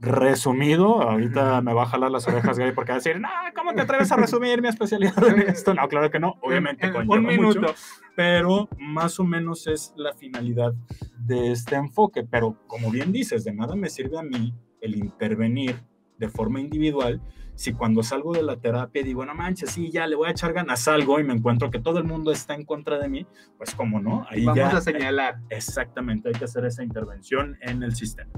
Resumido, 0.01 1.01
ahorita 1.01 1.61
me 1.61 1.73
va 1.73 1.83
a 1.83 1.85
jalar 1.85 2.11
las 2.11 2.27
orejas 2.27 2.59
gay 2.59 2.73
porque 2.73 2.91
va 2.91 2.95
a 2.95 2.99
decir, 2.99 3.21
no, 3.21 3.29
¿cómo 3.55 3.73
te 3.73 3.79
atreves 3.79 4.11
a 4.11 4.17
resumir 4.17 4.61
mi 4.61 4.67
especialidad 4.67 5.25
en 5.29 5.47
esto? 5.47 5.73
No, 5.73 5.87
claro 5.87 6.11
que 6.11 6.19
no, 6.19 6.35
obviamente 6.41 6.91
con 6.91 7.09
un 7.09 7.25
minuto, 7.25 7.61
mucho, 7.61 7.75
pero 8.17 8.67
más 8.77 9.17
o 9.21 9.23
menos 9.23 9.65
es 9.67 9.93
la 9.95 10.11
finalidad 10.11 10.73
de 11.19 11.53
este 11.53 11.75
enfoque. 11.75 12.25
Pero 12.29 12.57
como 12.67 12.91
bien 12.91 13.13
dices, 13.13 13.45
de 13.45 13.53
nada 13.53 13.77
me 13.77 13.89
sirve 13.89 14.19
a 14.19 14.23
mí 14.23 14.53
el 14.81 14.97
intervenir 14.97 15.77
de 16.17 16.27
forma 16.27 16.59
individual 16.59 17.21
si 17.59 17.73
cuando 17.73 18.03
salgo 18.03 18.31
de 18.31 18.41
la 18.41 18.55
terapia 18.55 19.03
digo, 19.03 19.25
no 19.25 19.35
manches, 19.35 19.71
sí, 19.71 19.91
ya 19.91 20.07
le 20.07 20.15
voy 20.15 20.29
a 20.29 20.31
echar 20.31 20.53
ganas, 20.53 20.79
salgo 20.79 21.19
y 21.19 21.25
me 21.25 21.33
encuentro 21.33 21.69
que 21.69 21.77
todo 21.77 21.97
el 21.97 22.05
mundo 22.05 22.31
está 22.31 22.53
en 22.53 22.63
contra 22.63 22.97
de 22.97 23.09
mí, 23.09 23.27
pues 23.57 23.75
cómo 23.75 23.99
no, 23.99 24.25
ahí 24.29 24.45
Vamos 24.45 24.73
a 24.73 24.79
señalar. 24.79 25.41
Exactamente, 25.49 26.29
hay 26.29 26.35
que 26.35 26.45
hacer 26.45 26.63
esa 26.63 26.85
intervención 26.85 27.57
en 27.59 27.83
el 27.83 27.93
sistema. 27.97 28.31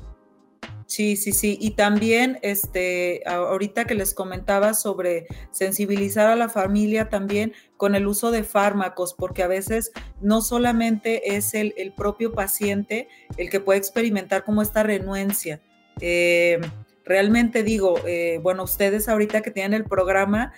Sí, 0.87 1.17
sí, 1.17 1.33
sí. 1.33 1.55
Y 1.61 1.75
también, 1.75 2.39
este, 2.41 3.21
ahorita 3.27 3.85
que 3.85 3.93
les 3.93 4.15
comentaba 4.15 4.73
sobre 4.73 5.27
sensibilizar 5.51 6.27
a 6.27 6.35
la 6.35 6.49
familia 6.49 7.07
también 7.09 7.53
con 7.77 7.93
el 7.93 8.07
uso 8.07 8.31
de 8.31 8.43
fármacos, 8.43 9.13
porque 9.13 9.43
a 9.43 9.47
veces 9.47 9.91
no 10.19 10.41
solamente 10.41 11.35
es 11.35 11.53
el, 11.53 11.75
el 11.77 11.93
propio 11.93 12.33
paciente 12.33 13.07
el 13.37 13.51
que 13.51 13.59
puede 13.59 13.77
experimentar 13.77 14.43
como 14.43 14.63
esta 14.63 14.81
renuencia. 14.81 15.61
Eh, 15.99 16.59
realmente 17.05 17.63
digo, 17.63 17.95
eh, 18.05 18.39
bueno, 18.41 18.63
ustedes 18.63 19.09
ahorita 19.09 19.41
que 19.41 19.51
tienen 19.51 19.73
el 19.73 19.85
programa, 19.85 20.53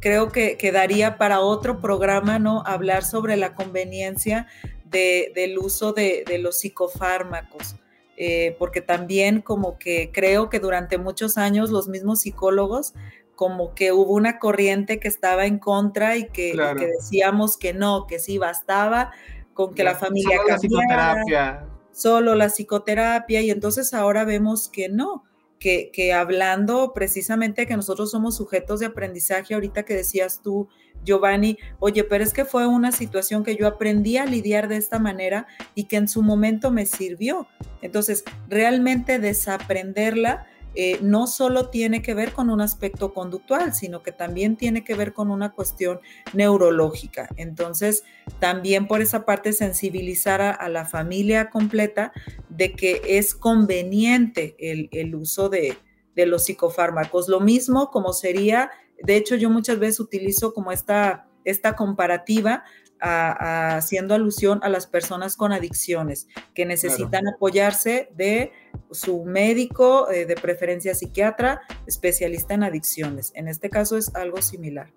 creo 0.00 0.28
que 0.28 0.56
quedaría 0.56 1.18
para 1.18 1.40
otro 1.40 1.80
programa, 1.80 2.38
¿no? 2.38 2.62
Hablar 2.66 3.04
sobre 3.04 3.36
la 3.36 3.54
conveniencia 3.54 4.46
del 4.84 5.58
uso 5.58 5.92
de, 5.92 6.24
los 6.40 6.58
psicofármacos. 6.58 7.76
Eh, 8.20 8.56
porque 8.58 8.80
también 8.80 9.42
como 9.42 9.78
que 9.78 10.10
creo 10.12 10.48
que 10.48 10.58
durante 10.58 10.98
muchos 10.98 11.38
años 11.38 11.70
los 11.70 11.86
mismos 11.86 12.22
psicólogos 12.22 12.94
como 13.38 13.72
que 13.72 13.92
hubo 13.92 14.14
una 14.14 14.40
corriente 14.40 14.98
que 14.98 15.06
estaba 15.06 15.46
en 15.46 15.60
contra 15.60 16.16
y 16.16 16.26
que, 16.26 16.56
decíamos 16.76 17.56
que 17.56 17.72
no, 17.72 18.08
que 18.08 18.18
sí 18.18 18.36
bastaba 18.36 19.12
con 19.54 19.74
que 19.74 19.84
la 19.84 19.94
familia 19.94 20.38
solo 20.38 20.48
la 20.48 20.56
psicoterapia. 20.56 21.66
solo 21.92 22.34
la 22.34 22.48
psicoterapia 22.48 23.40
y 23.40 23.52
entonces 23.52 23.94
ahora 23.94 24.24
vemos 24.24 24.68
que 24.68 24.88
no, 24.88 25.22
que, 25.58 26.12
hablando 26.12 26.92
precisamente 26.94 27.66
que 27.66 27.76
nosotros 27.76 28.10
somos 28.10 28.36
sujetos 28.36 28.80
de 28.80 28.86
aprendizaje, 28.86 29.54
ahorita 29.54 29.84
que 29.84 29.94
decías 29.94 30.40
tú, 30.42 30.68
Giovanni, 31.04 31.58
oye, 31.78 32.04
pero 32.04 32.24
es 32.24 32.32
que 32.32 32.44
fue 32.44 32.66
una 32.66 32.92
situación 32.92 33.44
que 33.44 33.56
yo 33.56 33.66
aprendí 33.66 34.16
a 34.16 34.26
lidiar 34.26 34.68
de 34.68 34.76
esta 34.76 34.98
manera 34.98 35.46
y 35.74 35.84
que 35.84 35.96
en 35.96 36.08
su 36.08 36.22
momento 36.22 36.70
me 36.70 36.86
sirvió. 36.86 37.46
Entonces, 37.82 38.24
realmente 38.48 39.18
desaprenderla 39.18 40.46
eh, 40.80 41.00
no 41.02 41.26
solo 41.26 41.70
tiene 41.70 42.02
que 42.02 42.14
ver 42.14 42.32
con 42.32 42.50
un 42.50 42.60
aspecto 42.60 43.12
conductual, 43.12 43.74
sino 43.74 44.04
que 44.04 44.12
también 44.12 44.54
tiene 44.54 44.84
que 44.84 44.94
ver 44.94 45.12
con 45.12 45.32
una 45.32 45.50
cuestión 45.50 45.98
neurológica. 46.34 47.28
Entonces, 47.34 48.04
también 48.38 48.86
por 48.86 49.00
esa 49.02 49.24
parte 49.24 49.52
sensibilizar 49.52 50.40
a, 50.40 50.68
la 50.68 50.86
familia 50.86 51.50
completa 51.50 52.12
de 52.48 52.74
que 52.74 53.02
es 53.04 53.34
conveniente 53.34 54.54
el, 54.60 55.16
uso 55.16 55.48
de, 55.48 55.76
los 56.14 56.44
psicofármacos. 56.44 57.28
Lo 57.28 57.40
mismo 57.40 57.90
como 57.90 58.12
sería, 58.12 58.70
de 59.02 59.16
hecho 59.16 59.34
yo 59.34 59.50
muchas 59.50 59.80
veces 59.80 59.98
utilizo 59.98 60.54
como 60.54 60.70
esta, 60.70 61.26
esta 61.44 61.74
comparativa 61.74 62.62
haciendo 63.00 64.14
alusión 64.14 64.60
a 64.62 64.68
las 64.68 64.86
personas 64.86 65.36
con 65.36 65.52
adicciones 65.52 66.28
que 66.54 66.66
necesitan 66.66 67.28
apoyarse 67.28 68.10
de 68.16 68.52
su 68.90 69.24
médico, 69.24 70.10
eh, 70.10 70.26
de 70.26 70.34
preferencia 70.34 70.94
psiquiatra, 70.94 71.60
especialista 71.86 72.54
en 72.54 72.64
adicciones. 72.64 73.32
En 73.34 73.48
este 73.48 73.70
caso 73.70 73.96
es 73.96 74.14
algo 74.14 74.42
similar. 74.42 74.92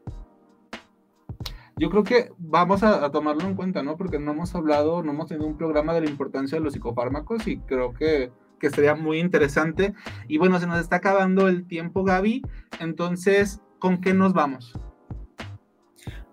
Yo 1.78 1.90
creo 1.90 2.04
que 2.04 2.32
vamos 2.38 2.84
a, 2.84 3.10
tomarlo 3.12 3.44
en 3.44 3.56
cuenta, 3.56 3.82
¿no? 3.82 3.98
Porque 3.98 4.20
no 4.20 4.32
hemos 4.32 4.54
hablado, 4.54 5.02
no 5.02 5.12
hemos 5.14 5.28
tenido 5.28 5.48
un 5.48 5.58
programa 5.58 5.94
de 5.94 6.02
la 6.02 6.10
importancia 6.10 6.58
de 6.58 6.64
los 6.64 6.74
psicofármacos 6.74 7.48
y 7.48 7.58
creo 7.58 7.94
que, 7.94 8.32
que 8.60 8.70
sería 8.70 8.94
muy 8.94 9.20
interesante. 9.20 9.94
Y 10.28 10.38
bueno, 10.38 10.60
se 10.60 10.68
nos 10.68 10.80
está 10.80 10.98
acabando 10.98 11.48
el 11.48 11.66
tiempo, 11.66 12.04
Gaby. 12.04 12.44
Entonces, 12.80 13.62
¿con 13.80 14.00
qué 14.00 14.14
nos 14.14 14.34
vamos? 14.34 14.74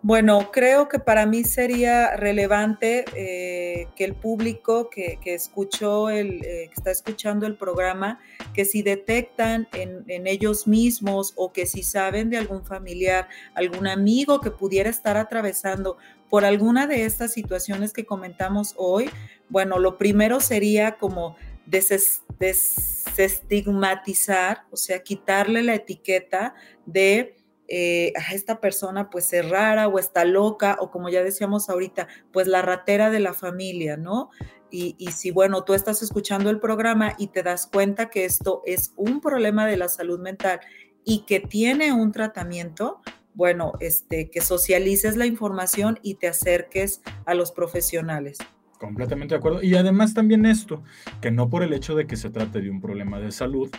Bueno, 0.01 0.53
creo 0.53 0.88
que 0.88 1.01
para 1.01 1.26
mí 1.26 1.42
sería 1.42 2.14
relevante 2.16 3.05
eh, 3.16 3.88
que 3.96 4.05
el 4.05 4.14
público 4.14 4.90
que, 4.90 5.18
escuchó 5.24 6.09
el, 6.09 6.44
eh, 6.44 6.68
que 6.68 6.74
está 6.76 6.92
escuchando 6.92 7.49
el 7.49 7.57
programa, 7.57 8.20
que 8.55 8.64
si 8.64 8.82
detectan 8.82 9.66
en, 9.72 10.05
en, 10.07 10.28
ellos 10.28 10.68
mismos 10.68 11.32
o 11.34 11.53
que 11.53 11.66
si 11.66 11.82
saben 11.82 12.30
de 12.30 12.38
algún 12.38 12.64
familiar, 12.64 13.26
algún 13.55 13.88
amigo 13.88 14.40
que 14.40 14.53
pudiera 14.53 14.88
estar 14.88 15.16
atravesando 15.16 15.96
por 16.30 16.44
alguna 16.44 16.86
de 16.86 17.05
estas 17.05 17.32
situaciones 17.32 17.92
que 17.92 18.07
comentamos 18.07 18.74
hoy, 18.76 19.11
bueno, 19.49 19.80
lo 19.80 19.99
primero 19.99 20.38
sería 20.38 20.92
como 20.92 21.36
desestigmatizar, 21.66 24.62
o 24.70 24.76
sea, 24.76 25.03
quitarle 25.03 25.62
la 25.62 25.74
etiqueta 25.74 26.55
de 26.86 27.38
eh, 27.69 28.12
a 28.16 28.35
esta 28.35 28.61
persona 28.61 29.11
pues 29.11 29.33
es 29.33 29.49
rara 29.49 29.89
o 29.89 29.99
está 29.99 30.25
loca 30.25 30.77
o 30.81 30.91
como 30.91 31.11
ya 31.11 31.23
decíamos 31.23 31.69
ahorita, 31.69 32.09
pues 32.33 32.47
la 32.47 32.62
ratera 32.62 33.11
de 33.11 33.21
la 33.21 33.35
familia, 33.35 33.97
¿no? 33.97 34.31
Y, 34.71 34.97
y, 34.99 35.12
si, 35.12 35.31
bueno, 35.31 35.64
tú 35.64 35.73
estás 35.73 36.03
escuchando 36.03 36.51
el 36.51 36.61
programa 36.61 37.14
y 37.19 37.29
te 37.29 37.43
das 37.43 37.66
cuenta 37.66 38.11
que 38.11 38.27
esto 38.27 38.62
es 38.66 38.93
un 38.97 39.21
problema 39.21 39.66
de 39.66 39.79
la 39.79 39.89
salud 39.89 40.21
mental 40.21 40.61
y 41.05 41.25
que 41.27 41.41
tiene 41.41 41.93
un 41.93 42.12
tratamiento, 42.12 43.01
bueno, 43.33 43.73
este, 43.81 44.31
que 44.31 44.41
socialices 44.41 45.16
la 45.16 45.25
información 45.25 45.99
y 46.03 46.16
te 46.16 46.29
acerques 46.29 47.03
a 47.25 47.35
los 47.35 47.53
profesionales. 47.53 48.39
Completamente 48.79 49.35
de 49.35 49.39
acuerdo. 49.39 49.62
Y 49.62 49.75
además 49.75 50.14
también 50.14 50.45
esto, 50.45 50.83
que 51.21 51.31
no 51.31 51.49
por 51.49 51.62
el 51.62 51.73
hecho 51.73 51.95
de 51.95 52.07
que 52.07 52.16
se 52.16 52.31
trate 52.31 52.61
de 52.61 52.71
un 52.71 52.81
problema 52.81 53.19
de 53.21 53.33
salud, 53.33 53.71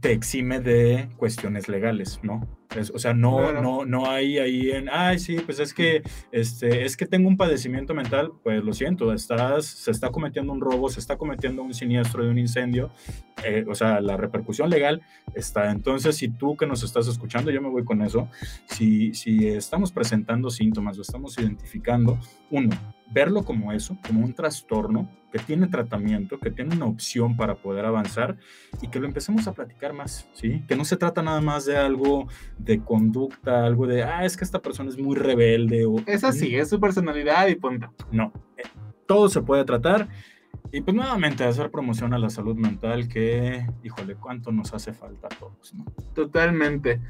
te 0.00 0.12
exime 0.12 0.60
de 0.60 1.08
cuestiones 1.16 1.68
legales, 1.68 2.20
¿no? 2.22 2.46
o 2.92 2.98
sea, 2.98 3.14
no, 3.14 3.52
no, 3.52 3.84
no 3.84 4.10
hay 4.10 4.38
ahí 4.38 4.70
en, 4.70 4.88
ay, 4.90 5.18
sí, 5.18 5.38
pues 5.44 5.60
es 5.60 5.72
que, 5.72 6.02
este, 6.32 6.84
es 6.84 6.96
que 6.96 7.06
tengo 7.06 7.28
un 7.28 7.36
padecimiento 7.36 7.94
mental, 7.94 8.32
pues 8.42 8.62
lo 8.62 8.72
siento, 8.72 9.12
estás, 9.12 9.64
se 9.66 9.90
está 9.90 10.10
cometiendo 10.10 10.52
un 10.52 10.60
robo, 10.60 10.88
se 10.90 11.00
está 11.00 11.16
cometiendo 11.16 11.62
un 11.62 11.74
siniestro 11.74 12.24
de 12.24 12.30
un 12.30 12.38
incendio, 12.38 12.90
eh, 13.44 13.64
o 13.68 13.74
sea, 13.74 14.00
la 14.00 14.16
repercusión 14.16 14.68
legal 14.68 15.02
está. 15.34 15.70
Entonces, 15.70 16.16
si 16.16 16.28
tú 16.28 16.56
que 16.56 16.66
nos 16.66 16.82
estás 16.82 17.08
escuchando, 17.08 17.50
yo 17.50 17.62
me 17.62 17.68
voy 17.68 17.84
con 17.84 18.02
eso, 18.02 18.28
si, 18.66 19.14
si 19.14 19.48
estamos 19.48 19.92
presentando 19.92 20.50
síntomas 20.50 20.98
o 20.98 21.02
estamos 21.02 21.38
identificando, 21.38 22.18
uno, 22.50 22.70
verlo 23.10 23.44
como 23.44 23.72
eso, 23.72 23.96
como 24.06 24.24
un 24.24 24.34
trastorno 24.34 25.08
que 25.32 25.38
tiene 25.38 25.66
tratamiento, 25.66 26.38
que 26.38 26.50
tiene 26.50 26.74
una 26.74 26.86
opción 26.86 27.36
para 27.36 27.56
poder 27.56 27.84
avanzar 27.84 28.36
y 28.80 28.88
que 28.88 29.00
lo 29.00 29.06
empecemos 29.06 29.46
a 29.46 29.52
platicar 29.52 29.92
más, 29.92 30.28
¿sí? 30.32 30.62
Que 30.66 30.76
no 30.76 30.84
se 30.84 30.96
trata 30.96 31.22
nada 31.22 31.40
más 31.40 31.66
de 31.66 31.76
algo 31.76 32.28
de 32.58 32.80
conducta, 32.80 33.64
algo 33.64 33.86
de, 33.86 34.02
ah, 34.02 34.24
es 34.24 34.36
que 34.36 34.44
esta 34.44 34.60
persona 34.60 34.90
es 34.90 34.98
muy 34.98 35.16
rebelde 35.16 35.84
o... 35.84 35.96
Es 36.06 36.24
así, 36.24 36.56
es 36.56 36.68
su 36.70 36.80
personalidad 36.80 37.48
y 37.48 37.56
punto. 37.56 37.92
No, 38.10 38.32
eh, 38.56 38.62
todo 39.06 39.28
se 39.28 39.42
puede 39.42 39.64
tratar 39.64 40.08
y 40.72 40.80
pues 40.80 40.94
nuevamente 40.94 41.44
hacer 41.44 41.70
promoción 41.70 42.12
a 42.12 42.18
la 42.18 42.28
salud 42.28 42.56
mental 42.56 43.08
que, 43.08 43.66
híjole, 43.82 44.16
cuánto 44.16 44.52
nos 44.52 44.74
hace 44.74 44.92
falta 44.92 45.28
a 45.28 45.38
todos, 45.38 45.74
¿no? 45.74 45.84
Totalmente. 46.14 47.00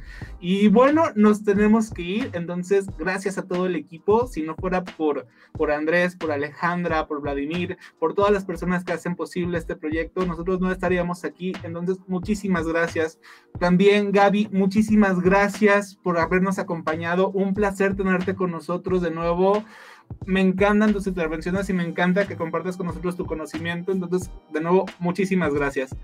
Y 0.40 0.68
bueno, 0.68 1.04
nos 1.14 1.42
tenemos 1.42 1.90
que 1.90 2.02
ir, 2.02 2.30
entonces 2.34 2.86
gracias 2.98 3.38
a 3.38 3.46
todo 3.46 3.66
el 3.66 3.76
equipo, 3.76 4.26
si 4.26 4.42
no 4.42 4.54
fuera 4.54 4.84
por, 4.84 5.26
por 5.52 5.70
Andrés, 5.70 6.16
por 6.16 6.32
Alejandra, 6.32 7.06
por 7.06 7.22
Vladimir, 7.22 7.78
por 7.98 8.14
todas 8.14 8.32
las 8.32 8.44
personas 8.44 8.84
que 8.84 8.92
hacen 8.92 9.16
posible 9.16 9.58
este 9.58 9.74
proyecto, 9.74 10.26
nosotros 10.26 10.60
no 10.60 10.70
estaríamos 10.70 11.24
aquí, 11.24 11.52
entonces 11.62 11.98
muchísimas 12.06 12.66
gracias. 12.66 13.18
También 13.58 14.12
Gaby, 14.12 14.48
muchísimas 14.52 15.20
gracias 15.20 15.96
por 15.96 16.18
habernos 16.18 16.58
acompañado, 16.58 17.30
un 17.30 17.54
placer 17.54 17.96
tenerte 17.96 18.34
con 18.34 18.50
nosotros 18.50 19.02
de 19.02 19.10
nuevo 19.10 19.64
me 20.26 20.40
encantan 20.40 20.92
tus 20.92 21.06
intervenciones 21.06 21.68
y 21.70 21.72
me 21.72 21.84
encanta 21.84 22.26
que 22.26 22.36
compartas 22.36 22.76
con 22.76 22.86
nosotros 22.86 23.16
tu 23.16 23.26
conocimiento. 23.26 23.92
Entonces, 23.92 24.30
de 24.52 24.60
nuevo, 24.60 24.86
muchísimas 24.98 25.54
gracias. 25.54 25.96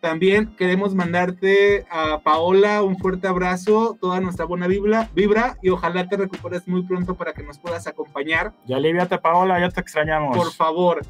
También 0.00 0.56
queremos 0.56 0.96
mandarte 0.96 1.86
a 1.88 2.20
Paola 2.24 2.82
un 2.82 2.98
fuerte 2.98 3.28
abrazo, 3.28 3.96
toda 4.00 4.20
nuestra 4.20 4.44
buena 4.44 4.66
vibra, 4.66 5.08
vibra 5.14 5.56
y 5.62 5.68
ojalá 5.68 6.08
te 6.08 6.16
recuperes 6.16 6.66
muy 6.66 6.82
pronto 6.82 7.14
para 7.14 7.32
que 7.32 7.44
nos 7.44 7.58
puedas 7.60 7.86
acompañar. 7.86 8.52
Ya 8.66 8.78
aliviate, 8.78 9.18
Paola, 9.18 9.60
ya 9.60 9.68
te 9.68 9.80
extrañamos. 9.80 10.36
Por 10.36 10.52
favor. 10.52 11.02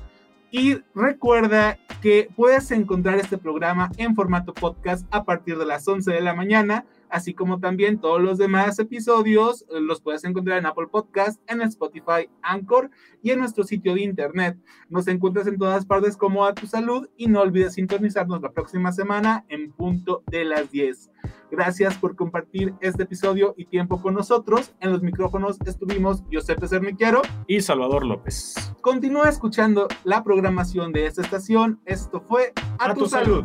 Y 0.51 0.77
recuerda 0.95 1.79
que 2.03 2.29
puedes 2.37 2.71
encontrar 2.71 3.19
este 3.19 3.39
programa 3.39 3.91
en 3.97 4.15
formato 4.15 4.53
podcast 4.53 5.07
a 5.11 5.25
partir 5.25 5.57
de 5.57 5.65
las 5.65 5.89
11 5.89 6.13
de 6.13 6.21
la 6.21 6.35
mañana 6.35 6.85
así 7.13 7.35
como 7.35 7.61
también 7.61 8.01
todos 8.01 8.21
los 8.21 8.39
demás 8.39 8.79
episodios 8.79 9.63
eh, 9.71 9.81
los 9.81 10.01
puedes 10.01 10.25
encontrar 10.25 10.59
en 10.59 10.67
Apple 10.67 10.89
Podcast, 10.91 11.41
en 11.47 11.61
Spotify, 11.63 12.29
Anchor 12.43 12.91
y 13.23 13.31
en 13.31 13.39
nuestro 13.39 13.65
sitio 13.65 13.95
de 13.95 14.01
internet. 14.01 14.59
Nos 14.89 15.07
encuentras 15.07 15.47
en 15.47 15.59
todas 15.59 15.85
partes 15.87 16.17
como 16.17 16.45
a 16.45 16.55
tu 16.55 16.67
salud 16.67 17.09
y 17.17 17.29
no 17.29 17.43
olvides 17.43 17.75
sintonizarnos 17.75 18.41
la 18.41 18.51
próxima 18.53 18.93
semana 18.93 19.45
en 19.49 19.73
punto 19.73 20.25
de 20.27 20.45
las 20.47 20.71
10. 20.71 21.11
Gracias 21.51 21.99
por 21.99 22.17
compartir 22.17 22.75
este 22.81 23.03
episodio 23.03 23.55
y 23.59 23.67
tiempo 23.67 24.01
con 24.01 24.15
nosotros. 24.15 24.73
En 24.81 24.91
los 24.91 25.03
micrófonos 25.03 25.59
estuvimos 25.67 26.25
Giuseppe 26.31 26.67
Cerniquiero 26.67 27.21
y 27.47 27.61
Salvador 27.61 28.07
López. 28.07 28.55
Continúa 28.81 29.29
escuchando 29.29 29.87
la 30.05 30.25
programación 30.25 30.93
de 30.93 31.07
esta 31.07 31.21
estación. 31.21 31.79
Esto 31.85 32.23
fue 32.23 32.55
A, 32.79 32.95
tu, 32.95 33.07
salud. 33.07 33.45